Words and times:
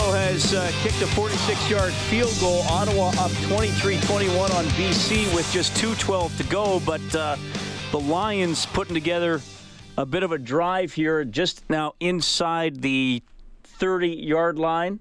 Velo 0.00 0.12
has 0.12 0.54
uh, 0.54 0.70
kicked 0.80 1.02
a 1.02 1.06
46-yard 1.06 1.92
field 1.92 2.32
goal. 2.40 2.62
Ottawa 2.70 3.08
up 3.18 3.30
23-21 3.48 4.54
on 4.54 4.64
BC 4.64 5.34
with 5.34 5.50
just 5.52 5.74
2:12 5.74 6.36
to 6.38 6.44
go, 6.44 6.80
but 6.86 7.14
uh, 7.14 7.36
the 7.90 8.00
Lions 8.00 8.64
putting 8.66 8.94
together 8.94 9.42
a 9.98 10.06
bit 10.06 10.22
of 10.22 10.32
a 10.32 10.38
drive 10.38 10.94
here, 10.94 11.24
just 11.24 11.68
now 11.68 11.92
inside 12.00 12.80
the 12.80 13.22
30-yard 13.78 14.58
line. 14.58 15.00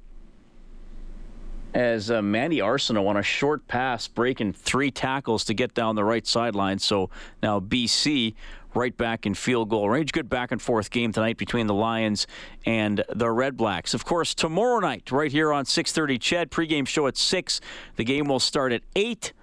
As 1.74 2.12
uh, 2.12 2.22
Manny 2.22 2.58
Arceneaux 2.58 3.08
on 3.08 3.16
a 3.16 3.24
short 3.24 3.66
pass, 3.68 4.08
breaking 4.08 4.52
three 4.54 4.92
tackles 4.92 5.46
to 5.46 5.54
get 5.54 5.74
down 5.74 5.96
the 5.96 6.04
right 6.04 6.28
sideline. 6.28 6.80
So 6.80 7.10
now 7.42 7.62
BC 7.62 8.34
right 8.74 8.96
back 8.96 9.26
in 9.26 9.34
field 9.34 9.70
goal 9.70 9.90
range. 9.90 10.12
Good 10.12 10.30
back 10.30 10.52
and 10.52 10.62
forth 10.62 10.92
game 10.92 11.12
tonight 11.12 11.38
between 11.38 11.68
the 11.68 11.74
Lions 11.74 12.28
and 12.66 13.04
the 13.10 13.32
Red 13.32 13.58
Blacks. 13.58 13.94
Of 13.94 14.06
course, 14.06 14.34
tomorrow 14.34 14.80
night, 14.80 15.12
right 15.12 15.32
here 15.32 15.52
on 15.52 15.66
6:30, 15.66 16.20
CHED 16.20 16.52
pregame 16.52 16.88
show 16.88 17.08
at 17.08 17.18
six. 17.18 17.62
The 17.96 18.04
game 18.04 18.28
will 18.28 18.40
start 18.40 18.72
at 18.72 18.82
eight. 18.96 19.34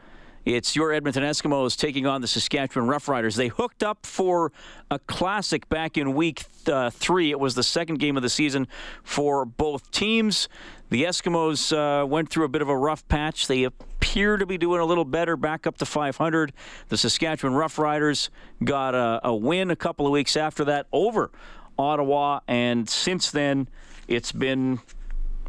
It's 0.47 0.77
your 0.77 0.93
Edmonton 0.93 1.25
Eskimos 1.25 1.77
taking 1.77 2.07
on 2.07 2.21
the 2.21 2.29
Saskatchewan 2.29 2.89
Roughriders. 2.89 3.35
They 3.35 3.49
hooked 3.49 3.83
up 3.83 4.07
for 4.07 4.53
a 4.93 5.01
classic 5.01 5.69
back 5.69 5.99
in 5.99 6.15
week 6.15 6.45
uh, 6.69 6.91
three. 6.91 7.33
It 7.33 7.41
was 7.41 7.57
the 7.57 7.65
second 7.65 7.97
game 7.97 8.17
of 8.17 8.23
the 8.23 8.29
season 8.29 8.69
for 9.03 9.45
both 9.45 9.91
teams. 9.91 10.49
The 10.89 11.03
Eskimos 11.05 11.73
uh, 11.77 12.07
went 12.07 12.31
through 12.31 12.45
a 12.45 12.49
bit 12.49 12.63
of 12.63 12.69
a 12.69 12.77
rough 12.77 13.07
patch. 13.09 13.49
They 13.49 13.65
appear 13.65 14.37
to 14.37 14.47
be 14.47 14.57
doing 14.57 14.81
a 14.81 14.85
little 14.85 15.05
better, 15.05 15.37
back 15.37 15.67
up 15.67 15.79
to 15.79 15.87
500. 15.87 16.53
The 16.89 16.97
Saskatchewan 16.97 17.57
Roughriders 17.57 18.29
got 18.63 18.95
a, 18.95 19.21
a 19.25 19.35
win 19.35 19.71
a 19.71 19.77
couple 19.77 20.07
of 20.07 20.13
weeks 20.13 20.37
after 20.37 20.65
that 20.67 20.87
over 20.93 21.31
Ottawa, 21.79 22.41
and 22.47 22.89
since 22.89 23.31
then, 23.31 23.69
it's 24.07 24.33
been, 24.33 24.79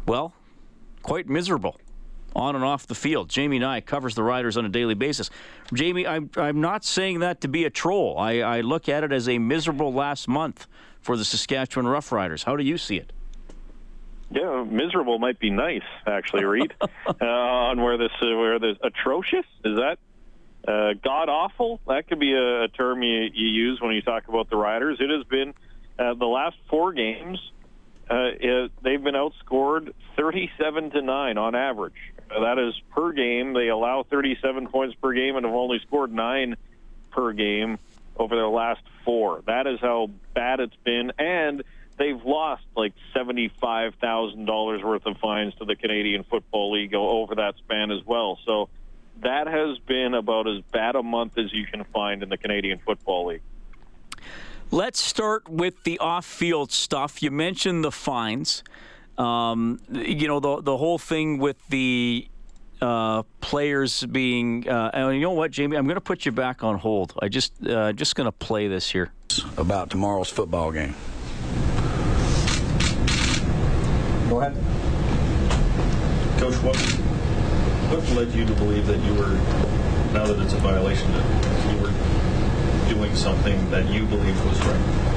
well, 0.06 0.34
quite 1.02 1.28
miserable 1.28 1.80
on 2.34 2.54
and 2.54 2.64
off 2.64 2.86
the 2.86 2.94
field. 2.94 3.28
Jamie 3.28 3.58
Nye 3.58 3.80
covers 3.80 4.14
the 4.14 4.22
Riders 4.22 4.56
on 4.56 4.64
a 4.64 4.68
daily 4.68 4.94
basis. 4.94 5.30
Jamie, 5.72 6.06
I'm, 6.06 6.30
I'm 6.36 6.60
not 6.60 6.84
saying 6.84 7.20
that 7.20 7.40
to 7.42 7.48
be 7.48 7.64
a 7.64 7.70
troll. 7.70 8.18
I, 8.18 8.40
I 8.40 8.60
look 8.60 8.88
at 8.88 9.04
it 9.04 9.12
as 9.12 9.28
a 9.28 9.38
miserable 9.38 9.92
last 9.92 10.28
month 10.28 10.66
for 11.00 11.16
the 11.16 11.24
Saskatchewan 11.24 11.86
Roughriders. 11.86 12.44
How 12.44 12.56
do 12.56 12.64
you 12.64 12.76
see 12.76 12.96
it? 12.96 13.12
Yeah, 14.30 14.64
miserable 14.64 15.18
might 15.18 15.38
be 15.38 15.50
nice, 15.50 15.82
actually, 16.06 16.44
Reed. 16.44 16.74
uh, 16.80 17.24
on 17.24 17.80
where 17.80 17.96
this, 17.96 18.12
uh, 18.20 18.36
where 18.36 18.58
this 18.58 18.76
atrocious 18.82 19.46
is 19.64 19.76
that 19.76 19.98
uh, 20.66 20.92
god 21.02 21.28
awful. 21.28 21.80
That 21.86 22.08
could 22.08 22.18
be 22.18 22.34
a, 22.34 22.64
a 22.64 22.68
term 22.68 23.02
you, 23.02 23.30
you 23.32 23.48
use 23.48 23.80
when 23.80 23.94
you 23.94 24.02
talk 24.02 24.28
about 24.28 24.50
the 24.50 24.56
Riders. 24.56 24.98
It 25.00 25.08
has 25.08 25.24
been 25.24 25.54
uh, 25.98 26.14
the 26.14 26.26
last 26.26 26.56
four 26.68 26.92
games. 26.92 27.38
Uh, 28.10 28.32
it, 28.38 28.72
they've 28.82 29.02
been 29.02 29.14
outscored 29.14 29.92
37 30.16 30.90
to 30.90 31.02
nine 31.02 31.38
on 31.38 31.54
average. 31.54 32.12
Uh, 32.30 32.40
that 32.40 32.58
is 32.58 32.74
per 32.90 33.12
game. 33.12 33.54
They 33.54 33.68
allow 33.68 34.02
37 34.02 34.68
points 34.68 34.94
per 35.00 35.12
game 35.12 35.36
and 35.36 35.46
have 35.46 35.54
only 35.54 35.78
scored 35.86 36.12
nine 36.12 36.56
per 37.10 37.32
game 37.32 37.78
over 38.16 38.34
their 38.34 38.48
last 38.48 38.82
four. 39.04 39.42
That 39.46 39.66
is 39.66 39.80
how 39.80 40.10
bad 40.34 40.60
it's 40.60 40.76
been, 40.84 41.12
and 41.18 41.62
they've 41.98 42.24
lost 42.24 42.64
like 42.76 42.94
seventy-five 43.12 43.94
thousand 43.96 44.46
dollars 44.46 44.82
worth 44.82 45.04
of 45.06 45.16
fines 45.18 45.54
to 45.56 45.64
the 45.64 45.76
Canadian 45.76 46.24
Football 46.24 46.72
League 46.72 46.94
over 46.94 47.34
that 47.34 47.56
span 47.58 47.90
as 47.90 48.04
well. 48.06 48.38
So 48.46 48.68
that 49.20 49.46
has 49.48 49.78
been 49.78 50.14
about 50.14 50.48
as 50.48 50.62
bad 50.72 50.94
a 50.94 51.02
month 51.02 51.36
as 51.38 51.52
you 51.52 51.66
can 51.66 51.84
find 51.84 52.22
in 52.22 52.28
the 52.28 52.36
Canadian 52.36 52.78
Football 52.78 53.26
League. 53.26 53.42
Let's 54.70 55.00
start 55.00 55.48
with 55.48 55.82
the 55.84 55.98
off-field 55.98 56.70
stuff. 56.72 57.22
You 57.22 57.30
mentioned 57.30 57.84
the 57.84 57.90
fines. 57.90 58.62
Um, 59.16 59.80
you 59.90 60.28
know 60.28 60.40
the 60.40 60.62
the 60.62 60.76
whole 60.76 60.98
thing 60.98 61.38
with 61.38 61.56
the 61.68 62.28
uh, 62.80 63.22
players 63.40 64.04
being. 64.06 64.68
Uh, 64.68 64.90
and 64.92 65.14
you 65.14 65.22
know 65.22 65.32
what, 65.32 65.50
Jamie? 65.50 65.76
I'm 65.76 65.86
going 65.86 65.96
to 65.96 66.00
put 66.00 66.24
you 66.24 66.32
back 66.32 66.62
on 66.62 66.78
hold. 66.78 67.14
I 67.20 67.28
just 67.28 67.66
uh, 67.66 67.92
just 67.92 68.14
going 68.14 68.26
to 68.26 68.32
play 68.32 68.68
this 68.68 68.90
here 68.90 69.10
about 69.56 69.90
tomorrow's 69.90 70.30
football 70.30 70.70
game. 70.70 70.94
Go 74.28 74.40
ahead. 74.42 74.54
Coach, 76.38 76.54
what 76.62 76.76
what 77.88 78.06
led 78.10 78.30
you 78.32 78.44
to 78.44 78.52
believe 78.54 78.86
that 78.86 78.98
you 79.00 79.14
were, 79.14 79.32
now 80.12 80.26
that 80.26 80.38
it's 80.38 80.52
a 80.52 80.58
violation, 80.58 81.10
that 81.12 81.74
you 81.74 81.80
were 81.80 81.92
doing 82.92 83.16
something 83.16 83.70
that 83.70 83.88
you 83.88 84.04
believed 84.04 84.44
was 84.44 84.60
right? 84.66 85.08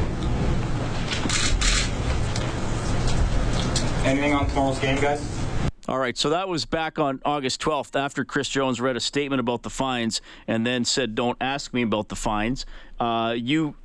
Anything 4.05 4.33
on 4.33 4.47
tomorrow's 4.47 4.79
game, 4.79 4.99
guys? 5.01 5.21
All 5.89 5.99
right, 5.99 6.17
so 6.17 6.29
that 6.29 6.47
was 6.47 6.63
back 6.63 6.97
on 6.97 7.19
August 7.25 7.59
12th 7.59 7.99
after 7.99 8.23
Chris 8.23 8.47
Jones 8.47 8.79
read 8.79 8.95
a 8.95 9.01
statement 9.01 9.41
about 9.41 9.63
the 9.63 9.69
fines 9.69 10.21
and 10.47 10.65
then 10.65 10.85
said, 10.85 11.15
Don't 11.15 11.37
ask 11.41 11.73
me 11.73 11.81
about 11.81 12.07
the 12.07 12.15
fines. 12.15 12.65
Uh, 12.97 13.35
you 13.37 13.75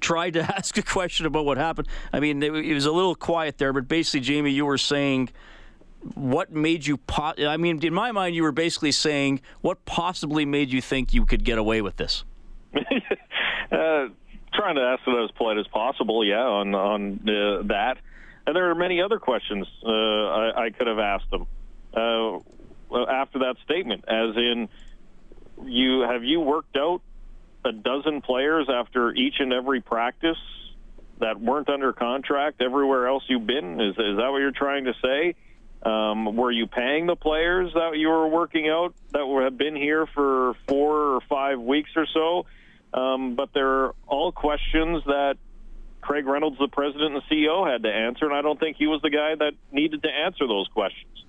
tried 0.00 0.34
to 0.34 0.42
ask 0.56 0.76
a 0.78 0.82
question 0.82 1.26
about 1.26 1.44
what 1.44 1.58
happened. 1.58 1.88
I 2.12 2.20
mean, 2.20 2.42
it, 2.42 2.54
it, 2.54 2.74
was 2.74 2.86
a 2.86 2.92
little 2.92 3.14
quiet 3.14 3.58
there, 3.58 3.72
but 3.72 3.88
basically, 3.88 4.20
Jamie, 4.20 4.50
you 4.50 4.66
were 4.66 4.78
saying 4.78 5.30
what 6.14 6.52
made 6.52 6.86
you. 6.86 6.98
Po- 6.98 7.34
I 7.38 7.56
mean, 7.56 7.84
in 7.84 7.94
my 7.94 8.12
mind, 8.12 8.34
you 8.34 8.42
were 8.42 8.52
basically 8.52 8.92
saying 8.92 9.40
what 9.60 9.84
possibly 9.84 10.44
made 10.44 10.72
you 10.72 10.80
think 10.80 11.12
you 11.12 11.26
could 11.26 11.44
get 11.44 11.58
away 11.58 11.82
with 11.82 11.96
this. 11.96 12.24
uh, 12.74 12.80
trying 14.54 14.76
to 14.76 14.82
ask 14.82 15.02
it 15.06 15.24
as 15.24 15.30
polite 15.32 15.58
as 15.58 15.66
possible, 15.68 16.24
yeah, 16.24 16.42
on 16.42 16.74
on 16.74 17.20
uh, 17.28 17.62
that. 17.66 17.98
And 18.46 18.54
there 18.54 18.70
are 18.70 18.76
many 18.76 19.02
other 19.02 19.18
questions 19.18 19.66
uh, 19.84 19.90
I, 19.90 20.66
I, 20.66 20.70
could 20.70 20.86
have 20.86 21.00
asked 21.00 21.28
them 21.32 21.48
uh, 21.96 22.38
after 23.08 23.40
that 23.40 23.56
statement, 23.64 24.04
as 24.06 24.36
in, 24.36 24.68
you 25.64 26.02
have 26.02 26.22
you 26.22 26.40
worked 26.40 26.76
out 26.76 27.00
a 27.66 27.72
dozen 27.72 28.22
players 28.22 28.68
after 28.72 29.12
each 29.12 29.34
and 29.40 29.52
every 29.52 29.80
practice 29.80 30.38
that 31.18 31.40
weren't 31.40 31.68
under 31.68 31.92
contract 31.92 32.62
everywhere 32.62 33.06
else 33.06 33.24
you've 33.28 33.46
been? 33.46 33.80
Is, 33.80 33.92
is 33.92 34.16
that 34.16 34.28
what 34.30 34.38
you're 34.38 34.52
trying 34.52 34.84
to 34.84 34.94
say? 35.02 35.34
Um, 35.82 36.36
were 36.36 36.50
you 36.50 36.66
paying 36.66 37.06
the 37.06 37.16
players 37.16 37.72
that 37.74 37.96
you 37.96 38.08
were 38.08 38.28
working 38.28 38.68
out 38.68 38.94
that 39.12 39.26
were, 39.26 39.44
have 39.44 39.56
been 39.56 39.76
here 39.76 40.06
for 40.06 40.54
four 40.66 41.16
or 41.16 41.20
five 41.28 41.60
weeks 41.60 41.90
or 41.96 42.06
so? 42.06 42.46
Um, 42.98 43.34
but 43.36 43.50
they're 43.52 43.90
all 44.06 44.32
questions 44.32 45.04
that 45.04 45.36
Craig 46.00 46.26
Reynolds, 46.26 46.58
the 46.58 46.68
president 46.68 47.14
and 47.14 47.22
CEO, 47.30 47.70
had 47.70 47.82
to 47.82 47.92
answer, 47.92 48.24
and 48.26 48.34
I 48.34 48.42
don't 48.42 48.58
think 48.58 48.76
he 48.76 48.86
was 48.86 49.02
the 49.02 49.10
guy 49.10 49.34
that 49.34 49.52
needed 49.72 50.02
to 50.02 50.08
answer 50.08 50.46
those 50.46 50.68
questions. 50.68 51.24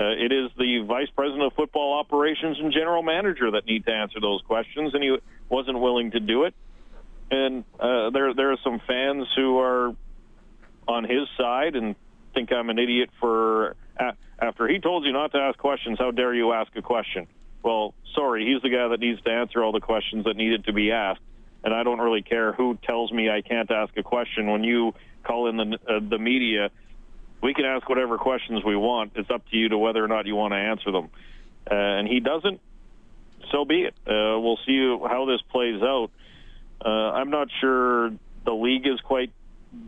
Uh, 0.00 0.12
it 0.16 0.32
is 0.32 0.50
the 0.56 0.82
vice 0.88 1.10
president 1.14 1.42
of 1.42 1.52
football 1.52 1.98
operations 1.98 2.58
and 2.58 2.72
general 2.72 3.02
manager 3.02 3.50
that 3.50 3.66
need 3.66 3.84
to 3.84 3.92
answer 3.92 4.18
those 4.18 4.40
questions, 4.46 4.94
and 4.94 5.02
he 5.02 5.14
wasn't 5.50 5.78
willing 5.78 6.10
to 6.10 6.20
do 6.20 6.44
it. 6.44 6.54
And 7.30 7.64
uh, 7.78 8.08
there, 8.08 8.32
there 8.32 8.50
are 8.50 8.58
some 8.64 8.80
fans 8.86 9.26
who 9.36 9.58
are 9.58 9.94
on 10.88 11.04
his 11.04 11.28
side 11.36 11.76
and 11.76 11.94
think 12.32 12.50
I'm 12.50 12.70
an 12.70 12.78
idiot 12.78 13.10
for 13.20 13.76
after 14.40 14.66
he 14.66 14.78
told 14.78 15.04
you 15.04 15.12
not 15.12 15.32
to 15.32 15.38
ask 15.38 15.58
questions. 15.58 15.98
How 15.98 16.12
dare 16.12 16.32
you 16.32 16.52
ask 16.52 16.74
a 16.74 16.82
question? 16.82 17.26
Well, 17.62 17.92
sorry, 18.14 18.46
he's 18.46 18.62
the 18.62 18.70
guy 18.70 18.88
that 18.88 19.00
needs 19.00 19.20
to 19.22 19.30
answer 19.30 19.62
all 19.62 19.72
the 19.72 19.80
questions 19.80 20.24
that 20.24 20.34
needed 20.34 20.64
to 20.64 20.72
be 20.72 20.92
asked. 20.92 21.20
and 21.62 21.74
I 21.74 21.82
don't 21.82 21.98
really 21.98 22.22
care 22.22 22.52
who 22.54 22.78
tells 22.82 23.12
me 23.12 23.28
I 23.28 23.42
can't 23.42 23.70
ask 23.70 23.94
a 23.98 24.02
question. 24.02 24.50
When 24.50 24.64
you 24.64 24.94
call 25.24 25.48
in 25.48 25.58
the 25.58 25.78
uh, 25.86 26.00
the 26.08 26.18
media, 26.18 26.70
we 27.42 27.54
can 27.54 27.64
ask 27.64 27.88
whatever 27.88 28.18
questions 28.18 28.64
we 28.64 28.76
want. 28.76 29.12
It's 29.14 29.30
up 29.30 29.48
to 29.50 29.56
you 29.56 29.68
to 29.70 29.78
whether 29.78 30.04
or 30.04 30.08
not 30.08 30.26
you 30.26 30.36
want 30.36 30.52
to 30.52 30.58
answer 30.58 30.92
them. 30.92 31.10
Uh, 31.70 31.74
and 31.74 32.08
he 32.08 32.20
doesn't. 32.20 32.60
So 33.50 33.64
be 33.64 33.82
it. 33.82 33.94
Uh, 34.06 34.38
we'll 34.40 34.58
see 34.66 34.78
how 34.78 35.26
this 35.26 35.40
plays 35.50 35.82
out. 35.82 36.10
Uh, 36.84 36.88
I'm 36.88 37.30
not 37.30 37.48
sure 37.60 38.10
the 38.44 38.52
league 38.52 38.86
is 38.86 39.00
quite 39.00 39.32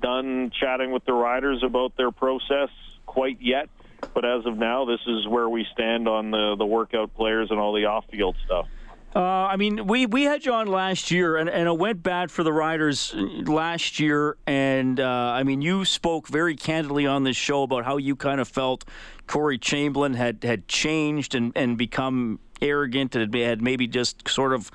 done 0.00 0.50
chatting 0.58 0.90
with 0.92 1.04
the 1.04 1.12
riders 1.12 1.62
about 1.62 1.96
their 1.96 2.10
process 2.10 2.70
quite 3.06 3.40
yet. 3.40 3.68
But 4.14 4.24
as 4.24 4.46
of 4.46 4.58
now, 4.58 4.84
this 4.84 5.00
is 5.06 5.26
where 5.28 5.48
we 5.48 5.66
stand 5.72 6.08
on 6.08 6.32
the 6.32 6.56
the 6.58 6.66
workout 6.66 7.14
players 7.14 7.50
and 7.50 7.60
all 7.60 7.72
the 7.72 7.84
off 7.84 8.04
field 8.10 8.36
stuff. 8.44 8.66
Uh, 9.14 9.20
I 9.20 9.56
mean, 9.56 9.86
we, 9.86 10.06
we 10.06 10.22
had 10.22 10.46
you 10.46 10.54
on 10.54 10.68
last 10.68 11.10
year, 11.10 11.36
and, 11.36 11.50
and 11.50 11.68
it 11.68 11.78
went 11.78 12.02
bad 12.02 12.30
for 12.30 12.42
the 12.42 12.52
Riders 12.52 13.14
last 13.14 14.00
year. 14.00 14.38
And 14.46 14.98
uh, 14.98 15.06
I 15.06 15.42
mean, 15.42 15.60
you 15.60 15.84
spoke 15.84 16.28
very 16.28 16.56
candidly 16.56 17.06
on 17.06 17.24
this 17.24 17.36
show 17.36 17.62
about 17.62 17.84
how 17.84 17.98
you 17.98 18.16
kind 18.16 18.40
of 18.40 18.48
felt 18.48 18.84
Corey 19.26 19.58
Chamblin 19.58 20.14
had, 20.14 20.42
had 20.42 20.66
changed 20.66 21.34
and, 21.34 21.52
and 21.54 21.76
become 21.76 22.38
arrogant 22.62 23.14
and 23.14 23.34
had 23.34 23.60
maybe 23.60 23.86
just 23.86 24.26
sort 24.28 24.54
of 24.54 24.70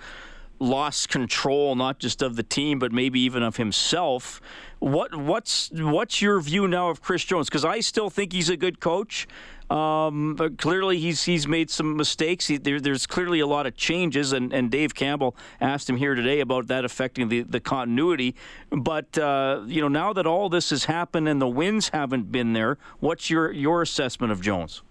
lost 0.60 1.10
control, 1.10 1.75
not 1.75 2.00
just 2.00 2.22
of 2.22 2.36
the 2.36 2.44
team, 2.44 2.78
but 2.80 2.92
maybe 2.92 3.19
even 3.22 3.42
of 3.42 3.57
himself. 3.57 4.42
What 4.79 5.15
what's 5.15 5.71
what's 5.74 6.21
your 6.21 6.39
view 6.39 6.68
now 6.68 6.89
of 6.89 7.01
Chris 7.01 7.24
Jones? 7.24 7.47
Because 7.47 7.65
I 7.65 7.79
still 7.79 8.09
think 8.09 8.33
he's 8.33 8.50
a 8.50 8.57
good 8.57 8.79
coach. 8.79 9.27
Um, 9.69 10.35
but 10.35 10.57
clearly, 10.57 10.97
he's 10.97 11.24
he's 11.24 11.47
made 11.47 11.69
some 11.69 11.97
mistakes. 11.97 12.47
He, 12.47 12.57
there, 12.57 12.79
there's 12.79 13.06
clearly 13.06 13.41
a 13.41 13.47
lot 13.47 13.65
of 13.65 13.75
changes, 13.75 14.31
and, 14.31 14.53
and 14.53 14.71
Dave 14.71 14.95
Campbell 14.95 15.35
asked 15.59 15.89
him 15.89 15.97
here 15.97 16.15
today 16.15 16.39
about 16.39 16.68
that 16.68 16.85
affecting 16.85 17.27
the, 17.27 17.41
the 17.41 17.59
continuity. 17.59 18.35
But 18.69 19.18
uh, 19.18 19.63
you 19.65 19.81
know, 19.81 19.89
now 19.89 20.13
that 20.13 20.25
all 20.25 20.47
this 20.47 20.69
has 20.69 20.85
happened 20.85 21.27
and 21.27 21.41
the 21.41 21.50
wins 21.50 21.89
haven't 21.89 22.31
been 22.31 22.53
there, 22.53 22.77
what's 23.00 23.29
your 23.29 23.51
your 23.51 23.81
assessment 23.81 24.31
of 24.31 24.41
Jones? 24.41 24.83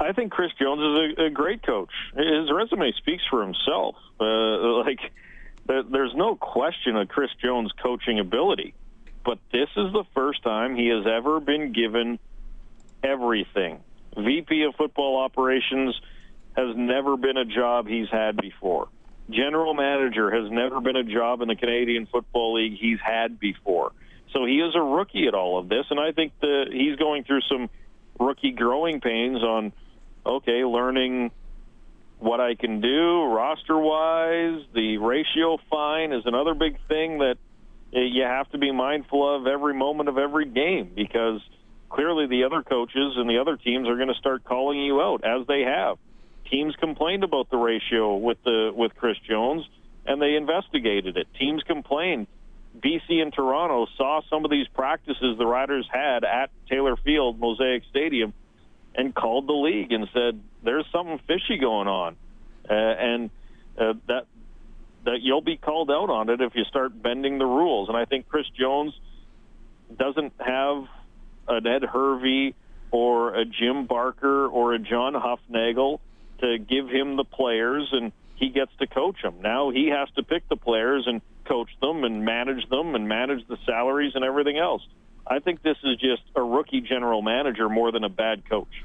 I 0.00 0.12
think 0.12 0.32
Chris 0.32 0.52
Jones 0.58 0.80
is 0.80 1.18
a, 1.18 1.26
a 1.26 1.30
great 1.30 1.62
coach. 1.62 1.92
His 2.16 2.50
resume 2.52 2.92
speaks 2.98 3.22
for 3.30 3.40
himself. 3.40 3.94
Uh, 4.20 4.84
like, 4.84 4.98
there's 5.66 6.14
no 6.14 6.34
question 6.36 6.96
of 6.96 7.08
Chris 7.08 7.30
Jones' 7.42 7.72
coaching 7.82 8.18
ability. 8.18 8.74
But 9.26 9.38
this 9.50 9.68
is 9.76 9.92
the 9.92 10.04
first 10.14 10.44
time 10.44 10.76
he 10.76 10.86
has 10.86 11.04
ever 11.04 11.40
been 11.40 11.72
given 11.72 12.20
everything. 13.02 13.80
VP 14.16 14.62
of 14.62 14.76
football 14.76 15.18
operations 15.18 16.00
has 16.56 16.76
never 16.76 17.16
been 17.16 17.36
a 17.36 17.44
job 17.44 17.88
he's 17.88 18.08
had 18.08 18.36
before. 18.36 18.88
General 19.28 19.74
manager 19.74 20.30
has 20.30 20.48
never 20.52 20.80
been 20.80 20.94
a 20.94 21.02
job 21.02 21.42
in 21.42 21.48
the 21.48 21.56
Canadian 21.56 22.06
Football 22.06 22.54
League 22.54 22.78
he's 22.80 23.00
had 23.04 23.40
before. 23.40 23.90
So 24.32 24.44
he 24.44 24.60
is 24.60 24.76
a 24.76 24.80
rookie 24.80 25.26
at 25.26 25.34
all 25.34 25.58
of 25.58 25.68
this, 25.68 25.86
and 25.90 25.98
I 25.98 26.12
think 26.12 26.32
that 26.40 26.66
he's 26.70 26.96
going 26.96 27.24
through 27.24 27.40
some 27.50 27.68
rookie 28.20 28.52
growing 28.52 29.00
pains 29.00 29.42
on 29.42 29.72
okay, 30.24 30.64
learning 30.64 31.32
what 32.20 32.40
I 32.40 32.54
can 32.54 32.80
do 32.80 33.24
roster 33.24 33.76
wise. 33.76 34.62
The 34.72 34.98
ratio 34.98 35.58
fine 35.68 36.12
is 36.12 36.22
another 36.26 36.54
big 36.54 36.78
thing 36.88 37.18
that 37.18 37.36
you 37.92 38.22
have 38.22 38.50
to 38.50 38.58
be 38.58 38.72
mindful 38.72 39.36
of 39.36 39.46
every 39.46 39.74
moment 39.74 40.08
of 40.08 40.18
every 40.18 40.46
game 40.46 40.92
because 40.94 41.40
clearly 41.88 42.26
the 42.26 42.44
other 42.44 42.62
coaches 42.62 43.14
and 43.16 43.28
the 43.28 43.38
other 43.38 43.56
teams 43.56 43.88
are 43.88 43.96
going 43.96 44.08
to 44.08 44.14
start 44.14 44.44
calling 44.44 44.78
you 44.78 45.00
out 45.00 45.24
as 45.24 45.46
they 45.46 45.62
have. 45.62 45.98
Teams 46.50 46.74
complained 46.76 47.24
about 47.24 47.50
the 47.50 47.56
ratio 47.56 48.16
with 48.16 48.38
the 48.44 48.72
with 48.74 48.94
Chris 48.96 49.16
Jones 49.28 49.66
and 50.06 50.22
they 50.22 50.34
investigated 50.34 51.16
it. 51.16 51.26
Teams 51.38 51.62
complained. 51.64 52.26
BC 52.78 53.22
and 53.22 53.32
Toronto 53.32 53.86
saw 53.96 54.20
some 54.28 54.44
of 54.44 54.50
these 54.50 54.68
practices 54.68 55.38
the 55.38 55.46
Riders 55.46 55.88
had 55.90 56.24
at 56.24 56.50
Taylor 56.68 56.96
Field, 56.96 57.40
Mosaic 57.40 57.82
Stadium, 57.90 58.34
and 58.94 59.14
called 59.14 59.46
the 59.46 59.54
league 59.54 59.92
and 59.92 60.06
said 60.12 60.40
there's 60.62 60.84
something 60.92 61.18
fishy 61.26 61.58
going 61.58 61.88
on, 61.88 62.16
uh, 62.68 62.74
and 62.74 63.30
uh, 63.78 63.94
that 64.08 64.26
that 65.06 65.22
you'll 65.22 65.40
be 65.40 65.56
called 65.56 65.90
out 65.90 66.10
on 66.10 66.28
it 66.28 66.40
if 66.40 66.54
you 66.54 66.64
start 66.64 67.00
bending 67.00 67.38
the 67.38 67.46
rules. 67.46 67.88
And 67.88 67.96
I 67.96 68.04
think 68.04 68.28
Chris 68.28 68.46
Jones 68.58 68.92
doesn't 69.96 70.34
have 70.38 70.84
an 71.48 71.66
Ed 71.66 71.84
Hervey 71.84 72.54
or 72.90 73.34
a 73.34 73.44
Jim 73.44 73.86
Barker 73.86 74.46
or 74.46 74.74
a 74.74 74.78
John 74.78 75.14
Hufnagel 75.14 76.00
to 76.40 76.58
give 76.58 76.88
him 76.88 77.16
the 77.16 77.24
players 77.24 77.88
and 77.92 78.12
he 78.34 78.50
gets 78.50 78.72
to 78.80 78.86
coach 78.86 79.22
them. 79.22 79.36
Now 79.40 79.70
he 79.70 79.88
has 79.88 80.08
to 80.16 80.22
pick 80.22 80.48
the 80.48 80.56
players 80.56 81.04
and 81.06 81.22
coach 81.44 81.70
them 81.80 82.04
and 82.04 82.24
manage 82.24 82.68
them 82.68 82.94
and 82.94 83.08
manage 83.08 83.46
the 83.46 83.58
salaries 83.64 84.12
and 84.14 84.24
everything 84.24 84.58
else. 84.58 84.82
I 85.26 85.38
think 85.38 85.62
this 85.62 85.78
is 85.84 85.98
just 85.98 86.22
a 86.34 86.42
rookie 86.42 86.80
general 86.80 87.22
manager 87.22 87.68
more 87.68 87.92
than 87.92 88.04
a 88.04 88.08
bad 88.08 88.48
coach. 88.48 88.84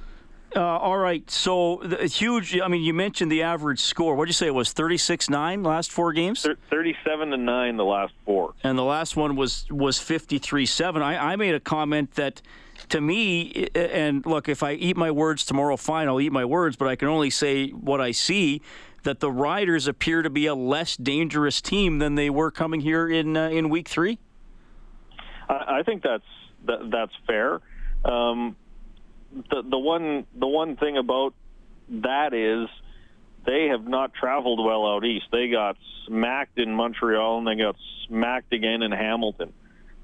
Uh, 0.55 0.59
all 0.59 0.97
right. 0.97 1.29
So 1.31 1.81
the 1.83 2.07
huge. 2.07 2.59
I 2.59 2.67
mean, 2.67 2.83
you 2.83 2.93
mentioned 2.93 3.31
the 3.31 3.43
average 3.43 3.79
score. 3.79 4.15
What 4.15 4.25
did 4.25 4.29
you 4.29 4.33
say 4.33 4.47
it 4.47 4.55
was? 4.55 4.73
Thirty-six 4.73 5.29
nine 5.29 5.63
last 5.63 5.91
four 5.91 6.11
games. 6.13 6.45
Thirty-seven 6.69 7.29
to 7.29 7.37
nine 7.37 7.77
the 7.77 7.85
last 7.85 8.13
four. 8.25 8.53
And 8.63 8.77
the 8.77 8.83
last 8.83 9.15
one 9.15 9.35
was 9.35 9.65
was 9.71 9.99
fifty-three 9.99 10.65
seven. 10.65 11.01
I, 11.01 11.33
I 11.33 11.35
made 11.35 11.55
a 11.55 11.59
comment 11.59 12.15
that. 12.15 12.41
To 12.89 12.99
me, 12.99 13.69
and 13.75 14.25
look, 14.25 14.49
if 14.49 14.63
I 14.63 14.73
eat 14.73 14.97
my 14.97 15.11
words 15.11 15.45
tomorrow, 15.45 15.77
fine, 15.77 16.07
I'll 16.07 16.19
eat 16.19 16.31
my 16.31 16.45
words, 16.45 16.75
but 16.75 16.87
I 16.87 16.95
can 16.95 17.09
only 17.09 17.29
say 17.29 17.69
what 17.69 18.01
I 18.01 18.11
see 18.11 18.61
that 19.03 19.19
the 19.19 19.31
Riders 19.31 19.87
appear 19.87 20.23
to 20.23 20.31
be 20.31 20.47
a 20.47 20.55
less 20.55 20.97
dangerous 20.97 21.61
team 21.61 21.99
than 21.99 22.15
they 22.15 22.29
were 22.31 22.49
coming 22.49 22.81
here 22.81 23.07
in 23.07 23.37
uh, 23.37 23.49
in 23.49 23.69
week 23.69 23.87
three. 23.87 24.17
I, 25.47 25.79
I 25.79 25.83
think 25.83 26.01
that's 26.01 26.25
that, 26.65 26.89
that's 26.89 27.13
fair. 27.27 27.61
Um, 28.03 28.55
the 29.49 29.63
the 29.63 29.77
one 29.77 30.25
the 30.35 30.47
one 30.47 30.75
thing 30.77 30.97
about 30.97 31.33
that 31.89 32.33
is 32.33 32.69
they 33.45 33.67
have 33.67 33.87
not 33.87 34.13
traveled 34.13 34.63
well 34.63 34.85
out 34.85 35.05
east. 35.05 35.25
They 35.31 35.49
got 35.49 35.77
smacked 36.05 36.57
in 36.57 36.73
Montreal 36.73 37.39
and 37.39 37.47
they 37.47 37.55
got 37.55 37.75
smacked 38.07 38.53
again 38.53 38.81
in 38.81 38.91
Hamilton. 38.91 39.53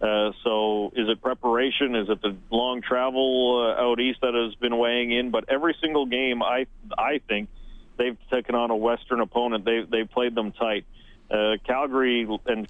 Uh, 0.01 0.31
so 0.44 0.91
is 0.95 1.09
it 1.09 1.21
preparation? 1.21 1.95
Is 1.95 2.09
it 2.09 2.21
the 2.21 2.35
long 2.51 2.81
travel 2.81 3.75
uh, 3.77 3.81
out 3.81 4.00
east 4.00 4.19
that 4.21 4.33
has 4.33 4.53
been 4.56 4.77
weighing 4.77 5.12
in? 5.12 5.31
But 5.31 5.45
every 5.50 5.75
single 5.81 6.06
game, 6.06 6.44
I 6.44 6.68
I 6.97 7.19
think 7.27 7.50
they've 7.97 8.18
taken 8.31 8.56
on 8.56 8.69
a 8.69 8.75
Western 8.75 9.21
opponent. 9.21 9.65
They 9.65 9.81
they 9.89 10.03
played 10.03 10.35
them 10.35 10.51
tight. 10.51 10.85
Uh, 11.30 11.57
Calgary 11.65 12.27
and 12.45 12.68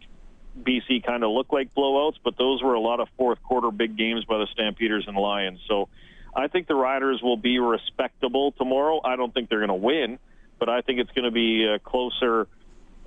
BC 0.63 1.06
kind 1.06 1.24
of 1.24 1.31
look 1.31 1.51
like 1.51 1.75
blowouts, 1.75 2.15
but 2.24 2.38
those 2.38 2.63
were 2.63 2.74
a 2.74 2.79
lot 2.79 3.00
of 3.00 3.08
fourth 3.17 3.41
quarter 3.43 3.72
big 3.72 3.98
games 3.98 4.25
by 4.25 4.38
the 4.38 4.48
Stampeders 4.53 5.05
and 5.08 5.17
Lions. 5.17 5.60
So 5.67 5.89
I 6.38 6.48
think 6.48 6.67
the 6.67 6.75
Riders 6.75 7.20
will 7.24 7.36
be 7.36 7.58
respectable 7.58 8.51
tomorrow. 8.51 9.01
I 9.03 9.15
don't 9.15 9.34
think 9.34 9.50
they're 9.50 9.65
going 9.65 9.70
to 9.70 9.74
win, 9.74 10.20
but 10.60 10.70
I 10.70 10.82
think 10.82 11.00
it's 11.00 11.12
going 11.12 11.25
to 11.25 11.32
be 11.32 11.65
a 11.65 11.79
closer, 11.79 12.48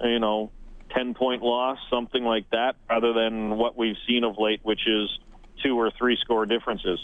you 0.03 0.19
know, 0.19 0.51
10 0.97 1.15
point 1.15 1.41
loss, 1.41 1.79
something 1.89 2.25
like 2.25 2.51
that, 2.51 2.75
rather 2.89 3.13
than 3.13 3.57
what 3.57 3.79
we've 3.79 3.97
seen 4.09 4.25
of 4.25 4.37
late, 4.37 4.59
which 4.65 4.81
is 4.85 5.09
two 5.63 5.79
or 5.79 5.93
three 5.97 6.19
score 6.21 6.45
differences. 6.45 6.99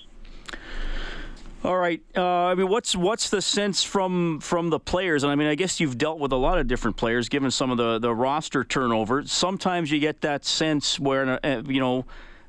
All 1.62 1.78
right. 1.78 2.02
Uh, 2.16 2.22
I 2.22 2.54
mean, 2.56 2.68
what's 2.68 2.94
what's 2.96 3.30
the 3.30 3.40
sense 3.40 3.84
from 3.84 4.40
from 4.40 4.70
the 4.70 4.78
players? 4.80 5.22
And 5.22 5.32
I 5.32 5.36
mean, 5.36 5.48
I 5.48 5.54
guess 5.54 5.80
you've 5.80 5.96
dealt 5.96 6.18
with 6.18 6.32
a 6.32 6.36
lot 6.36 6.58
of 6.58 6.66
different 6.66 6.96
players, 6.96 7.28
given 7.28 7.50
some 7.50 7.70
of 7.70 7.76
the 7.76 7.98
the 7.98 8.14
roster 8.14 8.62
turnover. 8.64 9.24
Sometimes 9.26 9.90
you 9.90 9.98
get 10.00 10.20
that 10.20 10.44
sense 10.44 10.98
where 11.00 11.40
uh, 11.44 11.62
you 11.66 11.80
know 11.80 12.04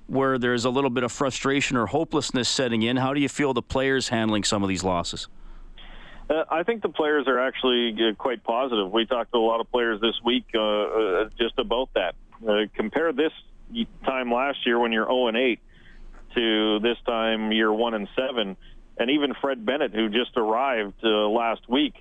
where 0.08 0.38
there's 0.38 0.66
a 0.66 0.70
little 0.70 0.90
bit 0.90 1.04
of 1.04 1.12
frustration 1.12 1.78
or 1.78 1.86
hopelessness 1.86 2.50
setting 2.50 2.82
in. 2.82 2.98
How 2.98 3.14
do 3.14 3.20
you 3.20 3.30
feel 3.30 3.54
the 3.54 3.62
players 3.62 4.10
handling 4.10 4.44
some 4.44 4.64
of 4.64 4.70
these 4.70 4.84
losses? 4.84 5.28
Uh, 6.30 6.44
I 6.50 6.64
think 6.64 6.82
the 6.82 6.90
players 6.90 7.28
are 7.28 7.40
actually 7.40 7.94
uh, 7.94 8.14
quite 8.16 8.44
positive. 8.44 8.92
We 8.92 9.06
talked 9.06 9.32
to 9.32 9.38
a 9.38 9.40
lot 9.40 9.62
of 9.62 9.72
players 9.72 10.02
this 10.02 10.16
week 10.26 10.46
uh, 10.56 10.60
uh 10.60 11.30
just 11.40 11.58
about 11.58 11.90
that. 11.94 12.16
Uh, 12.48 12.66
compare 12.76 13.14
this 13.14 13.32
time 14.06 14.32
last 14.32 14.66
year 14.66 14.80
when 14.80 14.92
you're 14.92 15.06
0 15.06 15.28
and 15.28 15.38
8 15.38 15.60
to 16.36 16.80
this 16.80 16.98
time 17.06 17.52
you're 17.52 17.74
1 17.74 17.94
and 17.94 18.08
7, 18.16 18.58
and 18.98 19.10
even 19.10 19.34
Fred 19.42 19.66
Bennett, 19.66 19.94
who 19.94 20.10
just 20.10 20.36
arrived 20.36 20.96
uh, 21.04 21.28
last 21.30 21.68
week, 21.70 21.94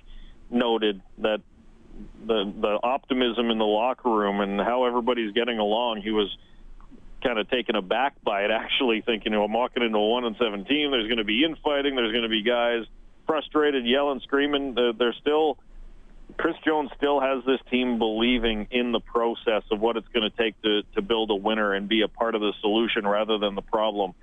noted 0.49 1.01
that 1.19 1.41
the 2.25 2.53
the 2.61 2.79
optimism 2.83 3.49
in 3.49 3.57
the 3.57 3.65
locker 3.65 4.09
room 4.09 4.39
and 4.39 4.59
how 4.59 4.85
everybody's 4.85 5.33
getting 5.33 5.57
along. 5.57 6.01
He 6.01 6.11
was 6.11 6.29
kind 7.27 7.39
of 7.39 7.49
taken 7.49 7.75
aback 7.75 8.15
by 8.23 8.43
it, 8.43 8.51
actually 8.51 9.01
thinking, 9.01 9.33
you 9.33 9.37
know, 9.37 9.43
I'm 9.43 9.51
walking 9.51 9.83
into 9.83 9.97
a 9.97 10.07
one 10.07 10.23
and 10.23 10.37
seven 10.37 10.63
team. 10.63 10.91
There's 10.91 11.07
going 11.07 11.17
to 11.17 11.25
be 11.25 11.43
infighting. 11.43 11.95
There's 11.95 12.13
going 12.13 12.23
to 12.23 12.29
be 12.29 12.41
guys 12.41 12.85
frustrated, 13.25 13.85
yelling, 13.85 14.21
screaming. 14.21 14.75
They're 14.75 15.15
still. 15.19 15.57
Chris 16.37 16.55
Jones 16.65 16.89
still 16.97 17.21
has 17.21 17.43
this 17.45 17.59
team 17.71 17.99
believing 17.99 18.67
in 18.69 18.91
the 18.91 18.99
process 18.99 19.63
of 19.71 19.79
what 19.79 19.95
it's 19.95 20.07
going 20.09 20.29
to 20.29 20.37
take 20.37 20.61
to 20.61 20.83
to 20.95 21.01
build 21.01 21.31
a 21.31 21.35
winner 21.35 21.73
and 21.73 21.87
be 21.87 22.01
a 22.01 22.07
part 22.07 22.35
of 22.35 22.41
the 22.41 22.53
solution 22.61 23.05
rather 23.07 23.37
than 23.37 23.55
the 23.55 23.61
problem. 23.61 24.13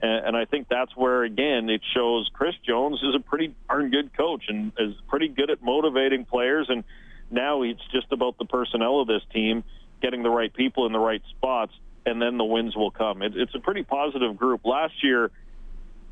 And, 0.00 0.26
and 0.26 0.36
I 0.36 0.44
think 0.44 0.68
that's 0.68 0.94
where 0.96 1.24
again 1.24 1.68
it 1.68 1.82
shows 1.94 2.30
Chris 2.32 2.54
Jones 2.66 3.02
is 3.02 3.14
a 3.14 3.20
pretty 3.20 3.54
darn 3.68 3.90
good 3.90 4.16
coach 4.16 4.44
and 4.48 4.72
is 4.78 4.94
pretty 5.08 5.28
good 5.28 5.50
at 5.50 5.62
motivating 5.62 6.24
players. 6.24 6.66
And 6.68 6.84
now 7.30 7.62
it's 7.62 7.84
just 7.90 8.12
about 8.12 8.38
the 8.38 8.44
personnel 8.44 9.00
of 9.00 9.08
this 9.08 9.22
team 9.32 9.64
getting 10.02 10.22
the 10.22 10.30
right 10.30 10.52
people 10.52 10.86
in 10.86 10.92
the 10.92 10.98
right 10.98 11.22
spots, 11.30 11.72
and 12.06 12.22
then 12.22 12.38
the 12.38 12.44
wins 12.44 12.74
will 12.76 12.92
come. 12.92 13.20
It, 13.20 13.36
it's 13.36 13.54
a 13.54 13.58
pretty 13.58 13.82
positive 13.82 14.36
group. 14.36 14.64
Last 14.64 15.02
year, 15.02 15.30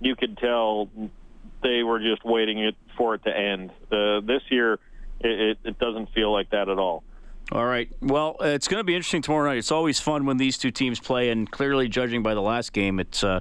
you 0.00 0.16
could 0.16 0.36
tell 0.36 0.90
they 1.62 1.82
were 1.82 2.00
just 2.00 2.24
waiting 2.24 2.58
it 2.58 2.74
for 2.98 3.14
it 3.14 3.24
to 3.24 3.36
end. 3.36 3.70
Uh, 3.90 4.20
this 4.20 4.42
year, 4.50 4.78
it, 5.20 5.58
it 5.64 5.78
doesn't 5.78 6.12
feel 6.12 6.32
like 6.32 6.50
that 6.50 6.68
at 6.68 6.78
all. 6.78 7.04
All 7.52 7.64
right. 7.64 7.90
Well, 8.00 8.36
it's 8.40 8.68
going 8.68 8.80
to 8.80 8.84
be 8.84 8.94
interesting 8.94 9.22
tomorrow 9.22 9.48
night. 9.48 9.58
It's 9.58 9.72
always 9.72 10.00
fun 10.00 10.26
when 10.26 10.36
these 10.36 10.58
two 10.58 10.70
teams 10.70 10.98
play, 10.98 11.30
and 11.30 11.50
clearly, 11.50 11.88
judging 11.88 12.22
by 12.22 12.34
the 12.34 12.40
last 12.40 12.72
game, 12.72 12.98
it's 12.98 13.22
uh, 13.22 13.40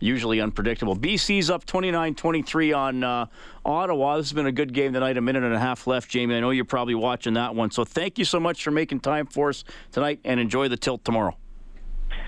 usually 0.00 0.40
unpredictable. 0.40 0.96
BC's 0.96 1.50
up 1.50 1.66
29 1.66 2.14
23 2.14 2.72
on 2.72 3.04
uh, 3.04 3.26
Ottawa. 3.64 4.16
This 4.16 4.30
has 4.30 4.32
been 4.32 4.46
a 4.46 4.52
good 4.52 4.72
game 4.72 4.94
tonight. 4.94 5.18
A 5.18 5.20
minute 5.20 5.44
and 5.44 5.54
a 5.54 5.60
half 5.60 5.86
left, 5.86 6.10
Jamie. 6.10 6.34
I 6.34 6.40
know 6.40 6.50
you're 6.50 6.64
probably 6.64 6.94
watching 6.94 7.34
that 7.34 7.54
one. 7.54 7.70
So 7.70 7.84
thank 7.84 8.18
you 8.18 8.24
so 8.24 8.40
much 8.40 8.64
for 8.64 8.70
making 8.70 9.00
time 9.00 9.26
for 9.26 9.50
us 9.50 9.64
tonight, 9.92 10.20
and 10.24 10.40
enjoy 10.40 10.68
the 10.68 10.78
tilt 10.78 11.04
tomorrow. 11.04 11.36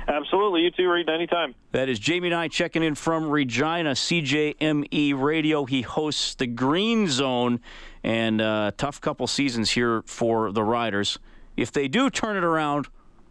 Absolutely. 0.07 0.63
You 0.63 0.71
too, 0.71 0.91
Reed, 0.91 1.09
anytime. 1.09 1.55
That 1.73 1.89
is 1.89 1.99
Jamie 1.99 2.29
Nye 2.31 2.49
checking 2.49 2.83
in 2.83 2.95
from 2.95 3.29
Regina, 3.29 3.93
CJME 3.93 5.21
Radio. 5.21 5.65
He 5.65 5.83
hosts 5.83 6.35
the 6.35 6.47
Green 6.47 7.09
Zone, 7.09 7.61
and 8.03 8.41
uh, 8.41 8.73
tough 8.77 9.01
couple 9.01 9.27
seasons 9.27 9.71
here 9.71 10.03
for 10.07 10.53
the 10.53 10.63
Riders. 10.63 11.19
If 11.57 11.73
they 11.73 11.89
do 11.89 12.11
turn 12.11 12.37
it 12.37 12.45
around, 12.45 12.89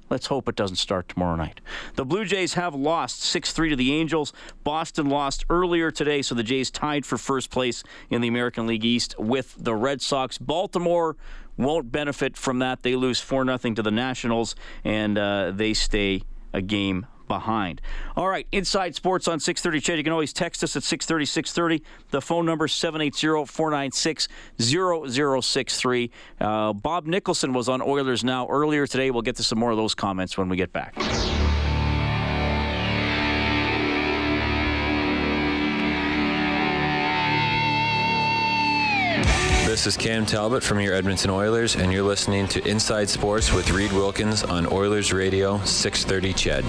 let's 0.09 0.27
hope 0.27 0.47
it 0.47 0.55
doesn't 0.55 0.77
start 0.77 1.09
tomorrow 1.09 1.35
night. 1.35 1.61
The 1.95 2.05
Blue 2.05 2.25
Jays 2.25 2.55
have 2.55 2.73
lost 2.73 3.21
6 3.21 3.51
3 3.51 3.69
to 3.69 3.75
the 3.75 3.93
Angels. 3.93 4.33
Boston 4.63 5.09
lost 5.09 5.45
earlier 5.49 5.91
today, 5.91 6.21
so 6.21 6.33
the 6.33 6.43
Jays 6.43 6.71
tied 6.71 7.05
for 7.05 7.17
first 7.17 7.51
place 7.51 7.83
in 8.09 8.21
the 8.21 8.27
American 8.27 8.65
League 8.65 8.85
East 8.85 9.15
with 9.19 9.55
the 9.57 9.75
Red 9.75 10.01
Sox. 10.01 10.37
Baltimore 10.37 11.17
won't 11.55 11.91
benefit 11.91 12.35
from 12.35 12.59
that. 12.59 12.81
They 12.81 12.95
lose 12.95 13.19
4 13.19 13.45
0 13.45 13.57
to 13.75 13.83
the 13.83 13.91
Nationals, 13.91 14.55
and 14.83 15.17
uh, 15.17 15.51
they 15.51 15.73
stay 15.73 16.23
a 16.53 16.61
game 16.61 17.05
behind. 17.27 17.81
All 18.15 18.27
right, 18.27 18.47
Inside 18.51 18.95
Sports 18.95 19.27
on 19.27 19.39
630 19.39 19.81
CHED. 19.81 19.97
You 19.97 20.03
can 20.03 20.13
always 20.13 20.33
text 20.33 20.63
us 20.63 20.75
at 20.75 20.83
630 20.83 21.25
630. 21.25 21.83
The 22.11 22.21
phone 22.21 22.45
number 22.45 22.65
is 22.65 22.73
780 22.73 23.45
496 23.45 24.27
0063. 24.59 26.11
Uh, 26.39 26.73
Bob 26.73 27.07
Nicholson 27.07 27.53
was 27.53 27.69
on 27.69 27.81
Oilers 27.81 28.23
Now 28.23 28.47
earlier 28.49 28.85
today. 28.87 29.11
We'll 29.11 29.21
get 29.21 29.37
to 29.37 29.43
some 29.43 29.59
more 29.59 29.71
of 29.71 29.77
those 29.77 29.95
comments 29.95 30.37
when 30.37 30.49
we 30.49 30.57
get 30.57 30.71
back. 30.71 30.93
This 39.73 39.87
is 39.87 39.97
Cam 39.97 40.23
Talbot 40.27 40.61
from 40.61 40.79
your 40.79 40.93
Edmonton 40.93 41.31
Oilers, 41.31 41.75
and 41.75 41.91
you're 41.91 42.03
listening 42.03 42.47
to 42.49 42.63
Inside 42.63 43.09
Sports 43.09 43.51
with 43.51 43.71
Reed 43.71 43.91
Wilkins 43.91 44.43
on 44.43 44.71
Oilers 44.71 45.11
Radio 45.11 45.57
630 45.63 46.33
CHED. 46.33 46.63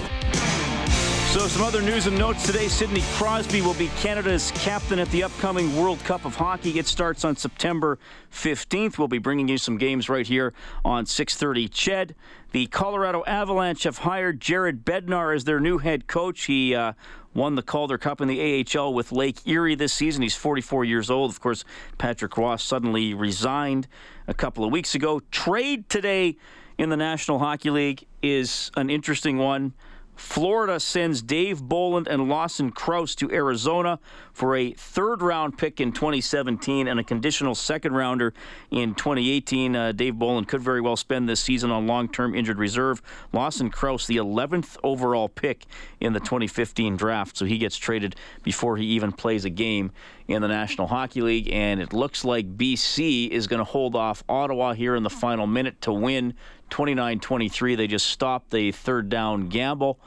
So, 1.31 1.47
some 1.47 1.61
other 1.61 1.83
news 1.83 2.07
and 2.07 2.17
notes 2.17 2.47
today. 2.47 2.67
Sidney 2.67 3.03
Crosby 3.13 3.61
will 3.61 3.75
be 3.75 3.89
Canada's 3.99 4.49
captain 4.55 4.97
at 4.97 5.07
the 5.11 5.21
upcoming 5.21 5.75
World 5.75 5.99
Cup 5.99 6.25
of 6.25 6.35
Hockey. 6.35 6.79
It 6.79 6.87
starts 6.87 7.23
on 7.23 7.35
September 7.35 7.99
15th. 8.31 8.97
We'll 8.97 9.07
be 9.07 9.19
bringing 9.19 9.47
you 9.49 9.59
some 9.59 9.77
games 9.77 10.09
right 10.09 10.25
here 10.25 10.55
on 10.83 11.05
6:30. 11.05 11.67
CHED, 11.71 12.15
the 12.55 12.67
Colorado 12.67 13.21
Avalanche 13.27 13.83
have 13.83 13.97
hired 13.97 14.39
Jared 14.39 14.85
Bednar 14.85 15.35
as 15.35 15.43
their 15.43 15.59
new 15.59 15.77
head 15.77 16.07
coach. 16.07 16.45
He 16.45 16.73
uh, 16.73 16.93
won 17.33 17.55
the 17.55 17.61
Calder 17.61 17.97
Cup 17.97 18.21
in 18.21 18.29
the 18.29 18.65
AHL 18.73 18.93
with 18.93 19.11
Lake 19.11 19.45
Erie 19.45 19.75
this 19.75 19.91
season. 19.91 20.21
He's 20.21 20.37
44 20.37 20.85
years 20.85 21.09
old. 21.09 21.31
Of 21.31 21.41
course, 21.41 21.65
Patrick 21.97 22.37
Roy 22.37 22.55
suddenly 22.55 23.13
resigned 23.13 23.89
a 24.25 24.33
couple 24.33 24.63
of 24.63 24.71
weeks 24.71 24.95
ago. 24.95 25.19
Trade 25.31 25.89
today 25.89 26.37
in 26.77 26.87
the 26.87 26.95
National 26.95 27.39
Hockey 27.39 27.71
League 27.71 28.05
is 28.21 28.71
an 28.77 28.89
interesting 28.89 29.37
one. 29.37 29.73
Florida 30.15 30.79
sends 30.79 31.21
Dave 31.21 31.61
Bolland 31.61 32.07
and 32.07 32.29
Lawson 32.29 32.71
Crouse 32.71 33.15
to 33.15 33.31
Arizona 33.31 33.99
for 34.33 34.55
a 34.55 34.71
third 34.71 35.21
round 35.21 35.57
pick 35.57 35.79
in 35.79 35.91
2017 35.91 36.87
and 36.87 36.99
a 36.99 37.03
conditional 37.03 37.55
second 37.55 37.93
rounder 37.93 38.33
in 38.71 38.95
2018. 38.95 39.75
Uh, 39.75 39.91
Dave 39.91 40.17
Bolland 40.17 40.47
could 40.47 40.61
very 40.61 40.81
well 40.81 40.95
spend 40.95 41.27
this 41.27 41.39
season 41.39 41.71
on 41.71 41.87
long 41.87 42.07
term 42.07 42.35
injured 42.35 42.57
reserve. 42.57 43.01
Lawson 43.33 43.69
Crouse, 43.69 44.07
the 44.07 44.17
11th 44.17 44.77
overall 44.83 45.29
pick 45.29 45.65
in 45.99 46.13
the 46.13 46.19
2015 46.19 46.97
draft, 46.97 47.37
so 47.37 47.45
he 47.45 47.57
gets 47.57 47.77
traded 47.77 48.15
before 48.43 48.77
he 48.77 48.85
even 48.85 49.11
plays 49.11 49.45
a 49.45 49.49
game 49.49 49.91
in 50.27 50.41
the 50.41 50.47
National 50.47 50.87
Hockey 50.87 51.21
League. 51.21 51.49
And 51.51 51.81
it 51.81 51.93
looks 51.93 52.25
like 52.25 52.57
BC 52.57 53.29
is 53.29 53.47
going 53.47 53.59
to 53.59 53.63
hold 53.63 53.95
off 53.95 54.23
Ottawa 54.27 54.73
here 54.73 54.95
in 54.95 55.03
the 55.03 55.09
final 55.09 55.47
minute 55.47 55.81
to 55.81 55.93
win 55.93 56.33
29 56.69 57.19
23. 57.19 57.75
They 57.75 57.87
just 57.87 58.07
stopped 58.07 58.51
the 58.51 58.71
third 58.71 59.09
down 59.09 59.49
gamble 59.49 59.99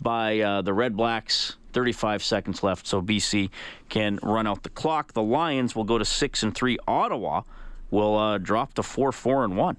by 0.00 0.40
uh, 0.40 0.62
the 0.62 0.72
Red 0.72 0.96
Blacks. 0.96 1.56
35 1.72 2.22
seconds 2.22 2.62
left, 2.62 2.86
so 2.86 3.02
BC 3.02 3.50
can 3.88 4.20
run 4.22 4.46
out 4.46 4.62
the 4.62 4.68
clock. 4.68 5.12
The 5.12 5.22
Lions 5.22 5.74
will 5.74 5.82
go 5.82 5.98
to 5.98 6.04
6 6.04 6.42
and 6.44 6.54
3. 6.54 6.78
Ottawa 6.86 7.42
will 7.90 8.16
uh, 8.16 8.38
drop 8.38 8.74
to 8.74 8.82
4 8.82 9.10
4 9.10 9.44
and 9.44 9.56
1. 9.56 9.76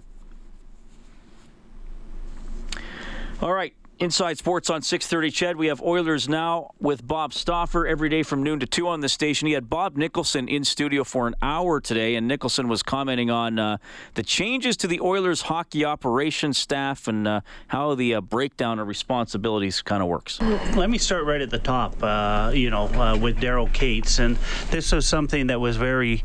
All 3.42 3.54
right. 3.54 3.74
Inside 3.98 4.38
Sports 4.38 4.70
on 4.70 4.82
6:30. 4.82 5.32
CHED, 5.32 5.56
we 5.56 5.68
have 5.68 5.82
Oilers 5.82 6.28
now 6.28 6.72
with 6.82 7.08
Bob 7.08 7.34
Stauffer 7.34 7.88
every 7.88 8.10
day 8.10 8.24
from 8.24 8.44
noon 8.44 8.60
to 8.60 8.66
two 8.66 8.90
on 8.90 9.00
the 9.00 9.08
station. 9.08 9.48
He 9.48 9.54
had 9.54 9.70
Bob 9.70 9.96
Nicholson 9.96 10.50
in 10.50 10.66
studio 10.66 11.06
for 11.06 11.28
an 11.28 11.36
hour 11.42 11.80
today, 11.80 12.16
and 12.16 12.28
Nicholson 12.28 12.68
was 12.68 12.84
commenting 12.84 13.30
on 13.30 13.58
uh, 13.58 13.78
the 14.16 14.24
changes 14.24 14.76
to 14.78 14.88
the 14.88 15.00
Oilers 15.00 15.44
hockey 15.44 15.86
operations 15.86 16.58
staff 16.58 17.08
and 17.08 17.26
uh, 17.26 17.42
how 17.68 17.96
the 17.96 18.16
uh, 18.16 18.22
breakdown 18.22 18.80
of 18.80 18.90
responsibilities 18.90 19.82
kind 19.82 20.04
of 20.04 20.10
works. 20.10 20.42
Let 20.76 20.90
me 20.90 20.98
start 20.98 21.24
right 21.24 21.40
at 21.40 21.50
the 21.50 21.60
top. 21.60 21.96
Uh, 22.04 22.52
you 22.54 22.70
know, 22.70 22.88
uh, 22.88 23.18
with 23.18 23.38
Daryl 23.38 23.72
Katz, 23.72 24.20
and 24.20 24.38
this 24.72 24.92
was 24.92 25.08
something 25.08 25.48
that 25.48 25.62
was 25.62 25.78
very 25.78 26.22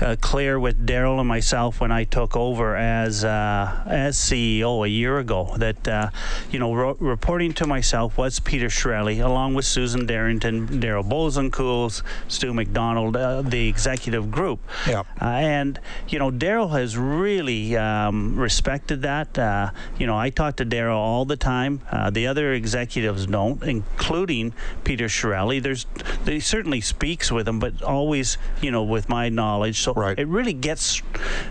uh, 0.00 0.16
clear 0.22 0.58
with 0.58 0.86
Daryl 0.86 1.18
and 1.18 1.28
myself 1.28 1.78
when 1.78 1.92
I 1.92 2.04
took 2.04 2.36
over 2.36 2.74
as 2.74 3.22
as 3.22 4.16
CEO 4.16 4.86
a 4.86 4.88
year 4.88 5.18
ago. 5.18 5.54
That 5.58 6.12
you 6.50 6.58
know 6.58 6.69
ro- 6.74 6.96
reporting 6.98 7.52
to 7.54 7.66
myself 7.66 8.16
was 8.16 8.40
Peter 8.40 8.68
Chiarelli, 8.68 9.24
along 9.24 9.54
with 9.54 9.64
Susan 9.64 10.06
Darrington, 10.06 10.68
Daryl 10.68 11.08
Bosanquist, 11.08 12.02
Stu 12.28 12.54
McDonald, 12.54 13.16
uh, 13.16 13.42
the 13.42 13.68
executive 13.68 14.30
group. 14.30 14.60
Yeah. 14.86 15.00
Uh, 15.20 15.24
and, 15.24 15.78
you 16.08 16.18
know, 16.18 16.30
Daryl 16.30 16.70
has 16.78 16.96
really 16.96 17.76
um, 17.76 18.38
respected 18.38 19.02
that. 19.02 19.38
Uh, 19.38 19.70
you 19.98 20.06
know, 20.06 20.16
I 20.16 20.30
talk 20.30 20.56
to 20.56 20.66
Daryl 20.66 20.96
all 20.96 21.24
the 21.24 21.36
time. 21.36 21.80
Uh, 21.90 22.10
the 22.10 22.26
other 22.26 22.52
executives 22.52 23.26
don't, 23.26 23.62
including 23.62 24.52
Peter 24.84 25.06
Chiarelli. 25.06 25.62
There's, 25.62 25.86
he 26.24 26.40
certainly 26.40 26.80
speaks 26.80 27.30
with 27.30 27.46
him, 27.46 27.58
but 27.58 27.82
always, 27.82 28.38
you 28.60 28.70
know, 28.70 28.82
with 28.82 29.08
my 29.08 29.28
knowledge. 29.28 29.80
So 29.80 29.94
right. 29.94 30.18
it 30.18 30.26
really 30.26 30.52
gets 30.52 31.02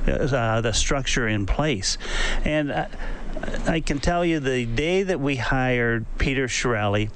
uh, 0.07 0.61
the 0.61 0.73
structure 0.73 1.27
in 1.27 1.45
place. 1.45 1.97
And 2.43 2.71
uh, 2.71 2.87
I 3.67 3.79
can 3.79 3.99
tell 3.99 4.25
you 4.25 4.39
the 4.39 4.65
day 4.65 5.03
that 5.03 5.19
we 5.19 5.35
hired 5.35 6.05
Peter 6.17 6.47
Chiarelli, 6.47 7.09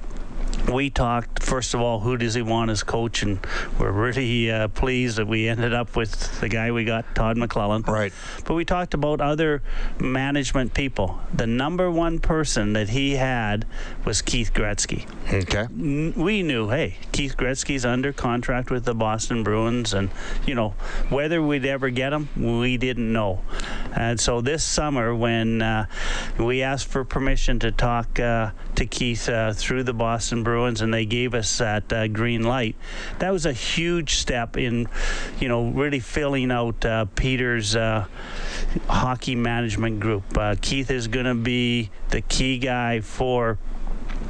we 0.71 0.89
talked 0.89 1.43
first 1.43 1.73
of 1.73 1.81
all 1.81 1.99
who 1.99 2.17
does 2.17 2.33
he 2.33 2.41
want 2.41 2.71
as 2.71 2.83
coach? 2.83 3.23
And 3.23 3.39
we're 3.79 3.91
really 3.91 4.49
uh, 4.49 4.69
pleased 4.69 5.17
that 5.17 5.27
we 5.27 5.47
ended 5.47 5.73
up 5.73 5.95
with 5.95 6.39
the 6.39 6.49
guy 6.49 6.71
we 6.71 6.85
got 6.85 7.15
todd 7.15 7.37
mclellan. 7.37 7.85
Right. 7.85 8.13
But 8.45 8.53
we 8.53 8.65
talked 8.65 8.93
about 8.93 9.21
other 9.21 9.61
management 9.99 10.73
people. 10.73 11.19
The 11.33 11.47
number 11.47 11.91
one 11.91 12.19
person 12.19 12.73
that 12.73 12.89
he 12.89 13.15
had 13.15 13.65
was 14.05 14.21
keith 14.21 14.53
gretzky. 14.53 15.05
Okay. 15.31 15.67
We 15.67 16.43
knew 16.43 16.69
hey 16.69 16.97
keith 17.11 17.35
gretzky's 17.35 17.85
under 17.85 18.13
contract 18.13 18.71
with 18.71 18.85
the 18.85 18.95
boston 18.95 19.43
bruins 19.43 19.93
and 19.93 20.09
you 20.45 20.55
know 20.55 20.69
whether 21.09 21.41
we'd 21.41 21.65
ever 21.65 21.89
get 21.89 22.13
him 22.13 22.29
we 22.35 22.77
didn't 22.77 23.11
know. 23.11 23.41
And 23.95 24.19
so 24.19 24.41
this 24.41 24.63
summer 24.63 25.13
when 25.13 25.61
uh, 25.61 25.87
we 26.39 26.61
asked 26.61 26.87
for 26.87 27.03
permission 27.03 27.59
to 27.59 27.71
talk 27.71 28.19
uh, 28.19 28.51
to 28.75 28.85
keith 28.85 29.27
uh, 29.27 29.53
through 29.53 29.83
the 29.83 29.93
boston 29.93 30.43
bruins 30.43 30.52
Bruins, 30.53 30.81
and 30.81 30.93
they 30.93 31.03
gave 31.03 31.33
us 31.33 31.57
that 31.57 31.91
uh, 31.91 32.07
green 32.07 32.43
light. 32.43 32.75
That 33.17 33.31
was 33.31 33.47
a 33.47 33.53
huge 33.53 34.17
step 34.17 34.55
in, 34.55 34.87
you 35.39 35.47
know, 35.47 35.69
really 35.69 35.99
filling 35.99 36.51
out 36.51 36.85
uh, 36.85 37.05
Peter's 37.15 37.75
uh, 37.75 38.05
hockey 38.87 39.33
management 39.33 39.99
group. 39.99 40.37
Uh, 40.37 40.53
Keith 40.61 40.91
is 40.91 41.07
going 41.07 41.25
to 41.25 41.33
be 41.33 41.89
the 42.09 42.21
key 42.21 42.59
guy 42.59 42.99
for 42.99 43.57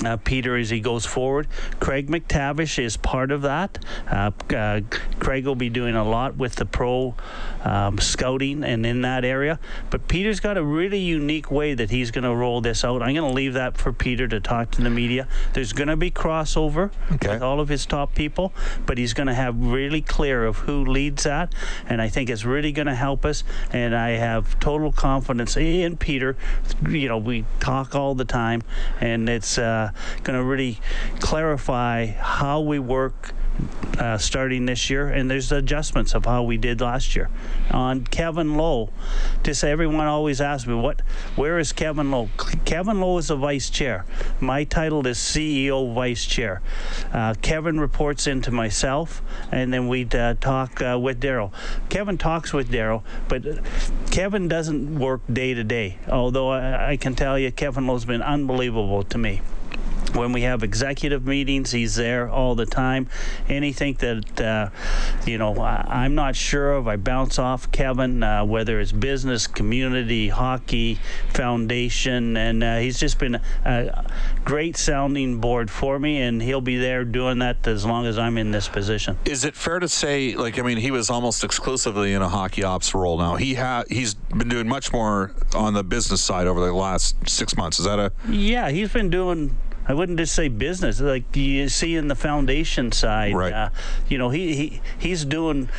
uh, 0.05 0.17
Peter 0.17 0.55
as 0.57 0.69
he 0.69 0.79
goes 0.79 1.05
forward. 1.05 1.47
Craig 1.79 2.07
MacTavish 2.09 2.77
is 2.83 2.97
part 2.97 3.31
of 3.31 3.41
that. 3.43 3.77
Uh, 4.09 4.31
uh, 4.55 4.81
Craig 5.19 5.45
will 5.45 5.55
be 5.55 5.69
doing 5.69 5.95
a 5.95 6.03
lot 6.03 6.35
with 6.37 6.55
the 6.55 6.65
pro 6.65 7.15
um, 7.63 7.97
scouting 7.99 8.63
and 8.63 8.85
in 8.85 9.01
that 9.01 9.23
area. 9.25 9.59
But 9.89 10.07
Peter's 10.07 10.39
got 10.39 10.57
a 10.57 10.63
really 10.63 10.99
unique 10.99 11.49
way 11.51 11.73
that 11.73 11.89
he's 11.89 12.11
going 12.11 12.23
to 12.23 12.35
roll 12.35 12.61
this 12.61 12.83
out. 12.83 13.01
I'm 13.01 13.13
going 13.15 13.27
to 13.29 13.35
leave 13.35 13.53
that 13.53 13.77
for 13.77 13.93
Peter 13.93 14.27
to 14.27 14.39
talk 14.39 14.71
to 14.71 14.81
the 14.81 14.89
media. 14.89 15.27
There's 15.53 15.73
going 15.73 15.87
to 15.87 15.95
be 15.97 16.11
crossover 16.11 16.91
Okay. 17.13 17.29
with 17.29 17.41
all 17.41 17.59
of 17.59 17.69
his 17.69 17.85
top 17.85 18.15
people, 18.15 18.53
but 18.85 18.97
he's 18.97 19.13
going 19.13 19.27
to 19.27 19.33
have 19.33 19.57
really 19.57 20.01
clear 20.01 20.45
of 20.45 20.57
who 20.57 20.85
leads 20.85 21.23
that, 21.23 21.53
and 21.87 22.01
I 22.01 22.09
think 22.09 22.29
it's 22.29 22.45
really 22.45 22.71
going 22.71 22.87
to 22.87 22.95
help 22.95 23.25
us. 23.25 23.43
And 23.71 23.95
I 23.95 24.11
have 24.11 24.59
total 24.59 24.91
confidence 24.91 25.55
in 25.57 25.97
Peter. 25.97 26.35
You 26.87 27.07
know, 27.09 27.17
we 27.17 27.45
talk 27.59 27.95
all 27.95 28.15
the 28.15 28.25
time, 28.25 28.61
and 28.99 29.29
it's 29.29 29.57
uh, 29.57 29.82
going 30.23 30.37
to 30.37 30.43
really 30.43 30.79
clarify 31.19 32.07
how 32.07 32.61
we 32.61 32.79
work 32.79 33.33
uh, 33.99 34.17
starting 34.17 34.65
this 34.65 34.89
year, 34.89 35.07
and 35.07 35.29
there's 35.29 35.51
adjustments 35.51 36.15
of 36.15 36.25
how 36.25 36.43
we 36.43 36.57
did 36.57 36.81
last 36.81 37.15
year. 37.15 37.29
On 37.71 38.03
Kevin 38.03 38.55
Lowe, 38.55 38.89
just 39.43 39.63
everyone 39.63 40.07
always 40.07 40.41
asks 40.41 40.67
me, 40.67 40.73
"What? 40.73 41.01
Where 41.35 41.59
is 41.59 41.71
Kevin 41.71 42.09
Lowe?" 42.09 42.29
Kevin 42.65 42.99
Lowe 42.99 43.17
is 43.19 43.27
the 43.27 43.35
vice 43.35 43.69
chair. 43.69 44.05
My 44.39 44.63
title 44.63 45.05
is 45.05 45.19
CEO 45.19 45.93
vice 45.93 46.25
chair. 46.25 46.61
Uh, 47.11 47.35
Kevin 47.41 47.79
reports 47.79 48.25
into 48.25 48.51
myself, 48.51 49.21
and 49.51 49.71
then 49.71 49.87
we 49.87 50.07
uh, 50.13 50.33
talk 50.39 50.81
uh, 50.81 50.97
with 50.99 51.21
Daryl. 51.21 51.51
Kevin 51.89 52.17
talks 52.17 52.51
with 52.53 52.71
Daryl, 52.71 53.03
but 53.27 53.43
Kevin 54.09 54.47
doesn't 54.47 54.97
work 54.97 55.21
day 55.31 55.53
to 55.53 55.63
day. 55.63 55.97
Although 56.07 56.49
I, 56.49 56.91
I 56.91 56.97
can 56.97 57.13
tell 57.13 57.37
you, 57.37 57.51
Kevin 57.51 57.85
Lowe's 57.85 58.05
been 58.05 58.23
unbelievable 58.23 59.03
to 59.03 59.17
me 59.17 59.41
when 60.13 60.31
we 60.31 60.41
have 60.41 60.63
executive 60.63 61.25
meetings, 61.25 61.71
he's 61.71 61.95
there 61.95 62.29
all 62.29 62.55
the 62.55 62.65
time. 62.65 63.09
Anything 63.47 63.95
that 63.95 64.41
uh, 64.41 64.69
you 65.25 65.37
know 65.37 65.55
I, 65.59 65.85
I'm 65.87 66.15
not 66.15 66.35
sure 66.35 66.73
of, 66.73 66.87
I 66.87 66.97
bounce 66.97 67.39
off 67.39 67.71
Kevin. 67.71 68.23
Uh, 68.23 68.45
whether 68.45 68.79
it's 68.79 68.91
business, 68.91 69.47
community, 69.47 70.29
hockey, 70.29 70.99
foundation, 71.29 72.37
and 72.37 72.63
uh, 72.63 72.77
he's 72.77 72.99
just 72.99 73.19
been 73.19 73.39
a 73.65 74.05
great 74.43 74.77
sounding 74.77 75.39
board 75.39 75.71
for 75.71 75.99
me, 75.99 76.21
and 76.21 76.41
he'll 76.41 76.61
be 76.61 76.77
there 76.77 77.03
doing 77.05 77.39
that 77.39 77.65
as 77.67 77.85
long 77.85 78.05
as 78.05 78.17
I'm 78.17 78.37
in 78.37 78.51
this 78.51 78.67
position. 78.67 79.17
Is 79.25 79.45
it 79.45 79.55
fair 79.55 79.79
to 79.79 79.87
say, 79.87 80.35
like, 80.35 80.59
I 80.59 80.61
mean, 80.61 80.77
he 80.77 80.91
was 80.91 81.09
almost 81.09 81.43
exclusively 81.43 82.13
in 82.13 82.21
a 82.21 82.29
hockey 82.29 82.63
ops 82.63 82.93
role 82.93 83.17
now. 83.17 83.35
He 83.35 83.55
ha- 83.55 83.83
he's 83.89 84.13
been 84.13 84.49
doing 84.49 84.67
much 84.67 84.91
more 84.91 85.31
on 85.55 85.73
the 85.73 85.83
business 85.83 86.21
side 86.21 86.47
over 86.47 86.59
the 86.59 86.73
last 86.73 87.15
six 87.29 87.55
months. 87.55 87.79
Is 87.79 87.85
that 87.85 87.99
a 87.99 88.11
Yeah, 88.29 88.69
he's 88.69 88.91
been 88.91 89.09
doing. 89.09 89.55
I 89.87 89.93
wouldn't 89.93 90.17
just 90.17 90.33
say 90.33 90.47
business, 90.47 91.01
like 91.01 91.35
you 91.35 91.67
see 91.69 91.95
in 91.95 92.07
the 92.07 92.15
foundation 92.15 92.91
side. 92.91 93.35
Right. 93.35 93.53
Uh, 93.53 93.69
you 94.07 94.17
know, 94.17 94.29
he, 94.29 94.55
he 94.55 94.81
he's 94.97 95.25
doing. 95.25 95.69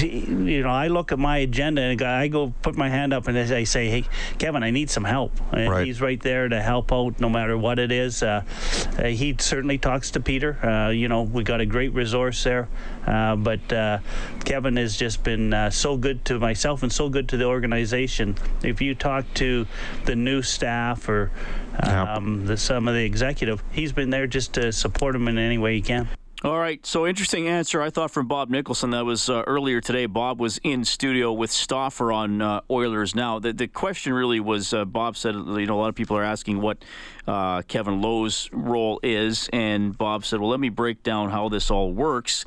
You 0.00 0.62
know, 0.62 0.70
I 0.70 0.88
look 0.88 1.12
at 1.12 1.18
my 1.18 1.38
agenda 1.38 1.82
and 1.82 2.02
I 2.02 2.28
go 2.28 2.52
put 2.62 2.76
my 2.76 2.88
hand 2.88 3.12
up 3.12 3.28
and 3.28 3.38
I 3.38 3.64
say, 3.64 3.88
"Hey, 3.88 4.04
Kevin, 4.38 4.62
I 4.62 4.70
need 4.70 4.90
some 4.90 5.04
help." 5.04 5.32
And 5.52 5.70
Right. 5.70 5.86
he's 5.86 6.00
right 6.00 6.20
there 6.20 6.48
to 6.48 6.60
help 6.60 6.92
out, 6.92 7.20
no 7.20 7.28
matter 7.28 7.56
what 7.56 7.78
it 7.78 7.92
is. 7.92 8.22
Uh, 8.22 8.42
uh, 8.98 9.04
he 9.04 9.36
certainly 9.38 9.78
talks 9.78 10.10
to 10.12 10.20
Peter. 10.20 10.58
Uh, 10.64 10.90
you 10.90 11.08
know, 11.08 11.22
we 11.22 11.44
got 11.44 11.60
a 11.60 11.66
great 11.66 11.92
resource 11.94 12.42
there, 12.44 12.68
uh, 13.06 13.36
but 13.36 13.72
uh, 13.72 13.98
Kevin 14.44 14.76
has 14.76 14.96
just 14.96 15.22
been 15.22 15.54
uh, 15.54 15.70
so 15.70 15.96
good 15.96 16.24
to 16.26 16.38
myself 16.38 16.82
and 16.82 16.92
so 16.92 17.08
good 17.08 17.28
to 17.28 17.36
the 17.36 17.44
organization. 17.44 18.36
If 18.62 18.80
you 18.80 18.94
talk 18.94 19.24
to 19.34 19.66
the 20.04 20.16
new 20.16 20.42
staff 20.42 21.08
or 21.08 21.30
um, 21.80 22.46
the, 22.46 22.56
some 22.56 22.88
of 22.88 22.94
the 22.94 23.04
executive. 23.04 23.62
He's 23.72 23.92
been 23.92 24.10
there 24.10 24.26
just 24.26 24.54
to 24.54 24.72
support 24.72 25.14
him 25.14 25.28
in 25.28 25.38
any 25.38 25.58
way 25.58 25.74
he 25.74 25.82
can. 25.82 26.08
All 26.44 26.58
right, 26.58 26.84
so 26.84 27.06
interesting 27.06 27.46
answer 27.46 27.80
I 27.80 27.90
thought 27.90 28.10
from 28.10 28.26
Bob 28.26 28.50
Nicholson. 28.50 28.90
That 28.90 29.04
was 29.04 29.28
uh, 29.28 29.44
earlier 29.46 29.80
today. 29.80 30.06
Bob 30.06 30.40
was 30.40 30.58
in 30.64 30.84
studio 30.84 31.32
with 31.32 31.52
Stauffer 31.52 32.10
on 32.10 32.42
uh, 32.42 32.62
Oilers 32.68 33.14
Now. 33.14 33.38
The, 33.38 33.52
the 33.52 33.68
question 33.68 34.12
really 34.12 34.40
was 34.40 34.74
uh, 34.74 34.84
Bob 34.84 35.16
said, 35.16 35.36
you 35.36 35.66
know, 35.66 35.78
a 35.78 35.80
lot 35.80 35.88
of 35.88 35.94
people 35.94 36.16
are 36.16 36.24
asking 36.24 36.60
what 36.60 36.84
uh, 37.28 37.62
Kevin 37.62 38.02
Lowe's 38.02 38.50
role 38.52 38.98
is, 39.04 39.48
and 39.52 39.96
Bob 39.96 40.24
said, 40.24 40.40
well, 40.40 40.50
let 40.50 40.58
me 40.58 40.68
break 40.68 41.04
down 41.04 41.30
how 41.30 41.48
this 41.48 41.70
all 41.70 41.92
works. 41.92 42.44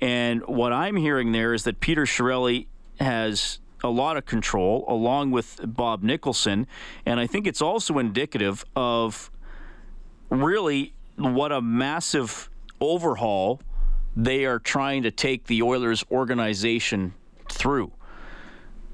And 0.00 0.42
what 0.46 0.72
I'm 0.72 0.96
hearing 0.96 1.32
there 1.32 1.52
is 1.52 1.64
that 1.64 1.80
Peter 1.80 2.06
Chiarelli 2.06 2.66
has 2.98 3.58
a 3.84 3.88
lot 3.88 4.16
of 4.16 4.24
control, 4.24 4.84
along 4.88 5.30
with 5.30 5.60
Bob 5.62 6.02
Nicholson, 6.02 6.66
and 7.04 7.20
I 7.20 7.26
think 7.26 7.46
it's 7.46 7.62
also 7.62 7.98
indicative 7.98 8.64
of 8.74 9.30
really 10.30 10.94
what 11.16 11.52
a 11.52 11.60
massive 11.60 12.50
overhaul 12.80 13.60
they 14.16 14.46
are 14.46 14.58
trying 14.58 15.02
to 15.02 15.10
take 15.10 15.46
the 15.46 15.62
Oilers 15.62 16.02
organization 16.10 17.14
through. 17.50 17.92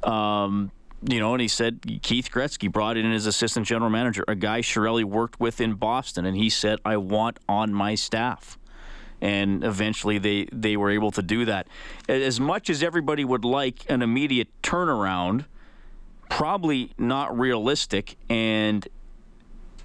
Um, 0.03 0.73
you 1.09 1.21
know, 1.21 1.33
and 1.33 1.41
he 1.41 1.49
said 1.49 1.81
Keith 2.03 2.31
Gretzky 2.31 2.71
brought 2.71 2.97
in 2.97 3.11
as 3.13 3.27
assistant 3.27 3.67
general 3.67 3.91
manager 3.91 4.25
a 4.29 4.35
guy 4.35 4.61
Chiarelli 4.61 5.05
worked 5.05 5.41
with 5.41 5.61
in 5.61 5.75
Boston, 5.75 6.27
and 6.27 6.37
he 6.37 6.51
said, 6.51 6.79
"I 6.85 6.97
want 6.97 7.39
on 7.49 7.73
my 7.73 7.95
staff." 7.95 8.59
And 9.21 9.63
eventually, 9.65 10.19
they 10.19 10.47
they 10.53 10.77
were 10.77 10.91
able 10.91 11.11
to 11.13 11.23
do 11.23 11.45
that. 11.45 11.67
As 12.09 12.41
much 12.41 12.71
as 12.71 12.83
everybody 12.83 13.25
would 13.25 13.45
like 13.45 13.89
an 13.91 14.03
immediate 14.03 14.49
turnaround, 14.63 15.45
probably 16.29 16.93
not 16.97 17.39
realistic. 17.39 18.17
And 18.31 18.89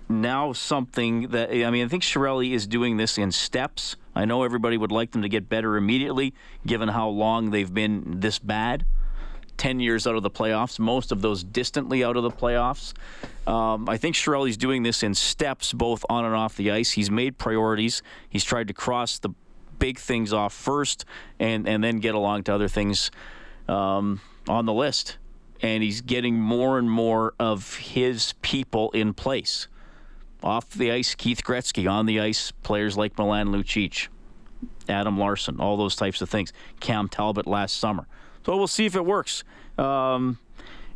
now 0.07 0.53
something 0.53 1.29
that 1.29 1.49
I 1.51 1.69
mean, 1.71 1.85
I 1.85 1.89
think 1.89 2.03
Chiarelli 2.03 2.53
is 2.53 2.67
doing 2.67 2.97
this 2.97 3.17
in 3.17 3.31
steps. 3.31 3.97
I 4.15 4.23
know 4.23 4.43
everybody 4.43 4.77
would 4.77 4.91
like 4.91 5.11
them 5.11 5.21
to 5.23 5.29
get 5.29 5.49
better 5.49 5.75
immediately, 5.75 6.33
given 6.65 6.89
how 6.89 7.09
long 7.09 7.51
they've 7.51 7.73
been 7.73 8.21
this 8.21 8.39
bad. 8.39 8.85
10 9.57 9.79
years 9.79 10.05
out 10.07 10.15
of 10.15 10.23
the 10.23 10.29
playoffs, 10.29 10.79
most 10.79 11.11
of 11.11 11.21
those 11.21 11.43
distantly 11.43 12.03
out 12.03 12.17
of 12.17 12.23
the 12.23 12.31
playoffs. 12.31 12.93
Um, 13.47 13.87
I 13.87 13.97
think 13.97 14.15
Chiarelli's 14.15 14.57
doing 14.57 14.83
this 14.83 15.03
in 15.03 15.13
steps, 15.13 15.73
both 15.73 16.03
on 16.09 16.25
and 16.25 16.35
off 16.35 16.55
the 16.55 16.71
ice. 16.71 16.91
He's 16.91 17.11
made 17.11 17.37
priorities. 17.37 18.01
He's 18.29 18.43
tried 18.43 18.67
to 18.67 18.73
cross 18.73 19.19
the 19.19 19.29
big 19.77 19.99
things 19.99 20.33
off 20.33 20.53
first 20.53 21.05
and, 21.39 21.67
and 21.67 21.83
then 21.83 21.99
get 21.99 22.15
along 22.15 22.43
to 22.43 22.53
other 22.53 22.67
things 22.67 23.11
um, 23.67 24.21
on 24.47 24.65
the 24.65 24.73
list. 24.73 25.17
And 25.61 25.83
he's 25.83 26.01
getting 26.01 26.35
more 26.35 26.77
and 26.77 26.89
more 26.89 27.33
of 27.39 27.77
his 27.77 28.33
people 28.41 28.91
in 28.91 29.13
place. 29.13 29.67
Off 30.43 30.69
the 30.71 30.91
ice, 30.91 31.15
Keith 31.15 31.43
Gretzky. 31.43 31.89
On 31.89 32.05
the 32.05 32.19
ice, 32.19 32.51
players 32.51 32.97
like 32.97 33.17
Milan 33.17 33.47
Lucic, 33.47 34.09
Adam 34.89 35.17
Larsson, 35.17 35.59
all 35.59 35.77
those 35.77 35.95
types 35.95 36.21
of 36.21 36.29
things. 36.29 36.51
Cam 36.79 37.07
Talbot 37.07 37.47
last 37.47 37.77
summer. 37.77 38.05
So 38.45 38.55
we'll 38.55 38.67
see 38.67 38.85
if 38.85 38.95
it 38.95 39.05
works. 39.05 39.43
Um, 39.77 40.37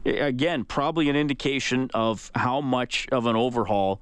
again, 0.06 0.64
probably 0.66 1.10
an 1.10 1.16
indication 1.16 1.90
of 1.94 2.32
how 2.36 2.62
much 2.62 3.08
of 3.12 3.26
an 3.26 3.36
overhaul 3.36 4.00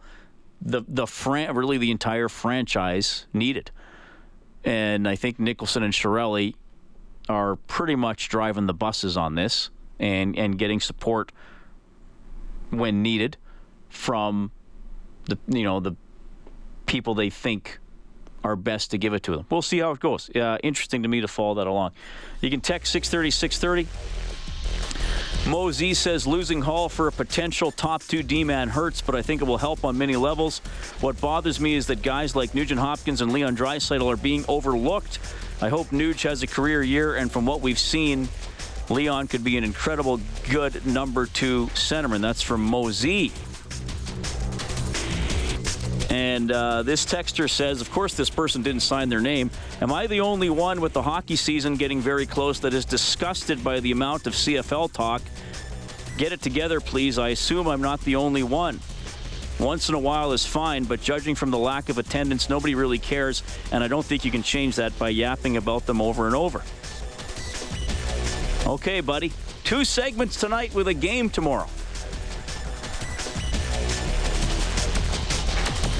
the 0.61 0.83
the 0.87 1.07
fran- 1.07 1.55
really 1.55 1.77
the 1.77 1.91
entire 1.91 2.29
franchise 2.29 3.25
needed. 3.33 3.71
And 4.63 5.07
I 5.07 5.15
think 5.15 5.39
Nicholson 5.39 5.83
and 5.83 5.93
Chiarelli 5.93 6.55
are 7.29 7.55
pretty 7.55 7.95
much 7.95 8.27
driving 8.27 8.65
the 8.65 8.73
buses 8.73 9.15
on 9.15 9.35
this 9.35 9.69
and 9.99 10.37
and 10.37 10.57
getting 10.57 10.79
support 10.79 11.31
when 12.69 13.01
needed 13.01 13.37
from 13.87 14.51
the 15.25 15.37
you 15.47 15.63
know 15.63 15.79
the 15.79 15.95
people 16.85 17.15
they 17.15 17.29
think 17.29 17.79
are 18.43 18.55
best 18.55 18.91
to 18.91 18.97
give 18.97 19.13
it 19.13 19.23
to 19.23 19.31
them. 19.31 19.45
We'll 19.49 19.61
see 19.61 19.79
how 19.79 19.91
it 19.91 19.99
goes. 19.99 20.29
Uh, 20.29 20.57
interesting 20.63 21.03
to 21.03 21.09
me 21.09 21.21
to 21.21 21.27
follow 21.27 21.55
that 21.55 21.67
along. 21.67 21.91
You 22.41 22.49
can 22.49 22.61
text 22.61 22.91
630 22.91 23.31
630. 23.31 23.87
Mo 25.49 25.71
Z 25.71 25.93
says 25.93 26.27
losing 26.27 26.61
Hall 26.61 26.89
for 26.89 27.07
a 27.07 27.11
potential 27.11 27.71
top 27.71 28.03
two 28.03 28.21
D 28.21 28.43
man 28.43 28.67
hurts, 28.67 29.01
but 29.01 29.15
I 29.15 29.21
think 29.21 29.41
it 29.41 29.45
will 29.45 29.57
help 29.57 29.85
on 29.85 29.97
many 29.97 30.17
levels. 30.17 30.59
What 30.99 31.19
bothers 31.21 31.59
me 31.61 31.75
is 31.75 31.87
that 31.87 32.01
guys 32.01 32.35
like 32.35 32.53
Nugent 32.53 32.81
Hopkins 32.81 33.21
and 33.21 33.31
Leon 33.31 33.55
Draisaitl 33.55 34.05
are 34.11 34.17
being 34.17 34.43
overlooked. 34.49 35.19
I 35.61 35.69
hope 35.69 35.87
Nuge 35.87 36.23
has 36.23 36.43
a 36.43 36.47
career 36.47 36.83
year, 36.83 37.15
and 37.15 37.31
from 37.31 37.45
what 37.45 37.61
we've 37.61 37.79
seen, 37.79 38.27
Leon 38.89 39.27
could 39.27 39.43
be 39.43 39.57
an 39.57 39.63
incredible 39.63 40.19
good 40.49 40.85
number 40.85 41.25
two 41.25 41.67
centerman. 41.67 42.21
That's 42.21 42.41
from 42.41 42.61
Mo 42.61 42.91
Z. 42.91 43.31
And 46.17 46.51
uh, 46.51 46.81
this 46.81 47.05
texter 47.05 47.47
says, 47.47 47.79
of 47.79 47.91
course, 47.91 48.15
this 48.15 48.31
person 48.31 48.63
didn't 48.63 48.81
sign 48.81 49.07
their 49.07 49.21
name. 49.21 49.51
Am 49.81 49.93
I 49.93 50.07
the 50.07 50.21
only 50.21 50.49
one 50.49 50.81
with 50.81 50.93
the 50.93 51.03
hockey 51.03 51.35
season 51.35 51.75
getting 51.75 52.01
very 52.01 52.25
close 52.25 52.59
that 52.61 52.73
is 52.73 52.85
disgusted 52.85 53.63
by 53.63 53.81
the 53.81 53.91
amount 53.91 54.25
of 54.25 54.33
CFL 54.33 54.91
talk? 54.91 55.21
Get 56.17 56.31
it 56.31 56.41
together, 56.41 56.81
please. 56.81 57.19
I 57.19 57.29
assume 57.29 57.67
I'm 57.67 57.83
not 57.83 58.01
the 58.01 58.15
only 58.15 58.41
one. 58.41 58.79
Once 59.59 59.89
in 59.89 59.95
a 59.95 59.99
while 59.99 60.31
is 60.31 60.43
fine, 60.43 60.85
but 60.85 61.03
judging 61.03 61.35
from 61.35 61.51
the 61.51 61.57
lack 61.59 61.87
of 61.87 61.99
attendance, 61.99 62.49
nobody 62.49 62.73
really 62.73 62.97
cares, 62.97 63.43
and 63.71 63.83
I 63.83 63.87
don't 63.87 64.05
think 64.05 64.25
you 64.25 64.31
can 64.31 64.41
change 64.41 64.77
that 64.77 64.97
by 64.97 65.09
yapping 65.09 65.55
about 65.55 65.85
them 65.85 66.01
over 66.01 66.25
and 66.25 66.35
over. 66.35 66.63
Okay, 68.65 69.01
buddy. 69.01 69.31
Two 69.63 69.85
segments 69.85 70.39
tonight 70.39 70.73
with 70.73 70.87
a 70.87 70.95
game 70.95 71.29
tomorrow. 71.29 71.69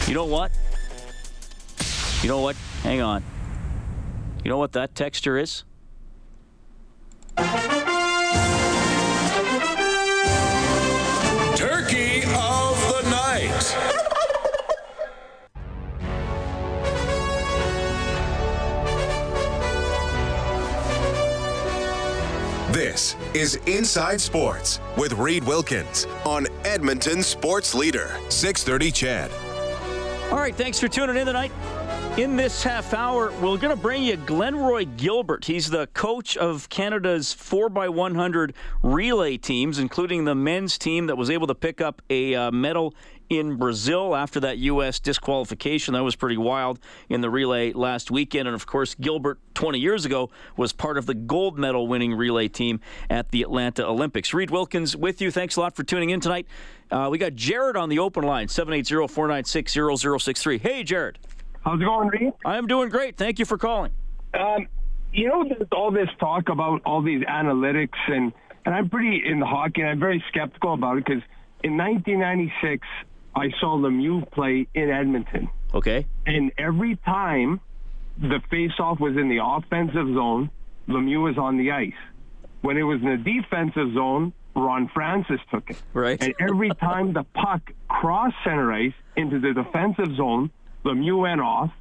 You 0.08 0.14
know 0.14 0.24
what? 0.24 0.52
You 2.22 2.30
know 2.30 2.40
what? 2.40 2.56
Hang 2.82 3.02
on. 3.02 3.22
You 4.42 4.50
know 4.50 4.58
what 4.58 4.72
that 4.72 4.96
texture 4.96 5.38
is? 5.38 5.66
Turkey 11.58 12.22
of 12.24 12.80
the 12.88 13.02
night. 13.10 13.76
This 22.72 23.18
is 23.34 23.56
Inside 23.66 24.22
Sports 24.22 24.80
with 24.96 25.12
Reed 25.14 25.44
Wilkins 25.44 26.08
on 26.24 26.48
Edmonton 26.64 27.22
Sports 27.22 27.76
Leader 27.76 28.18
630 28.30 28.92
CHED. 28.92 29.47
All 30.30 30.38
right, 30.38 30.54
thanks 30.54 30.78
for 30.78 30.90
tuning 30.90 31.16
in 31.16 31.26
tonight. 31.26 31.54
In 32.18 32.36
this 32.36 32.62
half 32.62 32.94
hour, 32.94 33.32
we're 33.40 33.56
going 33.56 33.74
to 33.74 33.82
bring 33.82 34.04
you 34.04 34.18
Glenroy 34.18 34.98
Gilbert. 34.98 35.46
He's 35.46 35.70
the 35.70 35.88
coach 35.94 36.36
of 36.36 36.68
Canada's 36.68 37.34
4x100 37.34 38.54
relay 38.84 39.38
teams, 39.38 39.80
including 39.80 40.26
the 40.26 40.36
men's 40.36 40.78
team 40.78 41.08
that 41.08 41.16
was 41.16 41.30
able 41.30 41.48
to 41.48 41.56
pick 41.56 41.80
up 41.80 42.02
a 42.10 42.36
uh, 42.36 42.52
medal 42.52 42.94
in 43.30 43.56
Brazil 43.56 44.16
after 44.16 44.40
that 44.42 44.58
U.S. 44.60 45.00
disqualification. 45.00 45.94
That 45.94 46.04
was 46.04 46.16
pretty 46.16 46.38
wild 46.38 46.80
in 47.10 47.22
the 47.22 47.30
relay 47.30 47.74
last 47.74 48.12
weekend. 48.12 48.48
And 48.48 48.56
of 48.56 48.66
course, 48.66 48.96
Gilbert, 48.96 49.40
20 49.54 49.80
years 49.80 50.06
ago, 50.06 50.30
was 50.56 50.74
part 50.74 50.98
of 50.98 51.06
the 51.06 51.14
gold 51.14 51.58
medal 51.58 51.88
winning 51.88 52.14
relay 52.14 52.48
team 52.48 52.80
at 53.10 53.32
the 53.32 53.42
Atlanta 53.42 53.86
Olympics. 53.86 54.34
Reed 54.34 54.50
Wilkins 54.50 54.96
with 54.96 55.22
you. 55.22 55.32
Thanks 55.32 55.56
a 55.56 55.62
lot 55.62 55.76
for 55.76 55.84
tuning 55.84 56.10
in 56.10 56.20
tonight. 56.20 56.48
Uh, 56.90 57.10
we 57.12 57.18
got 57.18 57.36
Jared 57.36 57.76
on 57.76 57.90
the 57.90 58.00
open 58.00 58.24
line, 58.24 58.48
780 58.48 59.08
496 59.08 59.74
0063. 60.02 60.58
Hey, 60.60 60.84
Jared. 60.84 61.20
How's 61.62 61.82
it 61.82 61.84
going, 61.84 62.08
Reed? 62.08 62.34
I 62.46 62.58
am 62.58 62.68
doing 62.68 62.90
great. 62.90 63.18
Thank 63.18 63.40
you 63.40 63.46
for 63.46 63.58
calling. 63.58 63.92
Um, 64.34 64.68
you 65.12 65.28
know, 65.28 65.44
there's 65.44 65.68
all 65.72 65.92
this 65.92 66.10
talk 66.20 66.50
about 66.50 66.82
all 66.86 67.02
these 67.02 67.24
analytics, 67.24 67.98
and, 68.08 68.32
and 68.66 68.76
I'm 68.76 68.90
pretty 68.90 69.22
in 69.26 69.40
the 69.40 69.46
hockey, 69.46 69.82
and 69.82 69.90
I'm 69.90 70.00
very 70.00 70.24
skeptical 70.30 70.74
about 70.74 70.98
it 70.98 71.06
because 71.06 71.24
in 71.64 71.76
1996, 71.76 72.88
I 73.38 73.52
saw 73.60 73.78
Lemieux 73.78 74.30
play 74.32 74.68
in 74.74 74.90
Edmonton. 74.90 75.50
Okay. 75.74 76.08
And 76.26 76.52
every 76.58 76.96
time 76.98 77.60
the 78.18 78.40
face-off 78.50 79.00
was 79.00 79.16
in 79.16 79.30
the 79.30 79.40
offensive 79.44 80.08
zone, 80.14 80.50
Lemieux 80.88 81.24
was 81.24 81.38
on 81.38 81.58
the 81.58 81.72
ice. 81.72 81.94
When 82.62 82.78
it 82.78 82.84
was 82.84 83.00
in 83.02 83.10
the 83.10 83.18
defensive 83.18 83.94
zone, 83.94 84.34
Ron 84.56 84.90
Francis 84.92 85.40
took 85.52 85.70
it. 85.70 85.82
Right. 85.94 86.22
And 86.22 86.34
every 86.40 86.70
time 86.80 87.14
the 87.14 87.24
puck 87.36 87.62
crossed 87.88 88.36
center 88.44 88.74
ice 88.74 88.94
into 89.16 89.40
the 89.40 89.54
defensive 89.54 90.16
zone, 90.16 90.50
Lemieux 90.84 91.22
went 91.22 91.42
off 91.42 91.72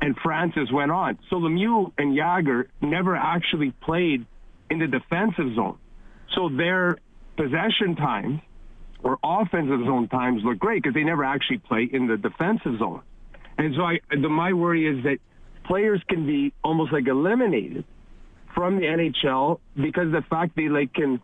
and 0.00 0.16
Francis 0.22 0.70
went 0.70 0.92
on. 0.92 1.18
So 1.28 1.36
Lemieux 1.36 1.92
and 1.98 2.16
Jagr 2.16 2.68
never 2.80 3.16
actually 3.16 3.72
played 3.82 4.26
in 4.70 4.78
the 4.78 4.86
defensive 4.86 5.54
zone. 5.56 5.78
So 6.34 6.48
their 6.48 6.98
possession 7.36 7.96
times 7.96 8.40
or 9.04 9.18
offensive 9.22 9.80
zone 9.84 10.08
times 10.08 10.42
look 10.44 10.58
great 10.58 10.82
because 10.82 10.94
they 10.94 11.04
never 11.04 11.24
actually 11.24 11.58
play 11.58 11.88
in 11.92 12.08
the 12.08 12.16
defensive 12.16 12.78
zone. 12.78 13.02
And 13.58 13.74
so 13.76 13.82
I, 13.82 14.00
the, 14.10 14.28
my 14.28 14.52
worry 14.54 14.88
is 14.88 15.04
that 15.04 15.18
players 15.64 16.02
can 16.08 16.26
be 16.26 16.52
almost 16.64 16.92
like 16.92 17.06
eliminated 17.06 17.84
from 18.54 18.76
the 18.76 18.86
NHL 18.86 19.60
because 19.76 20.10
the 20.10 20.22
fact 20.28 20.56
they 20.56 20.68
like 20.68 20.92
can 20.94 21.20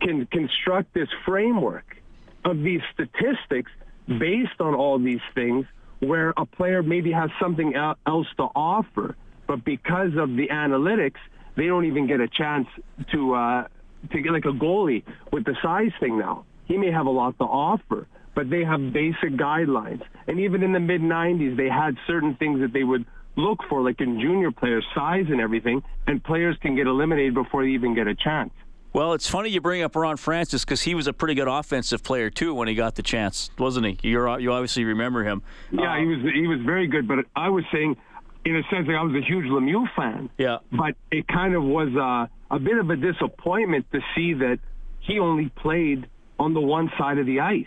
can 0.00 0.26
construct 0.26 0.94
this 0.94 1.08
framework 1.26 1.96
of 2.44 2.58
these 2.58 2.80
statistics 2.92 3.70
based 4.06 4.60
on 4.60 4.74
all 4.74 4.98
these 4.98 5.20
things 5.34 5.66
where 6.00 6.32
a 6.36 6.46
player 6.46 6.82
maybe 6.82 7.10
has 7.10 7.30
something 7.40 7.74
else 7.74 8.26
to 8.36 8.44
offer, 8.54 9.16
but 9.46 9.64
because 9.64 10.12
of 10.16 10.36
the 10.36 10.48
analytics, 10.48 11.16
they 11.56 11.66
don't 11.66 11.86
even 11.86 12.06
get 12.06 12.20
a 12.20 12.28
chance 12.28 12.68
to 13.12 13.34
uh, 13.34 13.66
to 14.12 14.20
get 14.20 14.32
like 14.32 14.44
a 14.44 14.52
goalie 14.52 15.02
with 15.32 15.44
the 15.44 15.56
size 15.62 15.90
thing 15.98 16.18
now. 16.18 16.44
He 16.68 16.76
may 16.76 16.92
have 16.92 17.06
a 17.06 17.10
lot 17.10 17.36
to 17.38 17.44
offer, 17.44 18.06
but 18.34 18.50
they 18.50 18.62
have 18.62 18.92
basic 18.92 19.32
guidelines. 19.32 20.02
And 20.28 20.38
even 20.38 20.62
in 20.62 20.72
the 20.72 20.80
mid 20.80 21.00
90s, 21.00 21.56
they 21.56 21.68
had 21.68 21.96
certain 22.06 22.36
things 22.36 22.60
that 22.60 22.72
they 22.72 22.84
would 22.84 23.04
look 23.36 23.60
for, 23.68 23.82
like 23.82 24.00
in 24.00 24.20
junior 24.20 24.52
players, 24.52 24.84
size 24.94 25.26
and 25.28 25.40
everything, 25.40 25.82
and 26.06 26.22
players 26.22 26.56
can 26.60 26.76
get 26.76 26.86
eliminated 26.86 27.34
before 27.34 27.64
they 27.64 27.70
even 27.70 27.94
get 27.94 28.06
a 28.06 28.14
chance. 28.14 28.52
Well, 28.92 29.12
it's 29.12 29.28
funny 29.28 29.50
you 29.50 29.60
bring 29.60 29.82
up 29.82 29.94
Ron 29.96 30.16
Francis 30.16 30.64
because 30.64 30.82
he 30.82 30.94
was 30.94 31.06
a 31.06 31.12
pretty 31.12 31.34
good 31.34 31.48
offensive 31.48 32.02
player 32.02 32.30
too 32.30 32.54
when 32.54 32.68
he 32.68 32.74
got 32.74 32.94
the 32.94 33.02
chance, 33.02 33.50
wasn't 33.58 33.86
he? 33.86 34.08
You're, 34.08 34.38
you 34.40 34.52
obviously 34.52 34.84
remember 34.84 35.24
him. 35.24 35.42
Yeah, 35.70 35.92
uh, 35.92 35.98
he 35.98 36.06
was 36.06 36.18
he 36.34 36.46
was 36.46 36.60
very 36.64 36.86
good. 36.86 37.06
But 37.06 37.18
I 37.36 37.50
was 37.50 37.64
saying, 37.72 37.96
in 38.44 38.56
a 38.56 38.62
sense, 38.70 38.88
like 38.88 38.96
I 38.96 39.02
was 39.02 39.14
a 39.14 39.24
huge 39.24 39.44
Lemieux 39.44 39.86
fan. 39.94 40.30
Yeah. 40.38 40.58
But 40.72 40.94
it 41.10 41.28
kind 41.28 41.54
of 41.54 41.62
was 41.62 41.88
uh, 41.94 42.54
a 42.54 42.58
bit 42.58 42.78
of 42.78 42.88
a 42.90 42.96
disappointment 42.96 43.86
to 43.92 44.00
see 44.16 44.34
that 44.34 44.58
he 45.00 45.18
only 45.18 45.50
played 45.50 46.08
on 46.38 46.54
the 46.54 46.60
one 46.60 46.90
side 46.98 47.18
of 47.18 47.26
the 47.26 47.40
ice. 47.40 47.66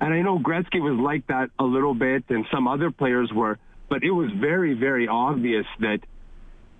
And 0.00 0.14
I 0.14 0.22
know 0.22 0.38
Gretzky 0.38 0.80
was 0.80 0.98
like 0.98 1.26
that 1.26 1.50
a 1.58 1.64
little 1.64 1.94
bit, 1.94 2.24
and 2.28 2.46
some 2.52 2.68
other 2.68 2.90
players 2.90 3.32
were. 3.32 3.58
But 3.88 4.04
it 4.04 4.10
was 4.10 4.30
very, 4.32 4.74
very 4.74 5.08
obvious 5.08 5.66
that 5.80 6.00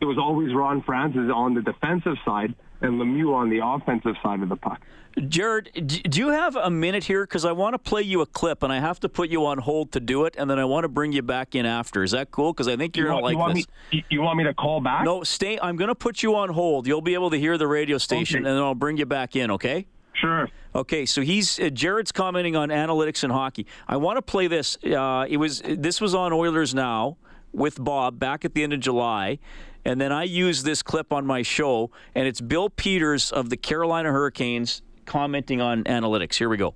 it 0.00 0.04
was 0.04 0.18
always 0.18 0.54
Ron 0.54 0.82
Francis 0.82 1.30
on 1.34 1.54
the 1.54 1.62
defensive 1.62 2.16
side 2.24 2.54
and 2.80 3.00
Lemieux 3.00 3.34
on 3.34 3.50
the 3.50 3.60
offensive 3.64 4.14
side 4.22 4.42
of 4.42 4.48
the 4.48 4.56
puck. 4.56 4.80
Jared, 5.26 5.70
do 5.74 6.20
you 6.20 6.28
have 6.28 6.54
a 6.54 6.70
minute 6.70 7.02
here? 7.02 7.24
Because 7.24 7.44
I 7.44 7.50
want 7.50 7.74
to 7.74 7.78
play 7.78 8.02
you 8.02 8.20
a 8.20 8.26
clip, 8.26 8.62
and 8.62 8.72
I 8.72 8.78
have 8.78 9.00
to 9.00 9.08
put 9.08 9.30
you 9.30 9.46
on 9.46 9.58
hold 9.58 9.90
to 9.92 10.00
do 10.00 10.26
it, 10.26 10.36
and 10.38 10.48
then 10.48 10.60
I 10.60 10.64
want 10.64 10.84
to 10.84 10.88
bring 10.88 11.10
you 11.12 11.22
back 11.22 11.56
in 11.56 11.66
after. 11.66 12.04
Is 12.04 12.12
that 12.12 12.30
cool? 12.30 12.52
Because 12.52 12.68
I 12.68 12.76
think 12.76 12.96
you're 12.96 13.12
you 13.12 13.20
like 13.20 13.32
you 13.32 13.38
want 13.38 13.54
this. 13.56 13.66
Me, 13.92 14.04
you 14.10 14.22
want 14.22 14.38
me 14.38 14.44
to 14.44 14.54
call 14.54 14.80
back? 14.80 15.04
No, 15.04 15.24
stay. 15.24 15.58
I'm 15.60 15.76
going 15.76 15.88
to 15.88 15.96
put 15.96 16.22
you 16.22 16.36
on 16.36 16.50
hold. 16.50 16.86
You'll 16.86 17.00
be 17.00 17.14
able 17.14 17.30
to 17.30 17.38
hear 17.38 17.58
the 17.58 17.66
radio 17.66 17.98
station, 17.98 18.40
okay. 18.40 18.48
and 18.48 18.56
then 18.56 18.62
I'll 18.62 18.76
bring 18.76 18.96
you 18.96 19.06
back 19.06 19.34
in. 19.34 19.50
Okay? 19.52 19.86
Sure. 20.20 20.48
Okay, 20.74 21.06
so 21.06 21.22
he's 21.22 21.58
uh, 21.60 21.70
Jared's 21.70 22.12
commenting 22.12 22.56
on 22.56 22.70
analytics 22.70 23.22
and 23.22 23.32
hockey. 23.32 23.66
I 23.86 23.96
want 23.96 24.16
to 24.16 24.22
play 24.22 24.46
this. 24.46 24.76
Uh, 24.84 25.26
it 25.28 25.36
was 25.36 25.62
this 25.62 26.00
was 26.00 26.14
on 26.14 26.32
Oilers 26.32 26.74
Now 26.74 27.16
with 27.52 27.82
Bob 27.82 28.18
back 28.18 28.44
at 28.44 28.54
the 28.54 28.62
end 28.62 28.72
of 28.72 28.80
July. 28.80 29.38
And 29.84 30.00
then 30.00 30.12
I 30.12 30.24
use 30.24 30.64
this 30.64 30.82
clip 30.82 31.12
on 31.12 31.24
my 31.24 31.42
show, 31.42 31.90
and 32.14 32.26
it's 32.26 32.40
Bill 32.40 32.68
Peters 32.68 33.32
of 33.32 33.48
the 33.48 33.56
Carolina 33.56 34.10
Hurricanes 34.10 34.82
commenting 35.06 35.60
on 35.60 35.84
analytics. 35.84 36.34
Here 36.34 36.48
we 36.48 36.56
go. 36.56 36.74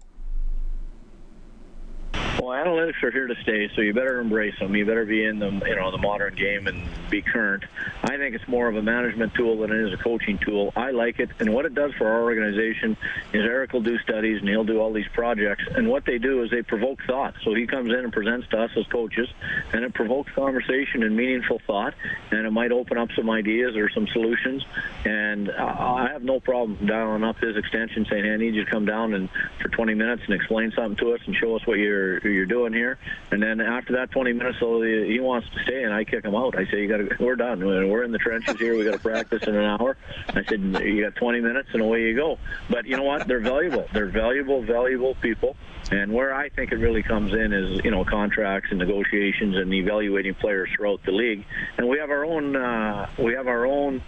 Well, 2.38 2.50
analytics 2.50 3.02
are 3.02 3.10
here 3.10 3.26
to 3.26 3.34
stay, 3.42 3.70
so 3.74 3.82
you 3.82 3.92
better 3.92 4.18
embrace 4.18 4.58
them. 4.58 4.74
You 4.74 4.86
better 4.86 5.04
be 5.04 5.24
in 5.24 5.38
the 5.38 5.50
you 5.50 5.76
know 5.76 5.90
the 5.90 5.98
modern 5.98 6.34
game 6.34 6.66
and 6.66 6.82
be 7.10 7.20
current. 7.22 7.64
I 8.02 8.16
think 8.16 8.34
it's 8.34 8.48
more 8.48 8.68
of 8.68 8.76
a 8.76 8.82
management 8.82 9.34
tool 9.34 9.58
than 9.58 9.70
it 9.70 9.78
is 9.86 9.92
a 9.92 10.02
coaching 10.02 10.38
tool. 10.38 10.72
I 10.74 10.90
like 10.90 11.20
it, 11.20 11.30
and 11.38 11.52
what 11.52 11.66
it 11.66 11.74
does 11.74 11.92
for 11.94 12.08
our 12.08 12.22
organization 12.22 12.96
is 13.32 13.42
Eric 13.42 13.72
will 13.74 13.82
do 13.82 13.98
studies 13.98 14.40
and 14.40 14.48
he'll 14.48 14.64
do 14.64 14.80
all 14.80 14.92
these 14.92 15.06
projects, 15.12 15.64
and 15.76 15.88
what 15.88 16.04
they 16.04 16.18
do 16.18 16.42
is 16.42 16.50
they 16.50 16.62
provoke 16.62 17.02
thought. 17.06 17.34
So 17.44 17.54
he 17.54 17.66
comes 17.66 17.92
in 17.92 17.98
and 17.98 18.12
presents 18.12 18.48
to 18.48 18.62
us 18.62 18.70
as 18.76 18.86
coaches, 18.86 19.28
and 19.72 19.84
it 19.84 19.92
provokes 19.94 20.32
conversation 20.32 21.02
and 21.02 21.14
meaningful 21.14 21.60
thought, 21.66 21.94
and 22.30 22.46
it 22.46 22.50
might 22.50 22.72
open 22.72 22.98
up 22.98 23.10
some 23.14 23.28
ideas 23.30 23.76
or 23.76 23.90
some 23.90 24.08
solutions. 24.08 24.64
And 25.04 25.50
I 25.50 26.08
have 26.12 26.22
no 26.22 26.40
problem 26.40 26.86
dialing 26.86 27.24
up 27.24 27.38
his 27.38 27.56
extension, 27.56 28.06
saying, 28.08 28.24
"Hey, 28.24 28.32
I 28.32 28.36
need 28.36 28.54
you 28.54 28.64
to 28.64 28.70
come 28.70 28.86
down 28.86 29.14
and 29.14 29.28
for 29.60 29.68
20 29.68 29.94
minutes 29.94 30.22
and 30.24 30.34
explain 30.34 30.72
something 30.72 30.96
to 30.96 31.12
us 31.12 31.20
and 31.26 31.36
show 31.36 31.54
us 31.54 31.66
what 31.66 31.78
you're." 31.78 32.21
You're 32.30 32.46
doing 32.46 32.72
here. 32.72 32.98
And 33.30 33.42
then 33.42 33.60
after 33.60 33.94
that 33.94 34.10
20 34.10 34.32
minutes, 34.32 34.58
so 34.60 34.80
he 34.82 35.18
wants 35.20 35.48
to 35.50 35.62
stay, 35.64 35.82
and 35.82 35.92
I 35.92 36.04
kick 36.04 36.24
him 36.24 36.34
out. 36.34 36.56
I 36.56 36.66
say, 36.66 36.82
"You 36.82 36.88
got 36.88 36.98
to. 36.98 37.24
We're 37.24 37.36
done. 37.36 37.64
We're 37.64 38.04
in 38.04 38.12
the 38.12 38.18
trenches 38.18 38.58
here. 38.58 38.76
We 38.76 38.84
got 38.84 38.94
to 38.94 38.98
practice 38.98 39.42
in 39.44 39.54
an 39.54 39.64
hour." 39.64 39.96
I 40.28 40.44
said, 40.44 40.60
"You 40.60 41.02
got 41.02 41.16
20 41.16 41.40
minutes, 41.40 41.68
and 41.72 41.82
away 41.82 42.02
you 42.02 42.16
go." 42.16 42.38
But 42.68 42.86
you 42.86 42.96
know 42.96 43.04
what? 43.04 43.26
They're 43.26 43.40
valuable. 43.40 43.86
They're 43.92 44.06
valuable, 44.06 44.62
valuable 44.62 45.14
people. 45.16 45.56
And 45.90 46.12
where 46.12 46.32
I 46.32 46.48
think 46.48 46.72
it 46.72 46.76
really 46.76 47.02
comes 47.02 47.32
in 47.32 47.52
is, 47.52 47.84
you 47.84 47.90
know, 47.90 48.04
contracts 48.04 48.68
and 48.70 48.78
negotiations 48.78 49.56
and 49.56 49.72
evaluating 49.74 50.34
players 50.34 50.70
throughout 50.76 51.02
the 51.04 51.12
league. 51.12 51.44
And 51.76 51.88
we 51.88 51.98
have 51.98 52.10
our 52.10 52.24
own, 52.24 52.54
uh, 52.54 53.10
we 53.18 53.34
have 53.34 53.48
our 53.48 53.66
own 53.66 54.00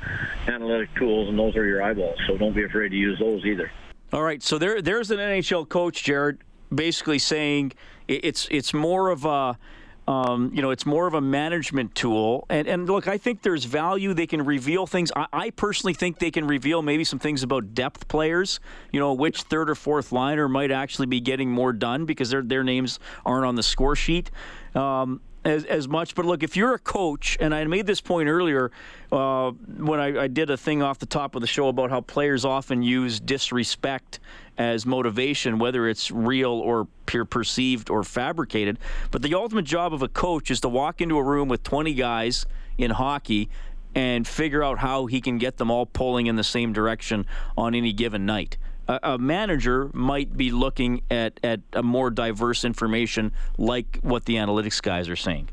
analytic 0.46 0.94
tools, 0.94 1.28
and 1.28 1.38
those 1.38 1.56
are 1.56 1.64
your 1.64 1.82
eyeballs. 1.82 2.18
So 2.26 2.38
don't 2.38 2.54
be 2.54 2.64
afraid 2.64 2.90
to 2.90 2.96
use 2.96 3.18
those 3.18 3.44
either. 3.44 3.70
All 4.12 4.22
right. 4.22 4.42
So 4.42 4.58
there, 4.58 4.80
there's 4.80 5.10
an 5.10 5.18
NHL 5.18 5.68
coach, 5.68 6.04
Jared, 6.04 6.38
basically 6.74 7.18
saying 7.18 7.72
it's 8.08 8.48
it's 8.50 8.74
more 8.74 9.08
of 9.10 9.24
a 9.24 9.58
um, 10.06 10.50
you 10.52 10.60
know, 10.60 10.70
it's 10.70 10.84
more 10.84 11.06
of 11.06 11.14
a 11.14 11.20
management 11.20 11.94
tool. 11.94 12.44
And, 12.50 12.68
and 12.68 12.86
look, 12.86 13.08
I 13.08 13.16
think 13.16 13.40
there's 13.40 13.64
value. 13.64 14.12
They 14.12 14.26
can 14.26 14.44
reveal 14.44 14.86
things. 14.86 15.10
I, 15.16 15.26
I, 15.32 15.50
personally 15.50 15.94
think 15.94 16.18
they 16.18 16.30
can 16.30 16.46
reveal 16.46 16.82
maybe 16.82 17.04
some 17.04 17.18
things 17.18 17.42
about 17.42 17.74
depth 17.74 18.06
players. 18.06 18.60
You 18.92 19.00
know, 19.00 19.14
which 19.14 19.42
third 19.42 19.70
or 19.70 19.74
fourth 19.74 20.12
liner 20.12 20.46
might 20.46 20.70
actually 20.70 21.06
be 21.06 21.20
getting 21.20 21.50
more 21.50 21.72
done 21.72 22.04
because 22.04 22.28
their 22.30 22.42
their 22.42 22.62
names 22.62 22.98
aren't 23.24 23.46
on 23.46 23.54
the 23.54 23.62
score 23.62 23.96
sheet. 23.96 24.30
Um, 24.74 25.20
as, 25.44 25.64
as 25.64 25.88
much. 25.88 26.14
But 26.14 26.24
look, 26.24 26.42
if 26.42 26.56
you're 26.56 26.74
a 26.74 26.78
coach, 26.78 27.36
and 27.40 27.54
I 27.54 27.64
made 27.64 27.86
this 27.86 28.00
point 28.00 28.28
earlier 28.28 28.70
uh, 29.12 29.50
when 29.50 30.00
I, 30.00 30.24
I, 30.24 30.26
did 30.28 30.50
a 30.50 30.56
thing 30.56 30.82
off 30.82 30.98
the 30.98 31.06
top 31.06 31.34
of 31.34 31.40
the 31.40 31.46
show 31.46 31.68
about 31.68 31.90
how 31.90 32.00
players 32.00 32.44
often 32.44 32.82
use 32.82 33.20
disrespect 33.20 34.20
as 34.56 34.86
motivation, 34.86 35.58
whether 35.58 35.88
it's 35.88 36.10
real 36.10 36.52
or 36.52 36.86
peer 37.06 37.24
perceived 37.24 37.90
or 37.90 38.02
fabricated. 38.02 38.78
But 39.10 39.22
the 39.22 39.34
ultimate 39.34 39.64
job 39.64 39.92
of 39.92 40.02
a 40.02 40.08
coach 40.08 40.50
is 40.50 40.60
to 40.60 40.68
walk 40.68 41.00
into 41.00 41.18
a 41.18 41.22
room 41.22 41.48
with 41.48 41.62
20 41.62 41.94
guys 41.94 42.46
in 42.78 42.90
hockey 42.90 43.48
and 43.94 44.26
figure 44.26 44.62
out 44.62 44.78
how 44.78 45.06
he 45.06 45.20
can 45.20 45.38
get 45.38 45.56
them 45.58 45.70
all 45.70 45.86
pulling 45.86 46.26
in 46.26 46.36
the 46.36 46.44
same 46.44 46.72
direction 46.72 47.26
on 47.56 47.74
any 47.74 47.92
given 47.92 48.26
night. 48.26 48.56
A, 48.88 49.00
a 49.02 49.18
manager 49.18 49.90
might 49.92 50.36
be 50.36 50.50
looking 50.50 51.02
at, 51.10 51.40
at 51.42 51.60
a 51.72 51.82
more 51.82 52.10
diverse 52.10 52.64
information 52.64 53.32
like 53.58 53.98
what 54.02 54.24
the 54.24 54.36
analytics 54.36 54.82
guys 54.82 55.08
are 55.08 55.16
saying. 55.16 55.48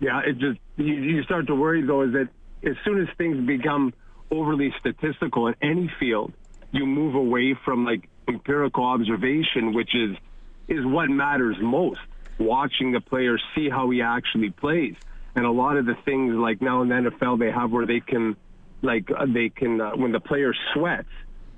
Yeah, 0.00 0.20
it 0.20 0.38
just 0.38 0.58
you, 0.76 0.94
you 0.94 1.22
start 1.22 1.46
to 1.46 1.54
worry 1.54 1.82
though 1.82 2.02
is 2.02 2.12
that 2.12 2.28
as 2.64 2.76
soon 2.84 3.00
as 3.00 3.08
things 3.16 3.44
become 3.46 3.92
overly 4.30 4.74
statistical 4.78 5.46
in 5.46 5.54
any 5.62 5.90
field, 5.98 6.32
you 6.72 6.86
move 6.86 7.14
away 7.14 7.54
from 7.64 7.84
like 7.84 8.08
empirical 8.28 8.84
observation, 8.84 9.72
which 9.72 9.94
is 9.94 10.16
is 10.68 10.84
what 10.84 11.08
matters 11.08 11.56
most. 11.60 12.00
Watching 12.38 12.92
the 12.92 13.00
player 13.00 13.38
see 13.54 13.68
how 13.68 13.90
he 13.90 14.02
actually 14.02 14.50
plays, 14.50 14.96
and 15.36 15.44
a 15.44 15.50
lot 15.50 15.76
of 15.76 15.86
the 15.86 15.94
things 16.04 16.34
like 16.34 16.60
now 16.60 16.82
in 16.82 16.88
the 16.88 16.94
NFL 16.94 17.38
they 17.38 17.50
have 17.50 17.70
where 17.70 17.86
they 17.86 18.00
can, 18.00 18.36
like 18.82 19.08
uh, 19.16 19.26
they 19.26 19.50
can 19.50 19.80
uh, 19.80 19.92
when 19.92 20.10
the 20.10 20.20
player 20.20 20.52
sweats, 20.72 21.08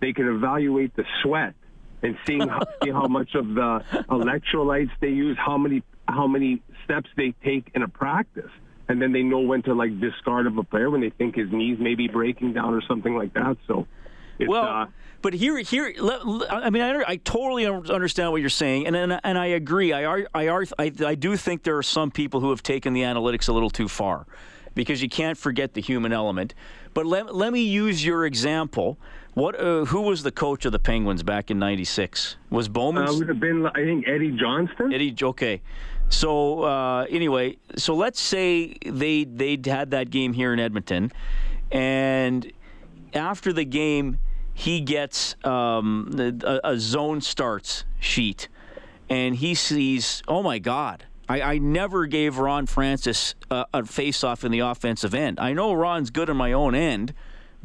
they 0.00 0.12
can 0.12 0.28
evaluate 0.28 0.94
the 0.96 1.04
sweat 1.22 1.54
and 2.02 2.16
seeing 2.26 2.48
how, 2.48 2.60
see 2.82 2.90
how 2.90 3.06
much 3.06 3.34
of 3.34 3.48
the 3.48 3.84
electrolytes 4.08 4.90
they 5.00 5.08
use, 5.10 5.36
how 5.38 5.58
many 5.58 5.82
how 6.08 6.26
many 6.26 6.62
steps 6.84 7.10
they 7.16 7.34
take 7.44 7.70
in 7.74 7.82
a 7.82 7.88
practice, 7.88 8.50
and 8.88 9.02
then 9.02 9.12
they 9.12 9.22
know 9.22 9.40
when 9.40 9.62
to 9.62 9.74
like 9.74 9.98
discard 10.00 10.46
of 10.46 10.56
a 10.56 10.62
player 10.62 10.88
when 10.88 11.00
they 11.00 11.10
think 11.10 11.34
his 11.34 11.50
knees 11.50 11.78
may 11.80 11.94
be 11.94 12.08
breaking 12.08 12.52
down 12.52 12.74
or 12.74 12.82
something 12.82 13.16
like 13.16 13.34
that. 13.34 13.56
So, 13.66 13.86
well. 14.46 14.64
Uh, 14.64 14.86
but 15.22 15.32
here, 15.32 15.58
here, 15.58 15.92
I 16.50 16.70
mean, 16.70 16.82
I, 16.82 17.02
I, 17.04 17.16
totally 17.16 17.66
understand 17.66 18.30
what 18.30 18.40
you're 18.40 18.50
saying, 18.50 18.86
and 18.86 18.94
and, 18.94 19.18
and 19.24 19.36
I 19.36 19.46
agree. 19.46 19.92
I, 19.92 20.24
I, 20.32 20.48
I, 20.78 20.92
I 21.04 21.14
do 21.16 21.36
think 21.36 21.64
there 21.64 21.76
are 21.76 21.82
some 21.82 22.12
people 22.12 22.38
who 22.40 22.50
have 22.50 22.62
taken 22.62 22.92
the 22.92 23.00
analytics 23.00 23.48
a 23.48 23.52
little 23.52 23.70
too 23.70 23.88
far, 23.88 24.26
because 24.76 25.02
you 25.02 25.08
can't 25.08 25.36
forget 25.36 25.74
the 25.74 25.80
human 25.80 26.12
element. 26.12 26.54
But 26.94 27.06
let, 27.06 27.34
let 27.34 27.52
me 27.52 27.62
use 27.62 28.04
your 28.04 28.24
example. 28.24 28.98
What? 29.36 29.60
Uh, 29.60 29.84
who 29.84 30.00
was 30.00 30.22
the 30.22 30.32
coach 30.32 30.64
of 30.64 30.72
the 30.72 30.78
Penguins 30.78 31.22
back 31.22 31.50
in 31.50 31.58
'96? 31.58 32.38
Was 32.48 32.70
Bowman? 32.70 33.06
Uh, 33.06 33.12
would 33.12 33.28
have 33.28 33.38
been, 33.38 33.66
I 33.66 33.84
think, 33.84 34.08
Eddie 34.08 34.30
Johnston. 34.30 34.94
Eddie. 34.94 35.14
Okay. 35.22 35.60
So 36.08 36.62
uh, 36.62 37.04
anyway, 37.10 37.58
so 37.76 37.94
let's 37.94 38.18
say 38.18 38.78
they 38.86 39.24
they 39.24 39.60
had 39.66 39.90
that 39.90 40.08
game 40.08 40.32
here 40.32 40.54
in 40.54 40.58
Edmonton, 40.58 41.12
and 41.70 42.50
after 43.12 43.52
the 43.52 43.66
game 43.66 44.20
he 44.54 44.80
gets 44.80 45.36
um, 45.44 46.16
a, 46.18 46.60
a, 46.64 46.78
zone 46.78 47.20
starts 47.20 47.84
sheet, 48.00 48.48
and 49.10 49.36
he 49.36 49.54
sees, 49.54 50.22
oh 50.26 50.42
my 50.42 50.58
God, 50.58 51.04
I, 51.28 51.42
I 51.42 51.58
never 51.58 52.06
gave 52.06 52.38
Ron 52.38 52.64
Francis 52.64 53.34
a, 53.50 53.66
a 53.74 53.84
face-off 53.84 54.44
in 54.44 54.52
the 54.52 54.60
offensive 54.60 55.12
end. 55.12 55.38
I 55.38 55.52
know 55.52 55.74
Ron's 55.74 56.08
good 56.08 56.30
in 56.30 56.38
my 56.38 56.54
own 56.54 56.74
end, 56.74 57.12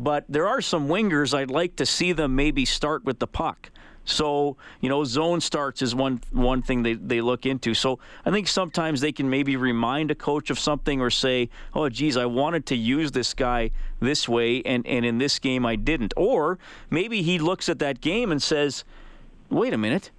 but 0.04 0.26
there 0.28 0.48
are 0.48 0.62
some 0.62 0.88
wingers 0.88 1.34
I'd 1.34 1.52
like 1.52 1.76
to 1.76 1.86
see 1.86 2.12
them 2.12 2.36
maybe 2.36 2.66
start 2.66 3.06
with 3.06 3.20
the 3.20 3.28
puck. 3.28 3.70
So, 4.04 4.58
you 4.80 4.90
know, 4.90 5.04
zone 5.04 5.42
starts 5.42 5.84
is 5.84 5.94
one 5.94 6.22
one 6.32 6.64
thing 6.64 6.82
they, 6.82 6.94
they 6.94 7.22
look 7.22 7.46
into. 7.46 7.76
So 7.76 8.00
I 8.26 8.32
think 8.32 8.48
sometimes 8.48 9.00
they 9.00 9.12
can 9.12 9.30
maybe 9.30 9.56
remind 9.56 10.10
a 10.10 10.16
coach 10.16 10.50
of 10.50 10.58
something 10.58 11.00
or 11.00 11.12
say, 11.12 11.50
oh, 11.76 11.88
geez, 11.88 12.18
I 12.18 12.26
wanted 12.26 12.66
to 12.68 12.76
use 12.76 13.12
this 13.12 13.36
guy 13.36 13.70
this 14.00 14.28
way, 14.28 14.64
and, 14.64 14.86
and 14.88 15.06
in 15.06 15.20
this 15.20 15.38
game 15.38 15.68
I 15.68 15.76
didn't. 15.76 16.16
Or 16.18 16.58
maybe 16.90 17.22
he 17.22 17.38
looks 17.38 17.70
at 17.70 17.78
that 17.80 18.02
game 18.02 18.32
and 18.32 18.42
says, 18.42 18.84
wait 19.52 19.72
a 19.74 19.78
minute. 19.78 20.10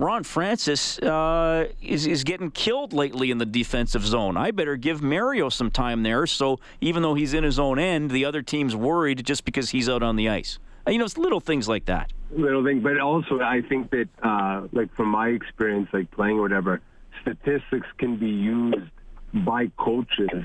Ron 0.00 0.24
Francis 0.24 0.98
uh, 1.00 1.68
is, 1.82 2.06
is 2.06 2.24
getting 2.24 2.50
killed 2.50 2.92
lately 2.92 3.30
in 3.30 3.38
the 3.38 3.46
defensive 3.46 4.06
zone. 4.06 4.36
I 4.36 4.50
better 4.50 4.76
give 4.76 5.02
Mario 5.02 5.50
some 5.50 5.70
time 5.70 6.02
there. 6.02 6.26
So 6.26 6.58
even 6.80 7.02
though 7.02 7.14
he's 7.14 7.34
in 7.34 7.44
his 7.44 7.58
own 7.58 7.78
end, 7.78 8.10
the 8.10 8.24
other 8.24 8.40
team's 8.40 8.74
worried 8.74 9.24
just 9.26 9.44
because 9.44 9.70
he's 9.70 9.88
out 9.88 10.02
on 10.02 10.16
the 10.16 10.28
ice. 10.28 10.58
You 10.88 10.98
know, 10.98 11.04
it's 11.04 11.18
little 11.18 11.40
things 11.40 11.68
like 11.68 11.84
that 11.84 12.10
little 12.32 12.64
thing. 12.64 12.80
But 12.80 12.98
also, 12.98 13.40
I 13.40 13.62
think 13.62 13.90
that, 13.90 14.08
uh, 14.22 14.68
like 14.72 14.94
from 14.94 15.08
my 15.08 15.28
experience, 15.28 15.88
like 15.92 16.10
playing 16.10 16.38
or 16.38 16.42
whatever, 16.42 16.80
statistics 17.22 17.86
can 17.98 18.16
be 18.16 18.28
used 18.28 18.90
by 19.32 19.70
coaches. 19.78 20.44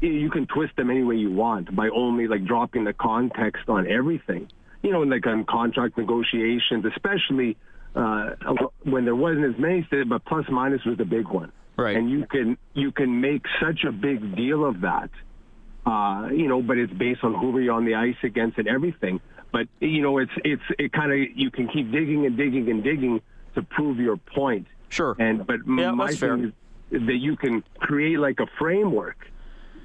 You 0.00 0.30
can 0.30 0.46
twist 0.46 0.76
them 0.76 0.90
any 0.90 1.04
way 1.04 1.16
you 1.16 1.30
want 1.30 1.74
by 1.74 1.88
only 1.88 2.26
like 2.26 2.44
dropping 2.44 2.84
the 2.84 2.92
context 2.92 3.68
on 3.68 3.86
everything. 3.86 4.48
You 4.82 4.92
know, 4.92 5.00
like 5.00 5.26
on 5.26 5.44
contract 5.44 5.96
negotiations, 5.96 6.84
especially 6.84 7.56
uh, 7.96 8.30
when 8.84 9.04
there 9.04 9.16
wasn't 9.16 9.44
as 9.44 9.58
many, 9.58 9.86
but 10.08 10.24
plus 10.26 10.44
minus 10.50 10.84
was 10.84 10.98
the 10.98 11.04
big 11.04 11.28
one. 11.28 11.50
Right. 11.76 11.96
And 11.96 12.10
you 12.10 12.26
can 12.26 12.56
you 12.74 12.92
can 12.92 13.20
make 13.20 13.42
such 13.60 13.84
a 13.84 13.92
big 13.92 14.36
deal 14.36 14.64
of 14.64 14.80
that. 14.82 15.10
Uh, 15.84 16.28
you 16.32 16.48
know, 16.48 16.62
but 16.62 16.78
it's 16.78 16.92
based 16.92 17.22
on 17.22 17.34
who 17.34 17.58
you're 17.58 17.74
on 17.74 17.84
the 17.84 17.94
ice 17.94 18.16
against 18.22 18.58
and 18.58 18.66
everything. 18.66 19.20
But 19.52 19.68
you 19.80 20.02
know, 20.02 20.18
it's 20.18 20.32
it's 20.44 20.62
it 20.78 20.92
kind 20.92 21.12
of 21.12 21.18
you 21.34 21.50
can 21.50 21.68
keep 21.68 21.90
digging 21.92 22.26
and 22.26 22.36
digging 22.36 22.70
and 22.70 22.82
digging 22.82 23.20
to 23.54 23.62
prove 23.62 23.98
your 23.98 24.16
point. 24.16 24.66
Sure. 24.88 25.16
And 25.18 25.46
but 25.46 25.60
yeah, 25.66 25.92
my 25.92 26.08
thing 26.08 26.18
fair. 26.18 26.36
is 26.36 27.06
that 27.06 27.16
you 27.16 27.36
can 27.36 27.62
create 27.78 28.18
like 28.18 28.40
a 28.40 28.46
framework 28.58 29.16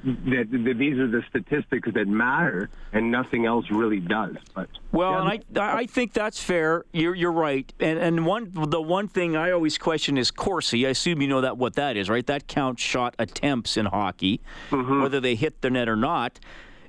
that, 0.04 0.48
that, 0.52 0.78
these 0.78 0.98
are 0.98 1.08
the 1.08 1.24
statistics 1.30 1.90
that 1.94 2.08
matter 2.08 2.70
and 2.94 3.12
nothing 3.12 3.46
else 3.46 3.70
really 3.70 4.00
does. 4.00 4.36
But 4.54 4.70
well, 4.92 5.12
yeah, 5.12 5.32
and 5.32 5.60
I 5.60 5.80
I 5.82 5.86
think 5.86 6.14
that's 6.14 6.42
fair. 6.42 6.86
You're 6.92 7.16
you're 7.16 7.32
right. 7.32 7.72
And 7.80 8.00
and 8.00 8.26
one 8.26 8.52
the 8.54 8.82
one 8.82 9.08
thing 9.08 9.36
I 9.36 9.52
always 9.52 9.78
question 9.78 10.18
is 10.18 10.32
Corsi. 10.32 10.86
I 10.88 10.90
assume 10.90 11.22
you 11.22 11.28
know 11.28 11.42
that 11.42 11.58
what 11.58 11.76
that 11.76 11.98
is, 11.98 12.10
right? 12.10 12.26
That 12.26 12.48
counts 12.48 12.82
shot 12.82 13.16
attempts 13.20 13.78
in 13.78 13.86
hockey, 13.86 14.42
mm-hmm. 14.70 15.02
whether 15.02 15.20
they 15.20 15.36
hit 15.36 15.62
the 15.62 15.70
net 15.70 15.88
or 15.88 15.96
not. 15.96 16.40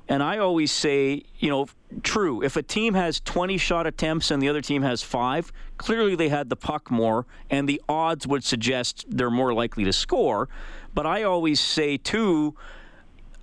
And 0.08 0.22
I 0.22 0.38
always 0.38 0.72
say, 0.72 1.22
you 1.38 1.48
know, 1.48 1.68
true, 2.02 2.42
if 2.42 2.56
a 2.56 2.62
team 2.62 2.94
has 2.94 3.20
20 3.20 3.56
shot 3.56 3.86
attempts 3.86 4.30
and 4.30 4.42
the 4.42 4.48
other 4.48 4.60
team 4.60 4.82
has 4.82 5.02
five, 5.02 5.52
clearly 5.78 6.16
they 6.16 6.28
had 6.28 6.50
the 6.50 6.56
puck 6.56 6.90
more, 6.90 7.24
and 7.48 7.68
the 7.68 7.80
odds 7.88 8.26
would 8.26 8.42
suggest 8.42 9.04
they're 9.08 9.30
more 9.30 9.54
likely 9.54 9.84
to 9.84 9.92
score. 9.92 10.48
But 10.92 11.06
I 11.06 11.22
always 11.22 11.60
say, 11.60 11.96
too, 11.96 12.54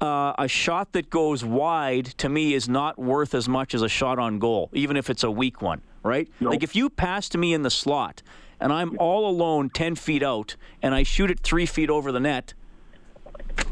uh, 0.01 0.33
a 0.38 0.47
shot 0.47 0.93
that 0.93 1.09
goes 1.09 1.43
wide 1.43 2.05
to 2.05 2.29
me 2.29 2.53
is 2.53 2.69
not 2.69 2.97
worth 2.97 3.33
as 3.33 3.49
much 3.49 3.73
as 3.73 3.81
a 3.81 3.89
shot 3.89 4.19
on 4.19 4.39
goal, 4.39 4.69
even 4.73 4.95
if 4.97 5.09
it's 5.09 5.23
a 5.23 5.31
weak 5.31 5.62
one, 5.62 5.81
right? 6.03 6.29
Nope. 6.39 6.51
Like 6.51 6.63
if 6.63 6.75
you 6.75 6.89
pass 6.89 7.29
to 7.29 7.38
me 7.38 7.53
in 7.53 7.63
the 7.63 7.69
slot 7.69 8.21
and 8.59 8.71
I'm 8.71 8.97
all 8.99 9.29
alone 9.29 9.69
10 9.69 9.95
feet 9.95 10.23
out 10.23 10.55
and 10.81 10.95
I 10.95 11.03
shoot 11.03 11.29
it 11.31 11.39
three 11.39 11.65
feet 11.65 11.89
over 11.89 12.12
the 12.12 12.19
net, 12.19 12.53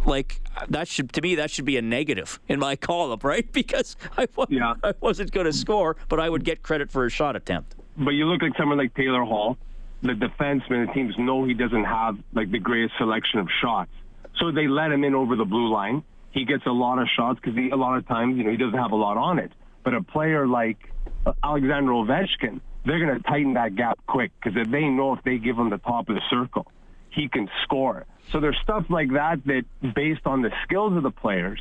like 0.05 0.41
that 0.69 0.87
should 0.87 1.13
to 1.13 1.21
me 1.21 1.35
that 1.35 1.51
should 1.51 1.65
be 1.65 1.77
a 1.77 1.81
negative 1.81 2.39
in 2.47 2.59
my 2.59 2.75
column, 2.89 3.19
right? 3.23 3.49
Because 3.51 3.95
I, 4.17 4.27
yeah. 4.49 4.73
I 4.83 4.93
wasn't 4.99 5.31
going 5.31 5.45
to 5.45 5.53
score, 5.53 5.95
but 6.09 6.19
I 6.19 6.29
would 6.29 6.43
get 6.43 6.61
credit 6.61 6.91
for 6.91 7.05
a 7.05 7.09
shot 7.09 7.35
attempt. 7.35 7.75
But 7.97 8.11
you 8.11 8.25
look 8.25 8.41
like 8.41 8.55
someone 8.57 8.77
like 8.77 8.93
Taylor 8.93 9.23
Hall, 9.23 9.57
the 10.03 10.13
defenseman. 10.13 10.87
The 10.87 10.93
teams 10.93 11.17
know 11.17 11.45
he 11.45 11.53
doesn't 11.53 11.85
have 11.85 12.17
like 12.33 12.51
the 12.51 12.59
greatest 12.59 12.95
selection 12.97 13.39
of 13.39 13.47
shots, 13.61 13.91
so 14.39 14.51
they 14.51 14.67
let 14.67 14.91
him 14.91 15.03
in 15.03 15.15
over 15.15 15.35
the 15.35 15.45
blue 15.45 15.69
line. 15.69 16.03
He 16.37 16.45
gets 16.45 16.67
a 16.67 16.71
lot 16.71 16.99
of 16.99 17.07
shots 17.07 17.39
because 17.41 17.57
a 17.57 17.75
lot 17.75 17.97
of 17.97 18.07
times 18.07 18.37
you 18.37 18.43
know 18.43 18.51
he 18.51 18.57
doesn't 18.57 18.77
have 18.77 18.91
a 18.91 18.95
lot 18.95 19.17
on 19.17 19.39
it. 19.39 19.51
But 19.83 19.95
a 19.95 20.03
player 20.03 20.45
like 20.45 20.77
uh, 21.25 21.33
Alexander 21.43 21.91
Ovechkin, 21.91 22.61
they're 22.85 22.99
going 22.99 23.17
to 23.17 23.23
tighten 23.23 23.55
that 23.55 23.75
gap 23.75 23.97
quick 24.05 24.31
because 24.39 24.67
they 24.69 24.83
know 24.83 25.13
if 25.13 25.23
they 25.23 25.39
give 25.39 25.57
him 25.57 25.71
the 25.71 25.79
top 25.79 26.09
of 26.09 26.15
the 26.15 26.21
circle, 26.29 26.71
he 27.09 27.27
can 27.27 27.49
score. 27.63 28.05
So 28.31 28.39
there's 28.39 28.57
stuff 28.61 28.85
like 28.89 29.13
that 29.13 29.43
that, 29.45 29.63
based 29.95 30.27
on 30.27 30.43
the 30.43 30.51
skills 30.63 30.95
of 30.95 31.01
the 31.01 31.09
players, 31.09 31.59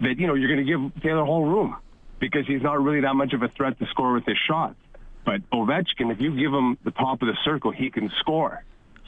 that 0.00 0.20
you 0.20 0.28
know 0.28 0.34
you're 0.34 0.54
going 0.54 0.64
to 0.64 0.72
give 0.72 1.02
Taylor 1.02 1.24
Hall 1.24 1.44
room 1.44 1.76
because 2.20 2.46
he's 2.46 2.62
not 2.62 2.80
really 2.80 3.00
that 3.00 3.14
much 3.14 3.32
of 3.32 3.42
a 3.42 3.48
threat 3.48 3.76
to 3.80 3.86
score 3.86 4.12
with 4.12 4.24
his 4.24 4.38
shots. 4.46 4.76
But 5.24 5.40
Ovechkin, 5.50 6.12
if 6.12 6.20
you 6.20 6.30
give 6.36 6.52
him 6.52 6.78
the 6.84 6.92
top 6.92 7.22
of 7.22 7.26
the 7.26 7.36
circle, 7.44 7.72
he 7.72 7.90
can 7.90 8.08
score. 8.20 8.62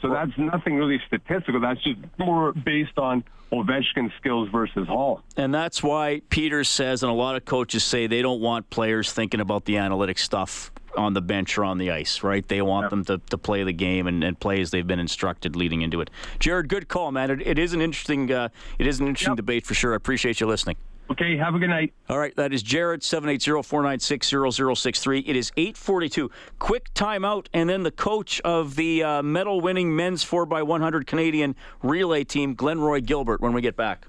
So 0.05 0.13
that's 0.13 0.37
nothing 0.37 0.75
really 0.75 1.01
statistical. 1.07 1.59
That's 1.59 1.81
just 1.81 1.97
more 2.19 2.53
based 2.53 2.99
on 2.99 3.23
Ovechkin's 3.51 4.11
skills 4.19 4.49
versus 4.49 4.87
Hall. 4.87 5.23
And 5.35 5.53
that's 5.53 5.81
why 5.81 6.21
Peters 6.29 6.69
says, 6.69 7.01
and 7.01 7.11
a 7.11 7.15
lot 7.15 7.35
of 7.35 7.45
coaches 7.45 7.83
say 7.83 8.05
they 8.05 8.21
don't 8.21 8.39
want 8.39 8.69
players 8.69 9.11
thinking 9.11 9.39
about 9.39 9.65
the 9.65 9.77
analytic 9.77 10.19
stuff 10.19 10.71
on 10.95 11.13
the 11.13 11.21
bench 11.21 11.57
or 11.57 11.63
on 11.63 11.79
the 11.79 11.89
ice, 11.89 12.21
right? 12.21 12.47
They 12.47 12.61
want 12.61 12.91
them 12.91 13.03
to, 13.05 13.17
to 13.31 13.37
play 13.39 13.63
the 13.63 13.73
game 13.73 14.05
and, 14.05 14.23
and 14.23 14.39
play 14.39 14.61
as 14.61 14.69
they've 14.69 14.85
been 14.85 14.99
instructed 14.99 15.55
leading 15.55 15.81
into 15.81 16.01
it. 16.01 16.11
Jared, 16.37 16.69
good 16.69 16.87
call, 16.87 17.11
man. 17.11 17.31
it, 17.31 17.41
it 17.41 17.57
is 17.57 17.73
an 17.73 17.81
interesting 17.81 18.31
uh, 18.31 18.49
it 18.77 18.85
is 18.85 18.99
an 18.99 19.07
interesting 19.07 19.31
yep. 19.31 19.37
debate 19.37 19.65
for 19.65 19.73
sure. 19.73 19.93
I 19.93 19.95
appreciate 19.95 20.39
you 20.39 20.45
listening. 20.45 20.77
Okay, 21.09 21.35
have 21.37 21.53
a 21.53 21.59
good 21.59 21.69
night. 21.69 21.93
All 22.09 22.17
right, 22.17 22.35
that 22.35 22.51
is 22.51 22.63
Jared, 22.63 23.01
780-496-0063. 23.01 25.23
It 25.27 25.35
is 25.35 25.51
842. 25.55 26.31
Quick 26.57 26.91
timeout, 26.93 27.45
and 27.53 27.69
then 27.69 27.83
the 27.83 27.91
coach 27.91 28.41
of 28.41 28.75
the 28.75 29.03
uh, 29.03 29.21
medal-winning 29.21 29.95
men's 29.95 30.25
4x100 30.25 31.05
Canadian 31.05 31.55
relay 31.83 32.23
team, 32.23 32.55
Glenroy 32.55 33.05
Gilbert, 33.05 33.39
when 33.39 33.53
we 33.53 33.61
get 33.61 33.75
back. 33.75 34.07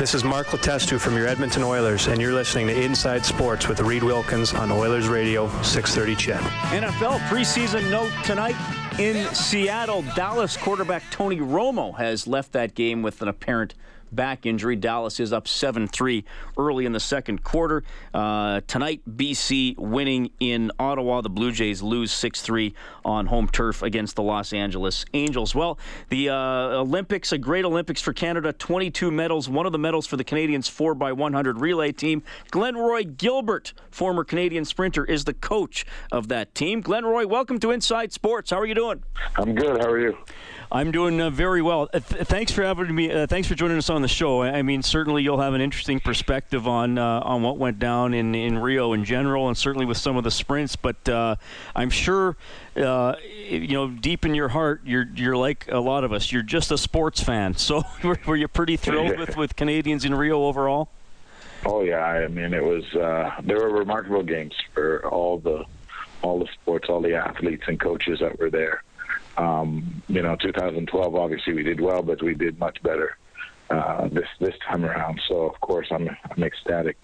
This 0.00 0.14
is 0.14 0.24
Mark 0.24 0.48
Letestu 0.48 0.98
from 0.98 1.14
your 1.14 1.28
Edmonton 1.28 1.62
Oilers, 1.62 2.08
and 2.08 2.20
you're 2.20 2.32
listening 2.32 2.66
to 2.68 2.82
Inside 2.82 3.24
Sports 3.24 3.68
with 3.68 3.78
Reed 3.80 4.02
Wilkins 4.02 4.54
on 4.54 4.72
Oilers 4.72 5.08
Radio 5.08 5.46
630 5.62 6.16
CHED. 6.16 6.40
NFL 6.82 7.20
preseason 7.28 7.88
note 7.90 8.10
tonight 8.24 8.56
in 9.00 9.34
Seattle. 9.34 10.02
Dallas 10.14 10.58
quarterback 10.58 11.02
Tony 11.10 11.38
Romo 11.38 11.96
has 11.96 12.26
left 12.26 12.52
that 12.52 12.74
game 12.74 13.00
with 13.00 13.22
an 13.22 13.28
apparent 13.28 13.74
back 14.12 14.46
injury. 14.46 14.76
Dallas 14.76 15.20
is 15.20 15.32
up 15.32 15.48
7 15.48 15.88
3 15.88 16.24
early 16.58 16.86
in 16.86 16.92
the 16.92 17.00
second 17.00 17.42
quarter. 17.44 17.82
Uh, 18.12 18.60
tonight, 18.66 19.02
BC 19.08 19.76
winning 19.78 20.30
in 20.40 20.70
Ottawa. 20.78 21.20
The 21.20 21.30
Blue 21.30 21.52
Jays 21.52 21.82
lose 21.82 22.12
6 22.12 22.42
3 22.42 22.74
on 23.04 23.26
home 23.26 23.48
turf 23.48 23.82
against 23.82 24.16
the 24.16 24.22
Los 24.22 24.52
Angeles 24.52 25.04
Angels. 25.14 25.54
Well, 25.54 25.78
the 26.08 26.30
uh, 26.30 26.34
Olympics, 26.80 27.32
a 27.32 27.38
great 27.38 27.64
Olympics 27.64 28.00
for 28.00 28.12
Canada, 28.12 28.52
22 28.52 29.10
medals. 29.10 29.48
One 29.48 29.66
of 29.66 29.72
the 29.72 29.78
medals 29.78 30.06
for 30.06 30.16
the 30.16 30.24
Canadians 30.24 30.68
4x100 30.68 31.60
relay 31.60 31.92
team. 31.92 32.22
Glenroy 32.52 33.16
Gilbert, 33.16 33.72
former 33.90 34.24
Canadian 34.24 34.64
sprinter, 34.64 35.04
is 35.04 35.24
the 35.24 35.34
coach 35.34 35.86
of 36.12 36.28
that 36.28 36.54
team. 36.54 36.82
Glenroy, 36.82 37.26
welcome 37.26 37.58
to 37.60 37.70
Inside 37.70 38.12
Sports. 38.12 38.50
How 38.50 38.58
are 38.58 38.66
you 38.66 38.74
doing? 38.74 39.02
I'm 39.36 39.54
good. 39.54 39.80
How 39.80 39.90
are 39.90 40.00
you? 40.00 40.16
I'm 40.72 40.92
doing 40.92 41.20
uh, 41.20 41.30
very 41.30 41.62
well. 41.62 41.88
Uh, 41.92 41.98
th- 41.98 42.26
thanks 42.28 42.52
for 42.52 42.62
having 42.62 42.94
me. 42.94 43.10
Uh, 43.10 43.26
thanks 43.26 43.48
for 43.48 43.56
joining 43.56 43.76
us 43.76 43.90
on 43.90 44.02
the 44.02 44.08
show. 44.08 44.42
I 44.42 44.62
mean, 44.62 44.82
certainly 44.82 45.22
you'll 45.22 45.40
have 45.40 45.52
an 45.54 45.60
interesting 45.60 45.98
perspective 45.98 46.68
on 46.68 46.96
uh, 46.96 47.20
on 47.24 47.42
what 47.42 47.58
went 47.58 47.80
down 47.80 48.14
in, 48.14 48.36
in 48.36 48.56
Rio 48.56 48.92
in 48.92 49.04
general, 49.04 49.48
and 49.48 49.56
certainly 49.56 49.84
with 49.84 49.96
some 49.96 50.16
of 50.16 50.22
the 50.22 50.30
sprints. 50.30 50.76
But 50.76 51.08
uh, 51.08 51.36
I'm 51.74 51.90
sure, 51.90 52.36
uh, 52.76 53.16
you 53.48 53.74
know, 53.74 53.88
deep 53.88 54.24
in 54.24 54.36
your 54.36 54.50
heart, 54.50 54.82
you're 54.84 55.08
you're 55.16 55.36
like 55.36 55.66
a 55.68 55.80
lot 55.80 56.04
of 56.04 56.12
us. 56.12 56.30
You're 56.30 56.42
just 56.42 56.70
a 56.70 56.78
sports 56.78 57.20
fan. 57.20 57.56
So 57.56 57.82
were, 58.04 58.18
were 58.24 58.36
you 58.36 58.46
pretty 58.46 58.76
thrilled 58.76 59.18
with, 59.18 59.36
with 59.36 59.56
Canadians 59.56 60.04
in 60.04 60.14
Rio 60.14 60.44
overall? 60.44 60.88
Oh 61.66 61.82
yeah, 61.82 62.04
I 62.04 62.28
mean 62.28 62.54
it 62.54 62.62
was. 62.62 62.84
they 63.42 63.54
were 63.54 63.70
remarkable 63.70 64.22
games 64.22 64.54
for 64.72 65.04
all 65.04 65.38
the 65.38 65.64
all 66.22 66.38
the 66.38 66.48
sports, 66.52 66.88
all 66.88 67.00
the 67.00 67.14
athletes 67.14 67.64
and 67.66 67.80
coaches 67.80 68.20
that 68.20 68.38
were 68.38 68.50
there. 68.50 68.84
Um, 69.40 70.02
you 70.08 70.20
know, 70.20 70.36
2012, 70.36 71.14
obviously 71.14 71.54
we 71.54 71.62
did 71.62 71.80
well, 71.80 72.02
but 72.02 72.22
we 72.22 72.34
did 72.34 72.58
much 72.58 72.82
better 72.82 73.16
uh, 73.70 74.08
this 74.08 74.28
this 74.38 74.54
time 74.68 74.84
around. 74.84 75.20
So 75.28 75.48
of 75.48 75.58
course 75.60 75.86
I'm 75.90 76.08
I'm 76.30 76.42
ecstatic. 76.42 76.96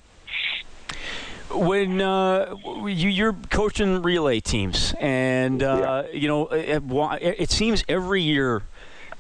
When 1.51 2.03
uh, 2.03 2.57
you, 2.87 3.09
you're 3.09 3.33
coaching 3.51 4.03
relay 4.03 4.41
teams, 4.41 4.95
and 5.01 5.63
uh, 5.63 6.05
yeah. 6.07 6.13
you 6.13 6.29
know, 6.29 6.49
it, 6.49 6.83
it, 7.21 7.51
seems 7.51 7.85
every 7.89 8.23
year. 8.23 8.63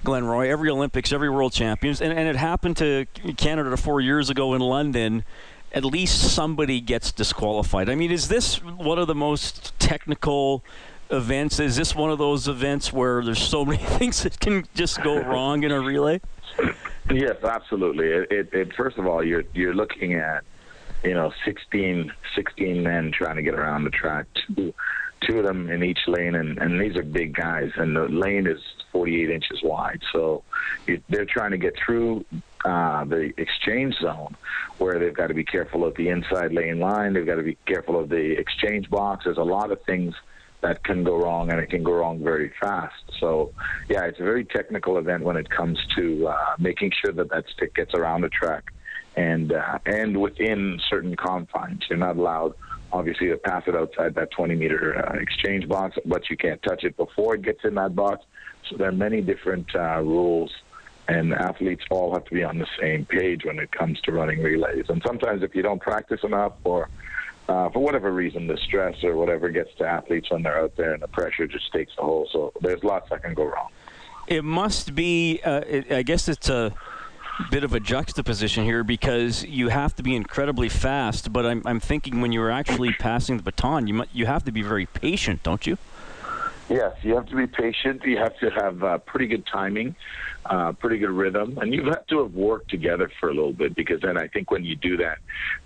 Glenroy, 0.05 0.49
every 0.49 0.71
Olympics, 0.71 1.11
every 1.11 1.29
World 1.29 1.53
Champions, 1.53 2.01
and, 2.01 2.13
and 2.13 2.29
it 2.29 2.37
happened 2.37 2.77
to 2.77 3.07
Canada 3.37 3.77
four 3.77 4.01
years 4.01 4.31
ago 4.31 4.55
in 4.55 4.61
London 4.61 5.25
at 5.73 5.85
least 5.85 6.33
somebody 6.33 6.81
gets 6.81 7.11
disqualified. 7.11 7.91
I 7.91 7.97
mean, 7.97 8.13
is 8.13 8.29
this 8.29 8.63
one 8.63 8.99
of 8.99 9.09
the 9.09 9.15
most 9.15 9.79
technical 9.81 10.63
events? 11.11 11.61
Is 11.61 11.77
this 11.77 11.95
one 11.95 12.11
of 12.11 12.19
those 12.19 12.49
events 12.49 12.93
where 12.93 13.23
there's 13.23 13.43
so 13.43 13.65
many 13.65 13.83
things 13.99 14.23
that 14.23 14.39
can 14.41 14.67
just 14.75 15.03
go 15.03 15.21
wrong 15.21 15.63
in 15.63 15.73
a 15.73 15.81
relay? 15.81 16.21
Yes, 17.11 17.37
absolutely. 17.45 18.09
It, 18.09 18.33
it, 18.33 18.49
it, 18.53 18.75
first 18.75 18.99
of 18.99 19.07
all, 19.07 19.25
you're 19.25 19.45
you're 19.55 19.75
looking 19.75 20.15
at 20.15 20.45
you 21.05 21.15
know 21.15 21.33
16, 21.45 22.13
16 22.35 22.83
men 22.83 23.13
trying 23.13 23.37
to 23.37 23.43
get 23.43 23.55
around 23.55 23.85
the 23.85 23.91
track. 23.91 24.27
Two, 24.35 24.75
two 25.21 25.39
of 25.39 25.45
them 25.45 25.71
in 25.71 25.83
each 25.83 26.01
lane, 26.07 26.35
and, 26.35 26.59
and 26.59 26.81
these 26.81 26.97
are 26.97 27.03
big 27.03 27.35
guys, 27.35 27.71
and 27.77 27.97
the 27.97 28.09
lane 28.09 28.47
is 28.47 28.61
48 28.93 29.31
inches 29.31 29.61
wide. 29.63 30.03
So 30.13 30.43
you, 30.87 31.01
they're 31.09 31.27
trying 31.27 31.53
to 31.53 31.59
get 31.59 31.75
through 31.85 32.25
uh, 32.65 33.05
the 33.05 33.33
exchange 33.37 33.95
zone, 34.01 34.37
where 34.79 34.99
they've 34.99 35.15
got 35.15 35.29
to 35.29 35.35
be 35.35 35.45
careful 35.45 35.85
of 35.85 35.95
the 35.95 36.09
inside 36.09 36.53
lane 36.53 36.81
line. 36.81 37.13
They've 37.13 37.27
got 37.27 37.37
to 37.37 37.43
be 37.43 37.57
careful 37.67 37.99
of 37.99 38.09
the 38.09 38.33
exchange 38.39 38.91
box. 38.91 39.25
There's 39.25 39.39
a 39.39 39.43
lot 39.43 39.71
of 39.71 39.81
things 39.83 40.15
that 40.67 40.83
can 40.83 41.05
go 41.05 41.17
wrong, 41.17 41.51
and 41.51 41.61
it 41.61 41.71
can 41.71 41.85
go 41.85 41.93
wrong 41.93 42.23
very 42.23 42.53
fast. 42.61 43.05
So, 43.21 43.53
yeah, 43.89 44.05
it's 44.05 44.19
a 44.19 44.25
very 44.25 44.45
technical 44.45 44.99
event 44.99 45.23
when 45.23 45.37
it 45.37 45.49
comes 45.49 45.79
to 45.97 46.27
uh, 46.27 46.57
making 46.59 46.91
sure 47.01 47.13
that 47.13 47.31
that 47.31 47.45
stick 47.55 47.75
gets 47.75 47.95
around 47.95 48.23
the 48.23 48.29
track 48.31 48.65
and 49.17 49.53
uh, 49.53 49.79
and 49.87 50.21
within 50.21 50.81
certain 50.91 51.15
confines. 51.15 51.83
You're 51.89 51.99
not 51.99 52.17
allowed, 52.17 52.55
obviously, 52.93 53.29
to 53.29 53.37
pass 53.37 53.63
it 53.69 53.77
outside 53.77 54.17
that 54.17 54.33
20 54.33 54.57
meter 54.57 54.99
uh, 54.99 55.19
exchange 55.21 55.69
box, 55.69 55.97
but 56.05 56.29
you 56.29 56.37
can't 56.37 56.61
touch 56.65 56.83
it 56.83 56.97
before 56.97 57.37
it 57.37 57.43
gets 57.43 57.61
in 57.63 57.77
that 57.77 57.95
box. 57.95 58.25
So 58.69 58.77
there 58.77 58.89
are 58.89 58.99
many 59.07 59.21
different 59.21 59.69
uh, 59.75 60.01
rules. 60.01 60.53
And 61.09 61.33
athletes 61.35 61.85
all 61.89 62.13
have 62.15 62.25
to 62.25 62.35
be 62.35 62.43
on 62.43 62.59
the 62.59 62.67
same 62.81 63.07
page 63.07 63.45
when 63.45 63.61
it 63.61 63.71
comes 63.71 64.01
to 64.01 64.11
running 64.11 64.43
relays. 64.43 64.87
And 64.89 65.01
sometimes, 65.07 65.45
if 65.45 65.55
you 65.55 65.63
don't 65.63 65.81
practice 65.81 66.19
enough 66.25 66.55
or 66.65 66.89
uh, 67.49 67.71
for 67.71 67.81
whatever 67.81 68.13
reason, 68.13 68.47
the 68.47 68.59
stress 68.59 69.03
or 69.05 69.17
whatever 69.17 69.49
gets 69.51 69.71
to 69.79 69.87
athletes 69.87 70.31
when 70.31 70.43
they're 70.43 70.59
out 70.59 70.77
there, 70.77 70.95
and 70.95 71.03
the 71.03 71.09
pressure 71.09 71.47
just 71.47 71.73
takes 71.73 71.93
a 71.99 72.03
hold. 72.03 72.29
So 72.33 72.53
there's 72.61 72.83
lots 72.83 73.11
that 73.11 73.23
can 73.23 73.35
go 73.35 73.45
wrong. 73.45 73.69
It 74.27 74.45
must 74.45 74.95
be. 74.95 75.41
Uh, 75.45 75.61
it, 75.67 75.93
I 75.93 76.03
guess 76.03 76.29
it's 76.29 76.49
a 76.49 76.75
bit 77.51 77.63
of 77.65 77.75
a 77.75 77.81
juxtaposition 77.81 78.65
here 78.65 78.83
because 78.83 79.45
you 79.45 79.69
have 79.69 79.95
to 79.97 80.03
be 80.03 80.17
incredibly 80.17 80.69
fast. 80.69 81.33
But 81.33 81.47
I'm, 81.47 81.63
I'm 81.65 81.81
thinking 81.81 82.21
when 82.21 82.33
you're 82.33 82.51
actually 82.51 82.93
passing 82.95 83.37
the 83.37 83.43
baton, 83.43 83.87
you 83.87 84.05
you 84.13 84.27
have 84.27 84.45
to 84.45 84.53
be 84.53 84.63
very 84.63 84.87
patient, 84.87 85.43
don't 85.43 85.67
you? 85.67 85.79
Yes, 86.69 86.93
you 87.03 87.15
have 87.15 87.27
to 87.27 87.37
be 87.37 87.47
patient. 87.47 88.03
You 88.05 88.17
have 88.19 88.37
to 88.39 88.51
have 88.51 88.83
uh, 88.83 88.99
pretty 88.99 89.29
good 89.29 89.47
timing, 89.47 89.95
uh, 90.47 90.73
pretty 90.73 90.99
good 90.99 91.11
rhythm, 91.11 91.59
and 91.59 91.73
you 91.73 91.85
have 91.85 92.07
to 92.09 92.23
have 92.23 92.35
worked 92.35 92.71
together 92.71 93.11
for 93.21 93.29
a 93.29 93.35
little 93.35 93.53
bit 93.53 93.77
because 93.77 94.01
then 94.01 94.19
I 94.19 94.27
think 94.27 94.51
when 94.51 94.65
you 94.65 94.75
do 94.75 94.97
that, 94.97 95.19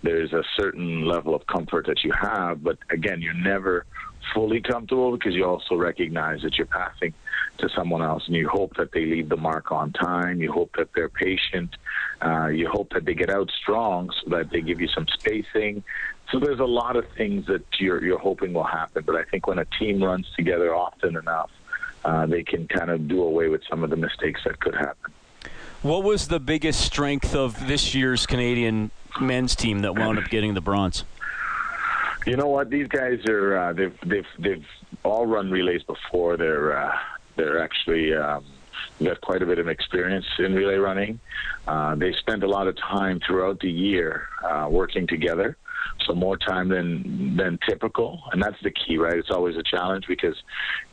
there's 0.02 0.32
a 0.34 0.42
certain 0.56 1.06
level 1.06 1.34
of 1.34 1.46
comfort 1.46 1.86
that 1.86 2.04
you 2.04 2.12
have. 2.12 2.62
But 2.62 2.78
again, 2.90 3.22
you're 3.22 3.32
never 3.32 3.86
fully 4.34 4.60
comfortable 4.60 5.12
because 5.12 5.34
you 5.34 5.44
also 5.44 5.74
recognize 5.74 6.42
that 6.42 6.56
you're 6.58 6.66
passing 6.66 7.14
to 7.58 7.68
someone 7.74 8.02
else 8.02 8.24
and 8.26 8.36
you 8.36 8.48
hope 8.48 8.76
that 8.76 8.92
they 8.92 9.04
leave 9.06 9.28
the 9.28 9.36
mark 9.36 9.72
on 9.72 9.92
time. 9.92 10.40
You 10.40 10.52
hope 10.52 10.70
that 10.76 10.88
they're 10.94 11.08
patient. 11.08 11.76
Uh, 12.20 12.48
you 12.48 12.68
hope 12.68 12.90
that 12.90 13.04
they 13.04 13.14
get 13.14 13.30
out 13.30 13.50
strong 13.62 14.10
so 14.22 14.36
that 14.36 14.50
they 14.50 14.60
give 14.60 14.80
you 14.80 14.88
some 14.88 15.06
spacing. 15.18 15.82
So 16.30 16.38
there's 16.38 16.60
a 16.60 16.64
lot 16.64 16.96
of 16.96 17.06
things 17.16 17.46
that 17.46 17.64
you're, 17.78 18.04
you're 18.04 18.18
hoping 18.18 18.52
will 18.52 18.62
happen. 18.62 19.02
But 19.04 19.16
I 19.16 19.24
think 19.24 19.46
when 19.46 19.58
a 19.58 19.64
team 19.64 20.02
runs 20.02 20.26
together 20.36 20.74
often 20.74 21.16
enough, 21.16 21.50
uh, 22.04 22.26
they 22.26 22.42
can 22.42 22.68
kind 22.68 22.90
of 22.90 23.08
do 23.08 23.22
away 23.22 23.48
with 23.48 23.62
some 23.68 23.82
of 23.82 23.90
the 23.90 23.96
mistakes 23.96 24.40
that 24.44 24.60
could 24.60 24.74
happen. 24.74 25.12
What 25.82 26.04
was 26.04 26.28
the 26.28 26.40
biggest 26.40 26.80
strength 26.80 27.34
of 27.34 27.66
this 27.66 27.94
year's 27.94 28.26
Canadian 28.26 28.90
men's 29.20 29.56
team 29.56 29.80
that 29.80 29.94
wound 29.94 30.18
up 30.18 30.28
getting 30.28 30.54
the 30.54 30.60
bronze? 30.60 31.04
You 32.26 32.36
know 32.36 32.48
what? 32.48 32.68
These 32.68 32.88
guys 32.88 33.24
are 33.26 33.56
uh, 33.56 33.72
they've 33.72 33.98
they've 34.04 34.26
they've 34.38 34.66
all 35.04 35.24
run 35.24 35.50
relays 35.50 35.82
before. 35.82 36.36
They're 36.36 36.76
uh, 36.76 36.98
they're 37.36 37.62
actually 37.62 38.14
um, 38.14 38.44
got 39.02 39.22
quite 39.22 39.42
a 39.42 39.46
bit 39.46 39.58
of 39.58 39.68
experience 39.68 40.26
in 40.38 40.54
relay 40.54 40.76
running. 40.76 41.18
Uh, 41.66 41.94
they 41.94 42.12
spent 42.12 42.42
a 42.42 42.48
lot 42.48 42.66
of 42.66 42.76
time 42.76 43.18
throughout 43.26 43.60
the 43.60 43.70
year 43.70 44.28
uh, 44.44 44.68
working 44.70 45.06
together 45.06 45.56
so 46.06 46.14
more 46.14 46.36
time 46.36 46.68
than 46.68 47.36
than 47.36 47.58
typical, 47.68 48.22
and 48.32 48.42
that's 48.42 48.60
the 48.62 48.70
key, 48.70 48.98
right? 48.98 49.16
It's 49.16 49.30
always 49.30 49.56
a 49.56 49.62
challenge 49.62 50.06
because 50.06 50.36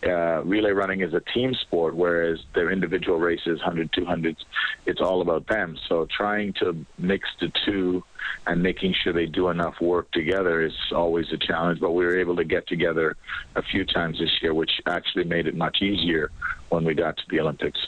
uh, 0.06 0.44
relay 0.44 0.72
running 0.72 1.02
is 1.02 1.14
a 1.14 1.22
team 1.34 1.54
sport, 1.54 1.96
whereas 1.96 2.40
their 2.54 2.72
individual 2.72 3.20
races, 3.20 3.60
100, 3.60 3.92
200s, 3.92 4.38
it's 4.86 5.02
all 5.02 5.22
about 5.22 5.48
them. 5.48 5.78
So 5.88 6.08
trying 6.16 6.54
to 6.54 6.86
mix 6.98 7.28
the 7.40 7.52
two 7.66 8.04
and 8.46 8.62
making 8.62 8.94
sure 8.94 9.14
they 9.14 9.26
do 9.26 9.50
enough 9.50 9.80
work 9.82 10.12
together 10.12 10.62
is 10.62 10.74
always 10.94 11.32
a 11.32 11.38
challenge. 11.38 11.80
But 11.80 11.92
we 11.92 12.06
were 12.06 12.18
able 12.18 12.36
to 12.36 12.44
get 12.44 12.68
together 12.68 13.16
a 13.56 13.62
few 13.62 13.86
times 13.86 14.20
this 14.20 14.32
year, 14.42 14.54
which 14.54 14.72
actually 14.86 15.26
made 15.26 15.48
it 15.48 15.56
much 15.56 15.82
easier 15.82 16.32
when 16.70 16.84
we 16.84 16.94
got 16.94 17.18
to 17.18 17.24
the 17.30 17.40
Olympics. 17.40 17.80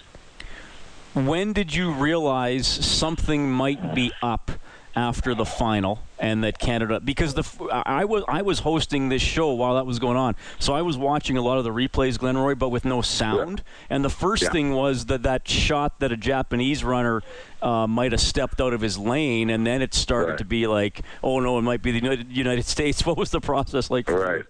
When 1.13 1.53
did 1.53 1.73
you 1.73 1.91
realize 1.91 2.67
something 2.67 3.51
might 3.51 3.95
be 3.95 4.11
up 4.21 4.51
after 4.95 5.33
the 5.33 5.45
final? 5.45 5.99
And 6.19 6.43
that 6.43 6.59
Canada 6.59 6.99
because 6.99 7.33
the 7.33 7.43
I 7.71 8.05
was 8.05 8.23
I 8.27 8.41
was 8.41 8.59
hosting 8.59 9.09
this 9.09 9.21
show 9.21 9.53
while 9.53 9.75
that 9.75 9.85
was 9.85 9.99
going 9.99 10.17
on, 10.17 10.35
so 10.59 10.73
I 10.73 10.81
was 10.81 10.97
watching 10.97 11.37
a 11.37 11.41
lot 11.41 11.57
of 11.57 11.63
the 11.63 11.71
replays, 11.71 12.17
Glenroy, 12.17 12.57
but 12.57 12.69
with 12.69 12.85
no 12.85 13.01
sound. 13.01 13.63
Yeah. 13.65 13.95
And 13.95 14.05
the 14.05 14.09
first 14.09 14.43
yeah. 14.43 14.51
thing 14.51 14.73
was 14.73 15.05
that 15.05 15.23
that 15.23 15.47
shot 15.47 15.99
that 15.99 16.11
a 16.11 16.17
Japanese 16.17 16.83
runner 16.83 17.23
uh, 17.61 17.87
might 17.87 18.11
have 18.11 18.21
stepped 18.21 18.61
out 18.61 18.73
of 18.73 18.81
his 18.81 18.97
lane, 18.97 19.49
and 19.49 19.65
then 19.65 19.81
it 19.81 19.93
started 19.93 20.31
right. 20.31 20.37
to 20.39 20.45
be 20.45 20.67
like, 20.67 21.01
oh 21.23 21.39
no, 21.39 21.57
it 21.57 21.63
might 21.63 21.81
be 21.81 21.91
the 21.91 21.99
United, 21.99 22.31
United 22.35 22.65
States. 22.75 23.05
What 23.05 23.17
was 23.17 23.31
the 23.31 23.41
process 23.41 23.89
like? 23.89 24.09
Right. 24.09 24.43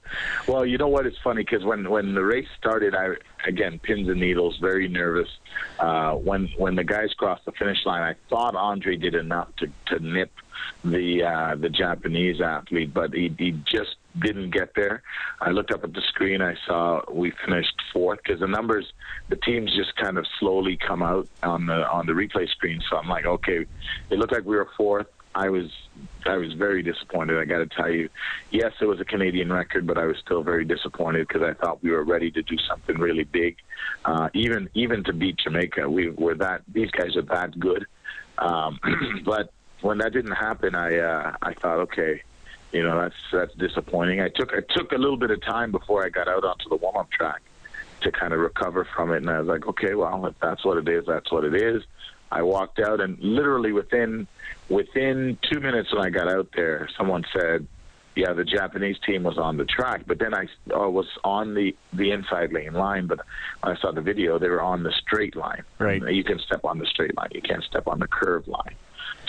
Well, 0.48 0.66
you 0.66 0.78
know 0.78 0.88
what? 0.88 1.06
It's 1.06 1.18
funny 1.24 1.44
because 1.44 1.64
when 1.64 1.90
when 1.90 2.14
the 2.14 2.24
race 2.24 2.48
started, 2.58 2.96
I 2.96 3.16
again 3.48 3.80
pins 3.80 4.10
and 4.10 4.20
needles, 4.20 4.58
very 4.58 4.88
nervous. 4.88 5.30
Uh, 5.80 6.14
when 6.14 6.50
when 6.58 6.76
the 6.76 6.84
guys 6.84 7.14
crossed 7.14 7.46
the 7.46 7.52
finish 7.54 7.86
line, 7.86 8.02
I 8.02 8.16
thought 8.30 8.56
Andre 8.56 8.96
did 8.96 9.16
enough 9.16 9.50
to 9.58 9.68
to 9.88 10.00
nip 10.04 10.32
the 10.84 11.24
uh, 11.24 11.56
the 11.56 11.70
Japanese 11.70 12.42
athlete, 12.42 12.94
but 12.94 13.14
he, 13.14 13.34
he 13.38 13.52
just 13.52 13.96
didn't 14.18 14.52
get 14.52 14.74
there. 14.76 15.04
I 15.40 15.52
looked 15.52 15.72
up 15.72 15.84
at 15.84 15.94
the 15.94 16.02
screen. 16.02 16.42
I 16.42 16.56
saw 16.66 17.02
we 17.12 17.32
finished 17.46 17.82
fourth 17.94 18.20
because 18.24 18.40
the 18.40 18.48
numbers, 18.48 18.92
the 19.30 19.36
teams 19.36 19.76
just 19.76 19.96
kind 19.96 20.18
of 20.18 20.26
slowly 20.40 20.78
come 20.78 21.04
out 21.04 21.28
on 21.44 21.66
the 21.66 21.88
on 21.90 22.06
the 22.06 22.14
replay 22.14 22.50
screen. 22.50 22.82
So 22.90 22.98
I'm 22.98 23.08
like, 23.08 23.26
okay, 23.26 23.66
it 24.10 24.18
looked 24.18 24.34
like 24.34 24.46
we 24.46 24.56
were 24.56 24.70
fourth. 24.78 25.08
I 25.36 25.50
was 25.50 25.70
I 26.26 26.38
was 26.38 26.54
very 26.54 26.82
disappointed. 26.82 27.38
I 27.38 27.46
got 27.46 27.60
to 27.60 27.68
tell 27.68 27.90
you, 27.90 28.10
yes, 28.52 28.74
it 28.82 28.86
was 28.86 29.00
a 29.00 29.06
Canadian 29.06 29.52
record, 29.52 29.86
but 29.86 29.98
I 29.98 30.06
was 30.06 30.18
still 30.18 30.44
very 30.44 30.66
disappointed 30.66 31.28
because 31.28 31.44
I 31.44 31.54
thought 31.54 31.84
we 31.84 31.92
were 31.92 32.04
ready 32.04 32.32
to 32.32 32.42
do 32.42 32.58
something 32.68 32.98
really 32.98 33.24
big, 33.24 33.58
uh, 34.06 34.30
even 34.34 34.70
even 34.74 35.04
to 35.06 35.14
beat 35.14 35.38
Jamaica. 35.38 35.90
We 35.90 36.10
were 36.10 36.36
that 36.36 36.64
these 36.68 36.92
guys 36.92 37.16
are 37.16 37.22
that 37.24 37.58
good, 37.60 37.86
um, 38.40 38.80
but 39.26 39.52
when 39.82 40.00
that 40.00 40.14
didn't 40.14 40.34
happen, 40.36 40.76
I 40.76 40.98
uh, 40.98 41.36
I 41.42 41.54
thought, 41.54 41.80
okay, 41.80 42.22
you 42.72 42.84
know 42.84 43.00
that's 43.00 43.16
that's 43.32 43.54
disappointing. 43.56 44.22
I 44.22 44.30
took 44.30 44.54
I 44.54 44.62
took 44.76 44.92
a 44.92 44.98
little 44.98 45.18
bit 45.18 45.32
of 45.32 45.42
time 45.42 45.72
before 45.72 46.06
I 46.06 46.10
got 46.10 46.28
out 46.28 46.44
onto 46.44 46.70
the 46.70 46.76
warm 46.76 46.98
up 46.98 47.12
track 47.12 47.42
to 48.02 48.12
kind 48.12 48.34
of 48.34 48.40
recover 48.40 48.86
from 48.96 49.12
it, 49.12 49.18
and 49.18 49.30
I 49.30 49.40
was 49.40 49.48
like, 49.48 49.68
okay, 49.68 49.94
well, 49.94 50.26
if 50.26 50.36
that's 50.42 50.64
what 50.64 50.78
it 50.78 50.88
is, 50.88 51.06
that's 51.06 51.32
what 51.32 51.44
it 51.44 51.56
is. 51.56 51.84
I 52.32 52.44
walked 52.44 52.80
out, 52.80 53.02
and 53.02 53.18
literally 53.20 53.72
within 53.72 54.28
within 54.70 55.38
two 55.52 55.60
minutes 55.60 55.92
when 55.94 56.06
I 56.06 56.10
got 56.10 56.32
out 56.32 56.50
there, 56.56 56.88
someone 56.96 57.26
said, 57.34 57.66
"Yeah, 58.16 58.34
the 58.34 58.44
Japanese 58.44 58.98
team 59.06 59.24
was 59.24 59.38
on 59.38 59.58
the 59.58 59.66
track." 59.66 60.04
But 60.06 60.20
then 60.20 60.36
I, 60.36 60.46
I 60.74 60.86
was 60.86 61.08
on 61.24 61.56
the 61.56 61.76
the 61.92 62.12
inside 62.12 62.54
lane 62.54 62.74
line, 62.74 63.08
but 63.08 63.20
when 63.62 63.76
I 63.76 63.82
saw 63.82 63.92
the 63.92 64.02
video, 64.02 64.38
they 64.38 64.50
were 64.50 64.62
on 64.62 64.84
the 64.84 64.92
straight 64.92 65.36
line. 65.36 65.64
Right. 65.80 66.02
You 66.14 66.24
can 66.24 66.38
step 66.40 66.64
on 66.66 66.78
the 66.78 66.86
straight 66.86 67.18
line. 67.18 67.30
You 67.32 67.42
can't 67.42 67.64
step 67.64 67.88
on 67.88 68.00
the 68.00 68.08
curved 68.08 68.48
line. 68.48 68.76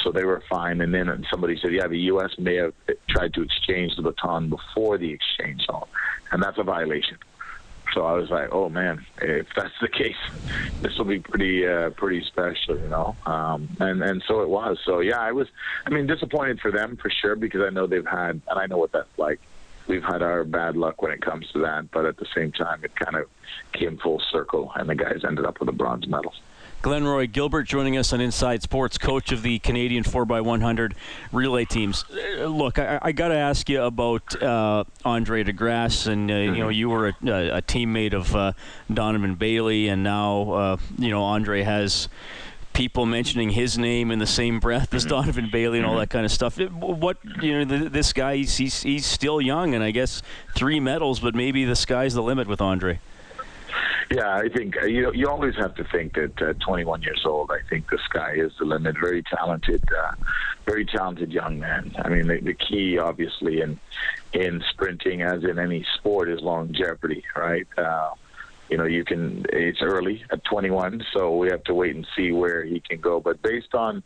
So 0.02 0.12
they 0.12 0.24
were 0.24 0.42
fine. 0.48 0.80
And 0.80 0.92
then 0.94 1.26
somebody 1.30 1.58
said, 1.60 1.72
"Yeah, 1.72 1.86
the 1.86 1.98
U.S. 2.12 2.30
may 2.38 2.56
have 2.56 2.74
tried 3.08 3.34
to 3.34 3.42
exchange 3.42 3.96
the 3.96 4.02
baton 4.02 4.48
before 4.48 4.98
the 4.98 5.10
exchange 5.10 5.66
zone, 5.66 5.86
and 6.32 6.42
that's 6.42 6.58
a 6.58 6.62
violation." 6.62 7.18
So 7.94 8.04
I 8.06 8.12
was 8.12 8.30
like, 8.30 8.48
"Oh 8.52 8.68
man, 8.68 9.04
if 9.20 9.46
that's 9.54 9.74
the 9.80 9.88
case, 9.88 10.16
this 10.82 10.96
will 10.96 11.06
be 11.06 11.18
pretty 11.18 11.66
uh, 11.66 11.90
pretty 11.90 12.24
special, 12.24 12.78
you 12.78 12.88
know." 12.88 13.16
Um, 13.26 13.68
and 13.80 14.02
and 14.02 14.22
so 14.26 14.42
it 14.42 14.48
was. 14.48 14.78
So 14.84 15.00
yeah, 15.00 15.18
I 15.18 15.32
was. 15.32 15.48
I 15.86 15.90
mean, 15.90 16.06
disappointed 16.06 16.60
for 16.60 16.70
them 16.70 16.96
for 16.96 17.10
sure 17.10 17.36
because 17.36 17.62
I 17.62 17.70
know 17.70 17.86
they've 17.86 18.06
had, 18.06 18.40
and 18.48 18.58
I 18.58 18.66
know 18.66 18.78
what 18.78 18.92
that's 18.92 19.18
like. 19.18 19.40
We've 19.86 20.04
had 20.04 20.22
our 20.22 20.44
bad 20.44 20.76
luck 20.76 21.02
when 21.02 21.10
it 21.10 21.20
comes 21.20 21.50
to 21.52 21.58
that, 21.60 21.90
but 21.90 22.06
at 22.06 22.16
the 22.16 22.26
same 22.32 22.52
time, 22.52 22.84
it 22.84 22.94
kind 22.94 23.16
of 23.16 23.28
came 23.72 23.98
full 23.98 24.22
circle, 24.30 24.70
and 24.76 24.88
the 24.88 24.94
guys 24.94 25.24
ended 25.26 25.44
up 25.44 25.58
with 25.58 25.68
a 25.68 25.72
bronze 25.72 26.06
medal. 26.06 26.32
Glenroy 26.82 27.30
Gilbert 27.30 27.64
joining 27.64 27.98
us 27.98 28.10
on 28.14 28.22
Inside 28.22 28.62
Sports, 28.62 28.96
coach 28.96 29.32
of 29.32 29.42
the 29.42 29.58
Canadian 29.58 30.02
4x100 30.02 30.94
relay 31.30 31.66
teams. 31.66 32.06
Uh, 32.10 32.46
look, 32.46 32.78
I, 32.78 32.98
I 33.02 33.12
got 33.12 33.28
to 33.28 33.34
ask 33.34 33.68
you 33.68 33.82
about 33.82 34.42
uh, 34.42 34.84
Andre 35.04 35.42
De 35.42 35.52
Grasse, 35.52 36.06
and 36.06 36.30
uh, 36.30 36.34
mm-hmm. 36.34 36.54
you 36.54 36.60
know 36.62 36.68
you 36.70 36.88
were 36.88 37.08
a, 37.08 37.10
a 37.10 37.62
teammate 37.62 38.14
of 38.14 38.34
uh, 38.34 38.52
Donovan 38.92 39.34
Bailey, 39.34 39.88
and 39.88 40.02
now 40.02 40.52
uh, 40.52 40.76
you 40.98 41.10
know 41.10 41.22
Andre 41.22 41.62
has 41.62 42.08
people 42.72 43.04
mentioning 43.04 43.50
his 43.50 43.76
name 43.76 44.10
in 44.10 44.18
the 44.18 44.26
same 44.26 44.58
breath 44.58 44.94
as 44.94 45.02
mm-hmm. 45.02 45.10
Donovan 45.10 45.50
Bailey 45.52 45.78
and 45.78 45.86
all 45.86 45.92
mm-hmm. 45.92 46.00
that 46.00 46.10
kind 46.10 46.24
of 46.24 46.32
stuff. 46.32 46.58
What 46.58 47.18
you 47.42 47.62
know, 47.62 47.88
this 47.90 48.14
guy 48.14 48.36
he's, 48.36 48.56
he's 48.56 48.82
he's 48.82 49.04
still 49.04 49.42
young, 49.42 49.74
and 49.74 49.84
I 49.84 49.90
guess 49.90 50.22
three 50.54 50.80
medals, 50.80 51.20
but 51.20 51.34
maybe 51.34 51.66
the 51.66 51.76
sky's 51.76 52.14
the 52.14 52.22
limit 52.22 52.48
with 52.48 52.62
Andre. 52.62 53.00
Yeah, 54.12 54.34
I 54.34 54.48
think 54.48 54.76
uh, 54.76 54.86
you 54.86 55.12
you 55.14 55.28
always 55.28 55.54
have 55.56 55.76
to 55.76 55.84
think 55.84 56.14
that 56.14 56.42
uh, 56.42 56.54
21 56.66 57.02
years 57.02 57.22
old. 57.24 57.52
I 57.52 57.60
think 57.68 57.88
the 57.90 57.98
sky 58.06 58.32
is 58.34 58.50
the 58.58 58.64
limit. 58.64 58.96
Very 59.00 59.22
talented, 59.22 59.84
uh, 59.96 60.14
very 60.66 60.84
talented 60.84 61.30
young 61.30 61.60
man. 61.60 61.94
I 61.96 62.08
mean, 62.08 62.26
the, 62.26 62.40
the 62.40 62.54
key, 62.54 62.98
obviously, 62.98 63.60
in 63.60 63.78
in 64.32 64.64
sprinting, 64.70 65.22
as 65.22 65.44
in 65.44 65.60
any 65.60 65.86
sport, 65.96 66.28
is 66.28 66.40
longevity, 66.40 67.22
right? 67.36 67.68
Uh, 67.78 68.10
you 68.68 68.76
know, 68.76 68.84
you 68.84 69.04
can. 69.04 69.46
It's 69.50 69.80
early 69.80 70.24
at 70.32 70.42
21, 70.42 71.04
so 71.12 71.36
we 71.36 71.48
have 71.50 71.62
to 71.64 71.74
wait 71.74 71.94
and 71.94 72.04
see 72.16 72.32
where 72.32 72.64
he 72.64 72.80
can 72.80 73.00
go. 73.00 73.20
But 73.20 73.40
based 73.42 73.74
on 73.74 74.02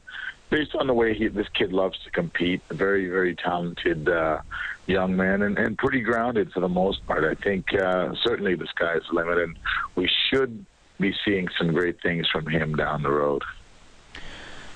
based 0.54 0.76
on 0.76 0.86
the 0.86 0.94
way 0.94 1.14
he, 1.14 1.26
this 1.26 1.48
kid 1.48 1.72
loves 1.72 1.98
to 2.04 2.10
compete, 2.10 2.60
a 2.70 2.74
very 2.74 3.08
very 3.08 3.34
talented. 3.34 4.08
Uh, 4.08 4.38
young 4.86 5.16
man 5.16 5.40
and, 5.40 5.58
and 5.58 5.78
pretty 5.78 6.00
grounded 6.00 6.52
for 6.52 6.60
the 6.60 6.68
most 6.68 7.06
part. 7.06 7.24
I 7.24 7.34
think 7.42 7.72
uh, 7.74 8.14
certainly 8.22 8.54
the 8.54 8.66
sky's 8.66 9.00
the 9.08 9.14
limit, 9.14 9.38
and 9.38 9.58
we 9.94 10.10
should 10.28 10.64
be 11.00 11.14
seeing 11.24 11.48
some 11.58 11.72
great 11.72 12.00
things 12.02 12.28
from 12.28 12.46
him 12.46 12.74
down 12.74 13.02
the 13.02 13.10
road. 13.10 13.42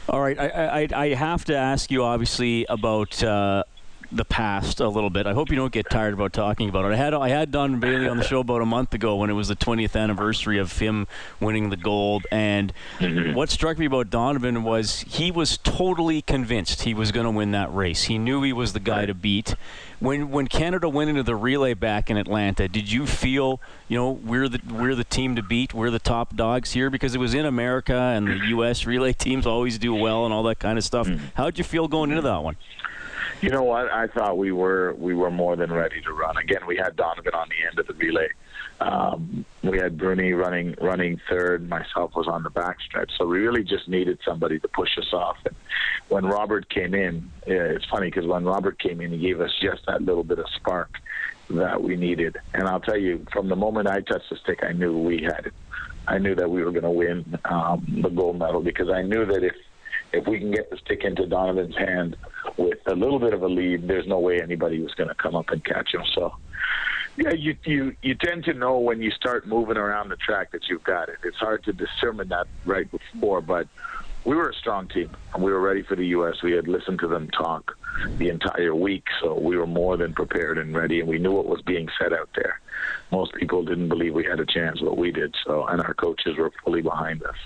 All 0.09 0.23
right, 0.23 0.39
I, 0.41 0.49
I, 0.49 0.89
I 0.95 1.15
have 1.15 1.45
to 1.45 1.55
ask 1.55 1.91
you 1.91 2.05
obviously 2.05 2.65
about 2.71 3.23
uh, 3.23 3.65
the 4.11 4.25
past 4.25 4.81
a 4.81 4.89
little 4.89 5.11
bit. 5.11 5.27
I 5.27 5.35
hope 5.35 5.51
you 5.51 5.57
don't 5.57 5.73
get 5.73 5.91
tired 5.91 6.15
about 6.15 6.33
talking 6.33 6.69
about 6.69 6.85
it. 6.87 6.95
I 6.95 6.97
had 6.97 7.15
I 7.15 7.29
had 7.29 7.51
Don 7.51 7.79
Bailey 7.79 8.09
on 8.09 8.17
the 8.17 8.25
show 8.25 8.41
about 8.41 8.63
a 8.63 8.67
month 8.67 8.95
ago 8.95 9.17
when 9.17 9.29
it 9.29 9.35
was 9.35 9.49
the 9.49 9.57
20th 9.57 10.01
anniversary 10.01 10.59
of 10.59 10.79
him 10.79 11.07
winning 11.41 11.71
the 11.71 11.77
gold. 11.77 12.27
And 12.31 12.73
mm-hmm. 12.99 13.35
what 13.35 13.51
struck 13.51 13.79
me 13.79 13.87
about 13.87 14.11
Donovan 14.11 14.65
was 14.65 15.01
he 15.01 15.31
was 15.31 15.59
totally 15.59 16.23
convinced 16.23 16.83
he 16.83 16.95
was 16.95 17.13
going 17.13 17.25
to 17.25 17.31
win 17.31 17.51
that 17.53 17.75
race. 17.75 18.05
He 18.05 18.19
knew 18.19 18.43
he 18.43 18.53
was 18.53 18.73
the 18.73 18.81
guy 18.81 19.07
to 19.07 19.15
beat. 19.15 19.55
When 20.01 20.31
when 20.31 20.47
Canada 20.47 20.89
went 20.89 21.11
into 21.11 21.25
the 21.25 21.37
relay 21.37 21.75
back 21.75 22.09
in 22.09 22.17
Atlanta, 22.17 22.69
did 22.69 22.91
you 22.91 23.05
feel 23.05 23.61
you 23.89 23.99
know 23.99 24.13
we're 24.13 24.49
the 24.49 24.61
we're 24.71 24.95
the 24.95 25.05
team 25.05 25.37
to 25.37 25.43
beat? 25.43 25.75
We're 25.75 25.91
the 25.91 25.99
top 25.99 26.37
dogs 26.37 26.73
here 26.73 26.89
because 26.89 27.15
it 27.15 27.19
was 27.19 27.35
in 27.35 27.45
America 27.45 27.95
and 27.95 28.29
the 28.29 28.47
U.S. 28.49 28.87
relay 28.87 29.13
teams 29.19 29.47
always 29.47 29.77
do 29.77 29.95
well 29.95 30.25
and 30.25 30.33
all 30.33 30.45
that 30.45 30.61
kind 30.61 30.79
of 30.79 30.85
stuff. 30.85 31.09
Mm-hmm. 31.09 31.27
How 31.35 31.47
did 31.47 31.59
you 31.59 31.65
feel 31.65 31.89
going 31.89 32.11
into 32.11 32.23
that 32.23 32.43
one? 32.43 32.57
You 33.41 33.51
know 33.51 33.63
what? 33.63 33.91
I 33.93 34.09
thought 34.09 34.37
we 34.37 34.51
were 34.51 34.95
we 34.99 35.15
were 35.15 35.31
more 35.31 35.55
than 35.55 35.73
ready 35.73 36.01
to 36.03 36.13
run. 36.13 36.37
Again, 36.37 36.67
we 36.67 36.77
had 36.77 36.97
Donovan 36.97 37.35
on 37.35 37.49
the 37.49 37.69
end 37.69 37.79
of 37.79 37.87
the 37.87 37.95
relay. 37.95 38.29
Um, 38.81 39.45
we 39.63 39.79
had 39.79 39.97
Bruny 39.97 40.37
running 40.37 40.75
running 40.81 41.21
third. 41.31 41.69
Myself 41.69 42.13
was 42.17 42.27
on 42.27 42.43
the 42.43 42.51
backstretch. 42.51 43.11
So 43.17 43.27
we 43.27 43.39
really 43.39 43.63
just 43.63 43.89
needed 43.89 44.19
somebody 44.25 44.59
to 44.59 44.69
push 44.69 44.99
us 44.99 45.13
off. 45.13 45.37
And 45.45 45.55
when 46.09 46.27
Robert 46.27 46.69
came 46.69 46.95
in, 46.95 47.31
it's 47.47 47.85
funny 47.87 48.09
because 48.09 48.27
when 48.27 48.45
Robert 48.45 48.79
came 48.81 49.01
in, 49.01 49.13
he 49.13 49.19
gave 49.19 49.41
us 49.41 49.53
just 49.63 49.87
that 49.87 50.03
little 50.03 50.25
bit 50.25 50.41
of 50.41 50.47
spark 50.57 50.91
that 51.51 51.81
we 51.81 51.97
needed. 51.97 52.37
And 52.55 52.69
I'll 52.69 52.81
tell 52.81 52.99
you, 52.99 53.25
from 53.33 53.49
the 53.49 53.57
moment 53.57 53.89
I 53.89 54.01
touched 54.01 54.31
the 54.31 54.37
stick, 54.37 54.61
I 54.63 54.73
knew 54.73 54.99
we 54.99 55.23
had 55.23 55.47
it. 55.47 55.55
I 56.09 56.19
knew 56.19 56.35
that 56.35 56.51
we 56.51 56.65
were 56.65 56.73
going 56.73 56.85
to 56.85 56.91
win 56.91 57.39
um, 57.45 58.01
the 58.03 58.09
gold 58.09 58.39
medal 58.39 58.63
because 58.63 58.89
I 58.89 59.03
knew 59.03 59.27
that 59.27 59.45
if 59.45 59.55
if 60.13 60.27
we 60.27 60.39
can 60.39 60.51
get 60.51 60.71
the 60.71 60.77
stick 60.79 61.05
into 61.05 61.27
Donovan's 61.27 61.77
hand 61.77 62.17
with 62.57 62.79
a 62.87 62.95
little 62.95 63.19
bit 63.19 63.35
of 63.35 63.43
a 63.43 63.49
lead, 63.49 63.87
there's 63.87 64.07
no 64.07 64.19
way 64.19 64.41
anybody 64.41 64.81
was 64.81 64.95
going 64.95 65.09
to 65.09 65.15
come 65.15 65.35
up 65.35 65.51
and 65.51 65.65
catch 65.65 65.95
him. 65.95 66.03
So, 66.15 66.35
yeah, 67.17 67.33
you 67.33 67.57
you 67.65 67.97
you 68.03 68.15
tend 68.15 68.45
to 68.45 68.55
know 68.55 68.79
when 68.79 69.03
you 69.03 69.11
start 69.11 69.47
moving 69.47 69.77
around 69.77 70.09
the 70.09 70.17
track 70.17 70.53
that 70.53 70.69
you've 70.69 70.85
got 70.85 71.09
it. 71.09 71.19
It's 71.25 71.37
hard 71.37 71.65
to 71.65 71.73
determine 71.73 72.29
that 72.29 72.47
right 72.65 72.89
before, 72.91 73.41
but 73.41 73.67
we 74.25 74.37
were 74.37 74.51
a 74.51 74.55
strong 74.55 74.89
team 74.89 75.11
and 75.35 75.43
we 75.43 75.53
were 75.53 75.61
ready 75.61 75.83
for 75.83 75.97
the 75.97 76.07
U.S. 76.09 76.43
We 76.43 76.53
had 76.53 76.69
listened 76.69 77.01
to 77.01 77.09
them 77.09 77.29
talk 77.31 77.77
the 78.19 78.29
entire 78.29 78.75
week, 78.75 79.05
so 79.21 79.39
we 79.39 79.57
were 79.57 79.67
more 79.67 79.97
than 79.97 80.15
prepared 80.15 80.59
and 80.59 80.77
ready, 80.77 81.01
and 81.01 81.09
we 81.09 81.19
knew 81.19 81.33
what 81.33 81.47
was 81.47 81.63
being 81.63 81.89
said 82.01 82.13
out 82.13 82.29
there. 82.37 82.61
Most 83.11 83.35
people 83.35 83.65
didn't 83.65 83.89
believe 83.89 84.15
we 84.15 84.25
had 84.25 84.39
a 84.39 84.47
chance, 84.47 84.81
but 84.81 84.97
we 84.97 85.11
did. 85.11 85.35
So, 85.45 85.67
and 85.67 85.81
our 85.81 85.95
coaches 85.95 86.37
were 86.37 86.53
fully 86.65 86.83
behind 86.83 87.25
us. 87.25 87.37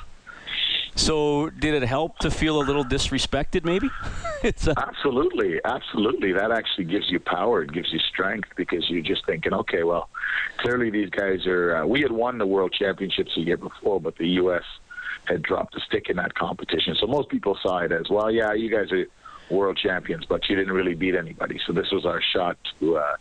So, 0.95 1.49
did 1.51 1.75
it 1.75 1.87
help 1.87 2.19
to 2.19 2.31
feel 2.31 2.61
a 2.61 2.65
little 2.65 2.85
disrespected, 2.85 3.65
maybe? 3.65 3.89
it's 4.43 4.67
a- 4.67 4.75
absolutely, 4.77 5.59
absolutely. 5.65 6.33
That 6.33 6.53
actually 6.53 6.85
gives 6.85 7.11
you 7.11 7.19
power. 7.19 7.63
It 7.63 7.73
gives 7.73 7.93
you 7.93 7.99
strength 7.99 8.51
because 8.57 8.89
you're 8.91 9.03
just 9.03 9.25
thinking, 9.25 9.55
okay, 9.55 9.85
well, 9.85 10.11
clearly 10.59 10.91
these 10.91 11.11
guys 11.11 11.47
are. 11.47 11.77
Uh, 11.77 11.87
we 11.87 12.03
had 12.03 12.13
won 12.13 12.39
the 12.39 12.47
World 12.47 12.75
Championships 12.79 13.37
a 13.37 13.41
year 13.41 13.57
before, 13.57 14.01
but 14.01 14.17
the 14.19 14.29
U.S. 14.43 14.65
had 15.25 15.43
dropped 15.43 15.75
a 15.77 15.81
stick 15.81 16.11
in 16.11 16.17
that 16.17 16.35
competition. 16.35 16.95
So 17.01 17.07
most 17.07 17.31
people 17.31 17.59
saw 17.63 17.79
it 17.79 17.93
as, 17.93 18.11
well, 18.11 18.31
yeah, 18.31 18.53
you 18.53 18.71
guys 18.71 18.93
are 18.93 19.07
world 19.51 19.77
champions, 19.77 20.25
but 20.27 20.49
you 20.49 20.57
didn't 20.57 20.73
really 20.73 20.95
beat 20.95 21.15
anybody. 21.15 21.61
So 21.67 21.73
this 21.73 21.91
was 21.91 22.05
our 22.05 22.21
shot 22.21 22.57
to 22.81 22.99
uh, 22.99 23.17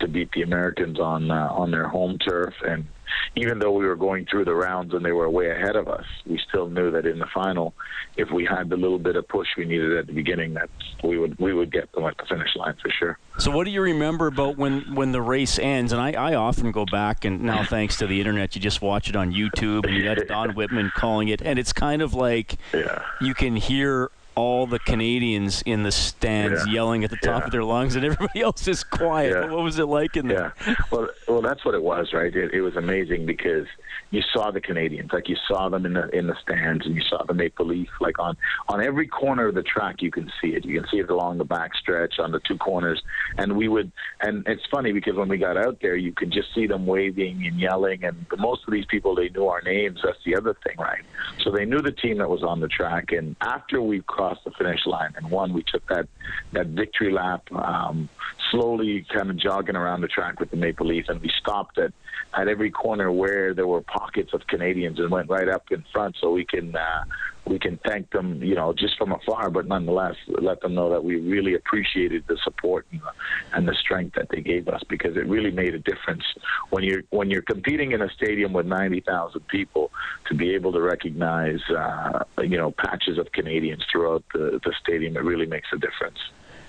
to 0.00 0.08
beat 0.08 0.32
the 0.32 0.42
Americans 0.42 0.98
on 0.98 1.30
uh, 1.30 1.48
on 1.50 1.70
their 1.70 1.88
home 1.88 2.18
turf 2.18 2.54
and 2.66 2.86
even 3.36 3.58
though 3.58 3.72
we 3.72 3.86
were 3.86 3.96
going 3.96 4.26
through 4.26 4.44
the 4.44 4.54
rounds 4.54 4.94
and 4.94 5.04
they 5.04 5.12
were 5.12 5.28
way 5.28 5.50
ahead 5.50 5.76
of 5.76 5.88
us, 5.88 6.04
we 6.26 6.40
still 6.48 6.68
knew 6.68 6.90
that 6.90 7.06
in 7.06 7.18
the 7.18 7.26
final, 7.32 7.74
if 8.16 8.30
we 8.30 8.44
had 8.44 8.68
the 8.68 8.76
little 8.76 8.98
bit 8.98 9.16
of 9.16 9.26
push 9.28 9.48
we 9.56 9.64
needed 9.64 9.96
at 9.96 10.06
the 10.06 10.12
beginning, 10.12 10.54
that 10.54 10.68
we 11.02 11.18
would 11.18 11.38
we 11.38 11.52
would 11.52 11.72
get 11.72 11.90
them 11.92 12.04
at 12.04 12.16
the 12.18 12.24
finish 12.26 12.54
line 12.56 12.76
for 12.82 12.90
sure. 12.90 13.18
So, 13.38 13.50
what 13.50 13.64
do 13.64 13.70
you 13.70 13.80
remember 13.80 14.26
about 14.26 14.56
when, 14.56 14.94
when 14.94 15.12
the 15.12 15.22
race 15.22 15.58
ends? 15.58 15.92
And 15.92 16.00
I, 16.00 16.12
I 16.12 16.34
often 16.34 16.70
go 16.70 16.84
back, 16.84 17.24
and 17.24 17.42
now 17.42 17.64
thanks 17.68 17.96
to 17.98 18.06
the 18.06 18.18
internet, 18.18 18.54
you 18.54 18.60
just 18.60 18.82
watch 18.82 19.08
it 19.08 19.16
on 19.16 19.32
YouTube, 19.32 19.86
and 19.86 19.94
you 19.94 20.04
got 20.04 20.26
Don 20.26 20.54
Whitman 20.54 20.92
calling 20.94 21.28
it, 21.28 21.40
and 21.42 21.58
it's 21.58 21.72
kind 21.72 22.02
of 22.02 22.14
like 22.14 22.56
yeah. 22.74 23.02
you 23.20 23.34
can 23.34 23.56
hear 23.56 24.10
all 24.34 24.66
the 24.66 24.78
Canadians 24.78 25.62
in 25.66 25.82
the 25.82 25.92
stands 25.92 26.66
Yeah. 26.66 26.72
yelling 26.74 27.04
at 27.04 27.10
the 27.10 27.16
top 27.16 27.40
Yeah. 27.42 27.46
of 27.46 27.50
their 27.52 27.64
lungs, 27.64 27.96
and 27.96 28.04
everybody 28.04 28.40
else 28.42 28.66
is 28.68 28.84
quiet. 28.84 29.32
Yeah. 29.32 29.50
What 29.50 29.62
was 29.62 29.78
it 29.78 29.86
like 29.86 30.16
in 30.16 30.28
there? 30.28 30.54
Yeah. 30.66 30.74
Well, 30.90 31.08
well, 31.28 31.42
that's 31.42 31.64
what 31.64 31.74
it 31.74 31.82
was, 31.82 32.12
right? 32.12 32.34
It, 32.34 32.52
it 32.52 32.60
was 32.62 32.76
amazing 32.76 33.26
because 33.26 33.66
you 34.10 34.22
saw 34.32 34.50
the 34.50 34.60
Canadians, 34.60 35.10
like 35.12 35.28
you 35.28 35.36
saw 35.48 35.68
them 35.70 35.86
in 35.86 35.94
the 35.94 36.08
in 36.16 36.26
the 36.26 36.36
stands, 36.42 36.84
and 36.86 36.94
you 36.94 37.02
saw 37.02 37.22
the 37.24 37.32
Maple 37.34 37.66
Leaf, 37.66 37.88
like 38.00 38.18
on 38.18 38.36
on 38.68 38.82
every 38.82 39.06
corner 39.06 39.46
of 39.48 39.54
the 39.54 39.62
track, 39.62 40.02
you 40.02 40.10
can 40.10 40.30
see 40.40 40.48
it. 40.48 40.64
You 40.64 40.80
can 40.80 40.88
see 40.90 40.98
it 40.98 41.08
along 41.10 41.38
the 41.38 41.44
back 41.44 41.74
stretch, 41.74 42.18
on 42.18 42.30
the 42.32 42.40
two 42.40 42.58
corners, 42.58 43.02
and 43.38 43.56
we 43.56 43.68
would. 43.68 43.90
And 44.20 44.46
it's 44.46 44.64
funny 44.70 44.92
because 44.92 45.14
when 45.16 45.28
we 45.28 45.38
got 45.38 45.56
out 45.56 45.78
there, 45.80 45.96
you 45.96 46.12
could 46.12 46.30
just 46.30 46.54
see 46.54 46.66
them 46.66 46.84
waving 46.86 47.46
and 47.46 47.58
yelling, 47.58 48.04
and 48.04 48.26
most 48.38 48.62
of 48.66 48.72
these 48.72 48.86
people 48.86 49.14
they 49.14 49.28
knew 49.30 49.46
our 49.46 49.62
names. 49.62 50.00
That's 50.04 50.18
the 50.24 50.36
other 50.36 50.54
thing, 50.66 50.76
right? 50.78 51.02
So 51.42 51.50
they 51.50 51.64
knew 51.64 51.80
the 51.80 51.92
team 51.92 52.18
that 52.18 52.28
was 52.28 52.42
on 52.42 52.60
the 52.60 52.68
track, 52.68 53.12
and 53.12 53.34
after 53.40 53.80
we 53.80 54.02
crossed 54.22 54.44
the 54.44 54.52
finish 54.52 54.86
line. 54.86 55.12
And 55.16 55.30
won, 55.30 55.52
we 55.52 55.64
took 55.66 55.86
that 55.88 56.06
that 56.52 56.68
victory 56.68 57.12
lap, 57.12 57.42
um, 57.52 58.08
slowly 58.50 59.04
kind 59.12 59.30
of 59.30 59.36
jogging 59.36 59.76
around 59.76 60.00
the 60.02 60.08
track 60.08 60.38
with 60.38 60.50
the 60.50 60.56
Maple 60.56 60.86
Leaf, 60.86 61.06
and 61.08 61.20
we 61.20 61.30
stopped 61.40 61.78
at 61.78 61.92
at 62.34 62.48
every 62.48 62.70
corner 62.70 63.12
where 63.12 63.54
there 63.54 63.66
were 63.66 63.82
pockets 63.82 64.32
of 64.32 64.46
Canadians 64.46 64.98
and 64.98 65.10
went 65.10 65.28
right 65.28 65.48
up 65.48 65.64
in 65.70 65.84
front 65.92 66.16
so 66.20 66.32
we 66.32 66.44
can 66.44 66.74
uh, 66.74 67.04
we 67.44 67.58
can 67.58 67.78
thank 67.84 68.10
them, 68.10 68.42
you 68.42 68.54
know, 68.54 68.72
just 68.72 68.96
from 68.96 69.12
afar, 69.12 69.50
but 69.50 69.66
nonetheless 69.66 70.14
let 70.28 70.60
them 70.60 70.74
know 70.74 70.90
that 70.90 71.02
we 71.02 71.16
really 71.16 71.54
appreciated 71.54 72.24
the 72.28 72.38
support 72.44 72.86
and 72.92 73.00
the, 73.00 73.56
and 73.56 73.68
the 73.68 73.74
strength 73.74 74.14
that 74.14 74.28
they 74.30 74.40
gave 74.40 74.68
us 74.68 74.82
because 74.88 75.16
it 75.16 75.26
really 75.26 75.50
made 75.50 75.74
a 75.74 75.78
difference 75.80 76.22
when 76.70 76.84
you're 76.84 77.02
when 77.10 77.30
you're 77.30 77.42
competing 77.42 77.92
in 77.92 78.02
a 78.02 78.08
stadium 78.10 78.52
with 78.52 78.66
90,000 78.66 79.46
people 79.48 79.90
to 80.28 80.34
be 80.34 80.54
able 80.54 80.72
to 80.72 80.80
recognize 80.80 81.60
uh, 81.70 82.24
you 82.42 82.56
know 82.56 82.70
patches 82.70 83.18
of 83.18 83.30
Canadians 83.32 83.84
throughout 83.90 84.22
the, 84.32 84.60
the 84.64 84.72
stadium. 84.80 85.16
It 85.16 85.24
really 85.24 85.46
makes 85.46 85.68
a 85.72 85.78
difference. 85.78 86.18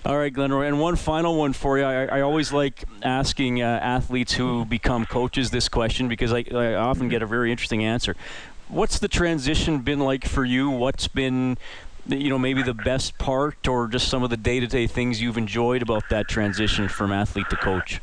All 0.06 0.18
right, 0.18 0.34
Glenroy, 0.34 0.68
and 0.68 0.82
one 0.82 0.98
final 0.98 1.38
one 1.38 1.54
for 1.54 1.78
you. 1.78 1.86
I, 1.86 2.18
I 2.18 2.22
always 2.22 2.52
like 2.52 2.84
asking 3.04 3.62
uh, 3.62 3.66
athletes 3.66 4.34
who 4.34 4.66
become 4.66 5.06
coaches 5.06 5.50
this 5.50 5.70
question 5.70 6.10
because 6.10 6.34
I, 6.34 6.44
I 6.52 6.74
often 6.74 7.08
get 7.08 7.22
a 7.22 7.26
very 7.26 7.52
interesting 7.52 7.86
answer. 7.86 8.18
What's 8.68 9.00
the 9.00 9.08
transition 9.08 9.80
been 9.80 10.00
like 10.00 10.26
for 10.26 10.44
you? 10.44 10.70
What's 10.70 11.08
been, 11.08 11.58
you 12.06 12.30
know, 12.30 12.38
maybe 12.38 12.62
the 12.64 12.74
best 12.74 13.18
part, 13.18 13.66
or 13.66 13.88
just 13.88 14.10
some 14.10 14.24
of 14.24 14.30
the 14.30 14.36
day-to-day 14.36 14.88
things 14.88 15.22
you've 15.22 15.38
enjoyed 15.38 15.82
about 15.82 16.04
that 16.10 16.28
transition 16.28 16.90
from 16.90 17.14
athlete 17.14 17.50
to 17.50 17.56
coach? 17.56 18.02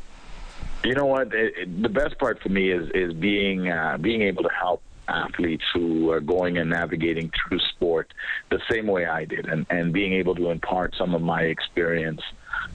You 0.83 0.95
know 0.95 1.05
what? 1.05 1.31
It, 1.35 1.53
it, 1.55 1.83
the 1.83 1.89
best 1.89 2.17
part 2.17 2.41
for 2.41 2.49
me 2.49 2.71
is 2.71 2.89
is 2.95 3.13
being 3.13 3.69
uh, 3.69 3.99
being 3.99 4.23
able 4.23 4.41
to 4.41 4.49
help 4.49 4.81
athletes 5.07 5.63
who 5.73 6.11
are 6.11 6.19
going 6.19 6.57
and 6.57 6.69
navigating 6.69 7.31
through 7.31 7.59
sport 7.59 8.13
the 8.49 8.59
same 8.69 8.87
way 8.87 9.05
I 9.05 9.25
did, 9.25 9.47
and 9.47 9.65
and 9.69 9.93
being 9.93 10.13
able 10.13 10.35
to 10.35 10.49
impart 10.49 10.95
some 10.97 11.13
of 11.15 11.21
my 11.21 11.43
experience 11.43 12.21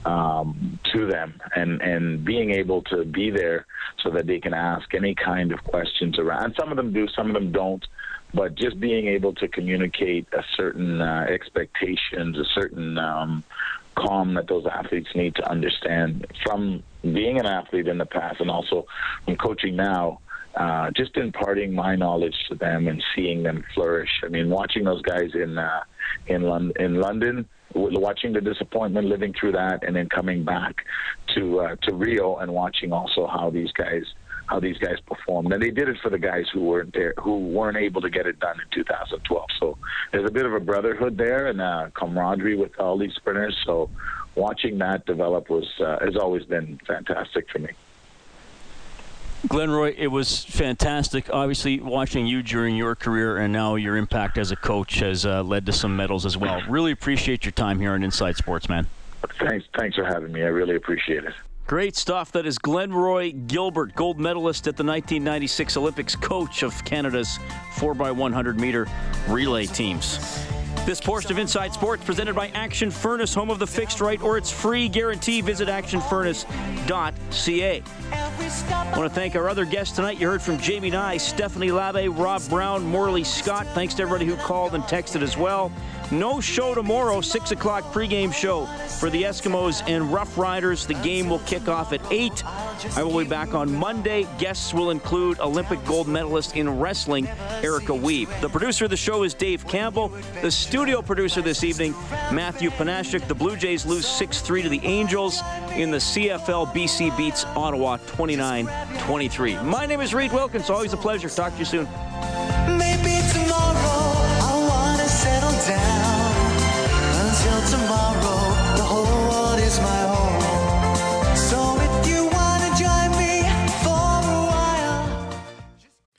um, 0.05 0.79
to 0.93 1.07
them, 1.07 1.39
and 1.55 1.81
and 1.81 2.23
being 2.23 2.51
able 2.51 2.81
to 2.83 3.05
be 3.05 3.29
there 3.29 3.65
so 4.03 4.11
that 4.11 4.27
they 4.27 4.39
can 4.39 4.53
ask 4.53 4.93
any 4.93 5.15
kind 5.15 5.51
of 5.51 5.63
questions 5.63 6.19
around. 6.19 6.45
And 6.45 6.55
some 6.59 6.71
of 6.71 6.77
them 6.77 6.93
do, 6.93 7.07
some 7.09 7.27
of 7.27 7.33
them 7.33 7.51
don't. 7.51 7.85
But 8.33 8.55
just 8.55 8.77
being 8.79 9.07
able 9.07 9.33
to 9.35 9.47
communicate 9.47 10.27
a 10.33 10.43
certain 10.57 11.01
uh, 11.01 11.27
expectations, 11.29 12.37
a 12.37 12.43
certain 12.53 12.97
um, 12.97 13.43
calm 13.95 14.33
that 14.35 14.47
those 14.47 14.65
athletes 14.65 15.09
need 15.15 15.35
to 15.35 15.49
understand 15.49 16.27
from 16.45 16.83
being 17.01 17.39
an 17.39 17.45
athlete 17.45 17.87
in 17.87 17.97
the 17.97 18.05
past 18.05 18.39
and 18.39 18.51
also 18.51 18.85
from 19.25 19.35
coaching 19.37 19.75
now. 19.75 20.19
Uh, 20.57 20.89
just 20.95 21.15
imparting 21.17 21.71
my 21.71 21.95
knowledge 21.95 22.35
to 22.49 22.55
them 22.55 22.87
and 22.87 23.03
seeing 23.15 23.43
them 23.43 23.63
flourish. 23.75 24.09
I 24.23 24.27
mean, 24.29 24.49
watching 24.49 24.85
those 24.85 25.03
guys 25.03 25.29
in 25.35 25.55
uh, 25.55 25.83
in, 26.25 26.41
Lon- 26.41 26.73
in 26.79 26.99
London, 26.99 27.47
watching 27.75 28.33
the 28.33 28.41
disappointment, 28.41 29.07
living 29.07 29.35
through 29.39 29.51
that, 29.51 29.83
and 29.83 29.95
then 29.95 30.09
coming 30.09 30.43
back 30.43 30.77
to 31.35 31.59
uh, 31.59 31.75
to 31.83 31.93
Rio 31.93 32.37
and 32.37 32.51
watching 32.51 32.91
also 32.91 33.27
how 33.27 33.51
these 33.51 33.71
guys 33.73 34.03
how 34.47 34.59
these 34.59 34.77
guys 34.79 34.95
performed. 35.05 35.53
And 35.53 35.61
they 35.61 35.69
did 35.69 35.89
it 35.89 35.97
for 36.01 36.09
the 36.09 36.17
guys 36.17 36.45
who 36.51 36.63
weren't 36.63 36.93
there, 36.93 37.13
who 37.21 37.37
weren't 37.49 37.77
able 37.77 38.01
to 38.01 38.09
get 38.09 38.25
it 38.25 38.39
done 38.39 38.55
in 38.59 38.83
2012. 38.83 39.45
So 39.59 39.77
there's 40.11 40.27
a 40.27 40.31
bit 40.31 40.45
of 40.45 40.53
a 40.53 40.59
brotherhood 40.59 41.17
there 41.17 41.47
and 41.47 41.61
uh, 41.61 41.89
camaraderie 41.93 42.57
with 42.57 42.79
all 42.79 42.97
these 42.97 43.13
sprinters. 43.13 43.55
So 43.63 43.91
watching 44.35 44.79
that 44.79 45.05
develop 45.05 45.51
was 45.51 45.67
uh, 45.79 45.99
has 46.03 46.15
always 46.15 46.45
been 46.45 46.79
fantastic 46.87 47.47
for 47.51 47.59
me. 47.59 47.69
Glenroy, 49.45 49.93
it 49.95 50.07
was 50.07 50.43
fantastic. 50.43 51.29
Obviously, 51.31 51.79
watching 51.79 52.25
you 52.25 52.41
during 52.41 52.75
your 52.75 52.95
career 52.95 53.37
and 53.37 53.53
now 53.53 53.75
your 53.75 53.95
impact 53.95 54.37
as 54.37 54.51
a 54.51 54.55
coach 54.55 54.99
has 54.99 55.25
uh, 55.25 55.43
led 55.43 55.65
to 55.67 55.71
some 55.71 55.95
medals 55.95 56.25
as 56.25 56.35
well. 56.35 56.61
Really 56.67 56.91
appreciate 56.91 57.45
your 57.45 57.51
time 57.51 57.79
here 57.79 57.91
on 57.91 58.03
Inside 58.03 58.35
Sports, 58.35 58.67
man. 58.67 58.87
Thanks, 59.39 59.65
thanks 59.77 59.95
for 59.95 60.05
having 60.05 60.31
me. 60.31 60.41
I 60.41 60.47
really 60.47 60.75
appreciate 60.75 61.23
it. 61.23 61.33
Great 61.67 61.95
stuff. 61.95 62.31
That 62.31 62.45
is 62.45 62.57
Glenroy 62.57 63.47
Gilbert, 63.47 63.93
gold 63.93 64.19
medalist 64.19 64.67
at 64.67 64.77
the 64.77 64.83
1996 64.83 65.77
Olympics, 65.77 66.15
coach 66.15 66.63
of 66.63 66.83
Canada's 66.85 67.39
4x100 67.75 68.57
meter 68.57 68.87
relay 69.27 69.65
teams. 69.65 70.17
This 70.87 71.01
portion 71.01 71.31
of 71.33 71.37
Inside 71.37 71.73
Sports 71.73 72.05
presented 72.05 72.33
by 72.33 72.47
Action 72.47 72.91
Furnace, 72.91 73.33
home 73.33 73.49
of 73.49 73.59
the 73.59 73.67
fixed 73.67 73.99
right 73.99 74.21
or 74.21 74.37
its 74.37 74.49
free 74.49 74.87
guarantee. 74.87 75.41
Visit 75.41 75.67
actionfurnace.ca. 75.67 77.83
I 78.13 78.97
want 78.97 79.03
to 79.03 79.09
thank 79.09 79.35
our 79.35 79.49
other 79.49 79.65
guests 79.65 79.97
tonight. 79.97 80.17
You 80.17 80.29
heard 80.29 80.41
from 80.41 80.57
Jamie 80.59 80.89
Nye, 80.89 81.17
Stephanie 81.17 81.71
Lave, 81.71 82.17
Rob 82.17 82.41
Brown, 82.47 82.85
Morley 82.85 83.25
Scott. 83.25 83.67
Thanks 83.73 83.95
to 83.95 84.03
everybody 84.03 84.25
who 84.25 84.37
called 84.37 84.75
and 84.75 84.83
texted 84.85 85.21
as 85.21 85.35
well. 85.35 85.73
No 86.11 86.39
show 86.39 86.73
tomorrow, 86.73 87.19
6 87.19 87.51
o'clock 87.51 87.83
pregame 87.91 88.33
show 88.33 88.65
for 88.99 89.09
the 89.09 89.23
Eskimos 89.23 89.83
and 89.89 90.11
Rough 90.13 90.37
Riders. 90.37 90.85
The 90.85 90.93
game 90.95 91.29
will 91.29 91.39
kick 91.39 91.67
off 91.67 91.91
at 91.91 92.01
8. 92.09 92.45
I 92.95 93.03
will 93.03 93.19
be 93.19 93.25
back 93.25 93.53
on 93.53 93.73
Monday. 93.73 94.25
Guests 94.37 94.73
will 94.73 94.91
include 94.91 95.39
Olympic 95.41 95.83
gold 95.83 96.07
medalist 96.07 96.55
in 96.55 96.79
wrestling, 96.79 97.27
Erica 97.61 97.91
Wiebe. 97.91 98.39
The 98.39 98.47
producer 98.47 98.85
of 98.85 98.91
the 98.91 98.97
show 98.97 99.23
is 99.23 99.33
Dave 99.33 99.67
Campbell. 99.67 100.09
The 100.41 100.49
studio 100.49 101.01
producer 101.01 101.41
this 101.41 101.65
evening, 101.65 101.93
Matthew 102.31 102.69
Panashik. 102.69 103.27
The 103.27 103.35
Blue 103.35 103.57
Jays 103.57 103.85
lose 103.85 104.07
6 104.07 104.39
3 104.39 104.61
to 104.61 104.69
the 104.69 104.81
Angels 104.83 105.41
in 105.75 105.91
the 105.91 105.97
CFL. 105.97 106.73
BC 106.73 107.15
beats 107.17 107.43
Ottawa 107.55 107.97
29 108.07 108.69
23. 108.99 109.57
My 109.57 109.85
name 109.85 109.99
is 109.99 110.13
Reid 110.13 110.31
Wilkins. 110.31 110.69
Always 110.69 110.93
a 110.93 110.97
pleasure. 110.97 111.27
Talk 111.27 111.51
to 111.53 111.59
you 111.59 111.65
soon. 111.65 111.87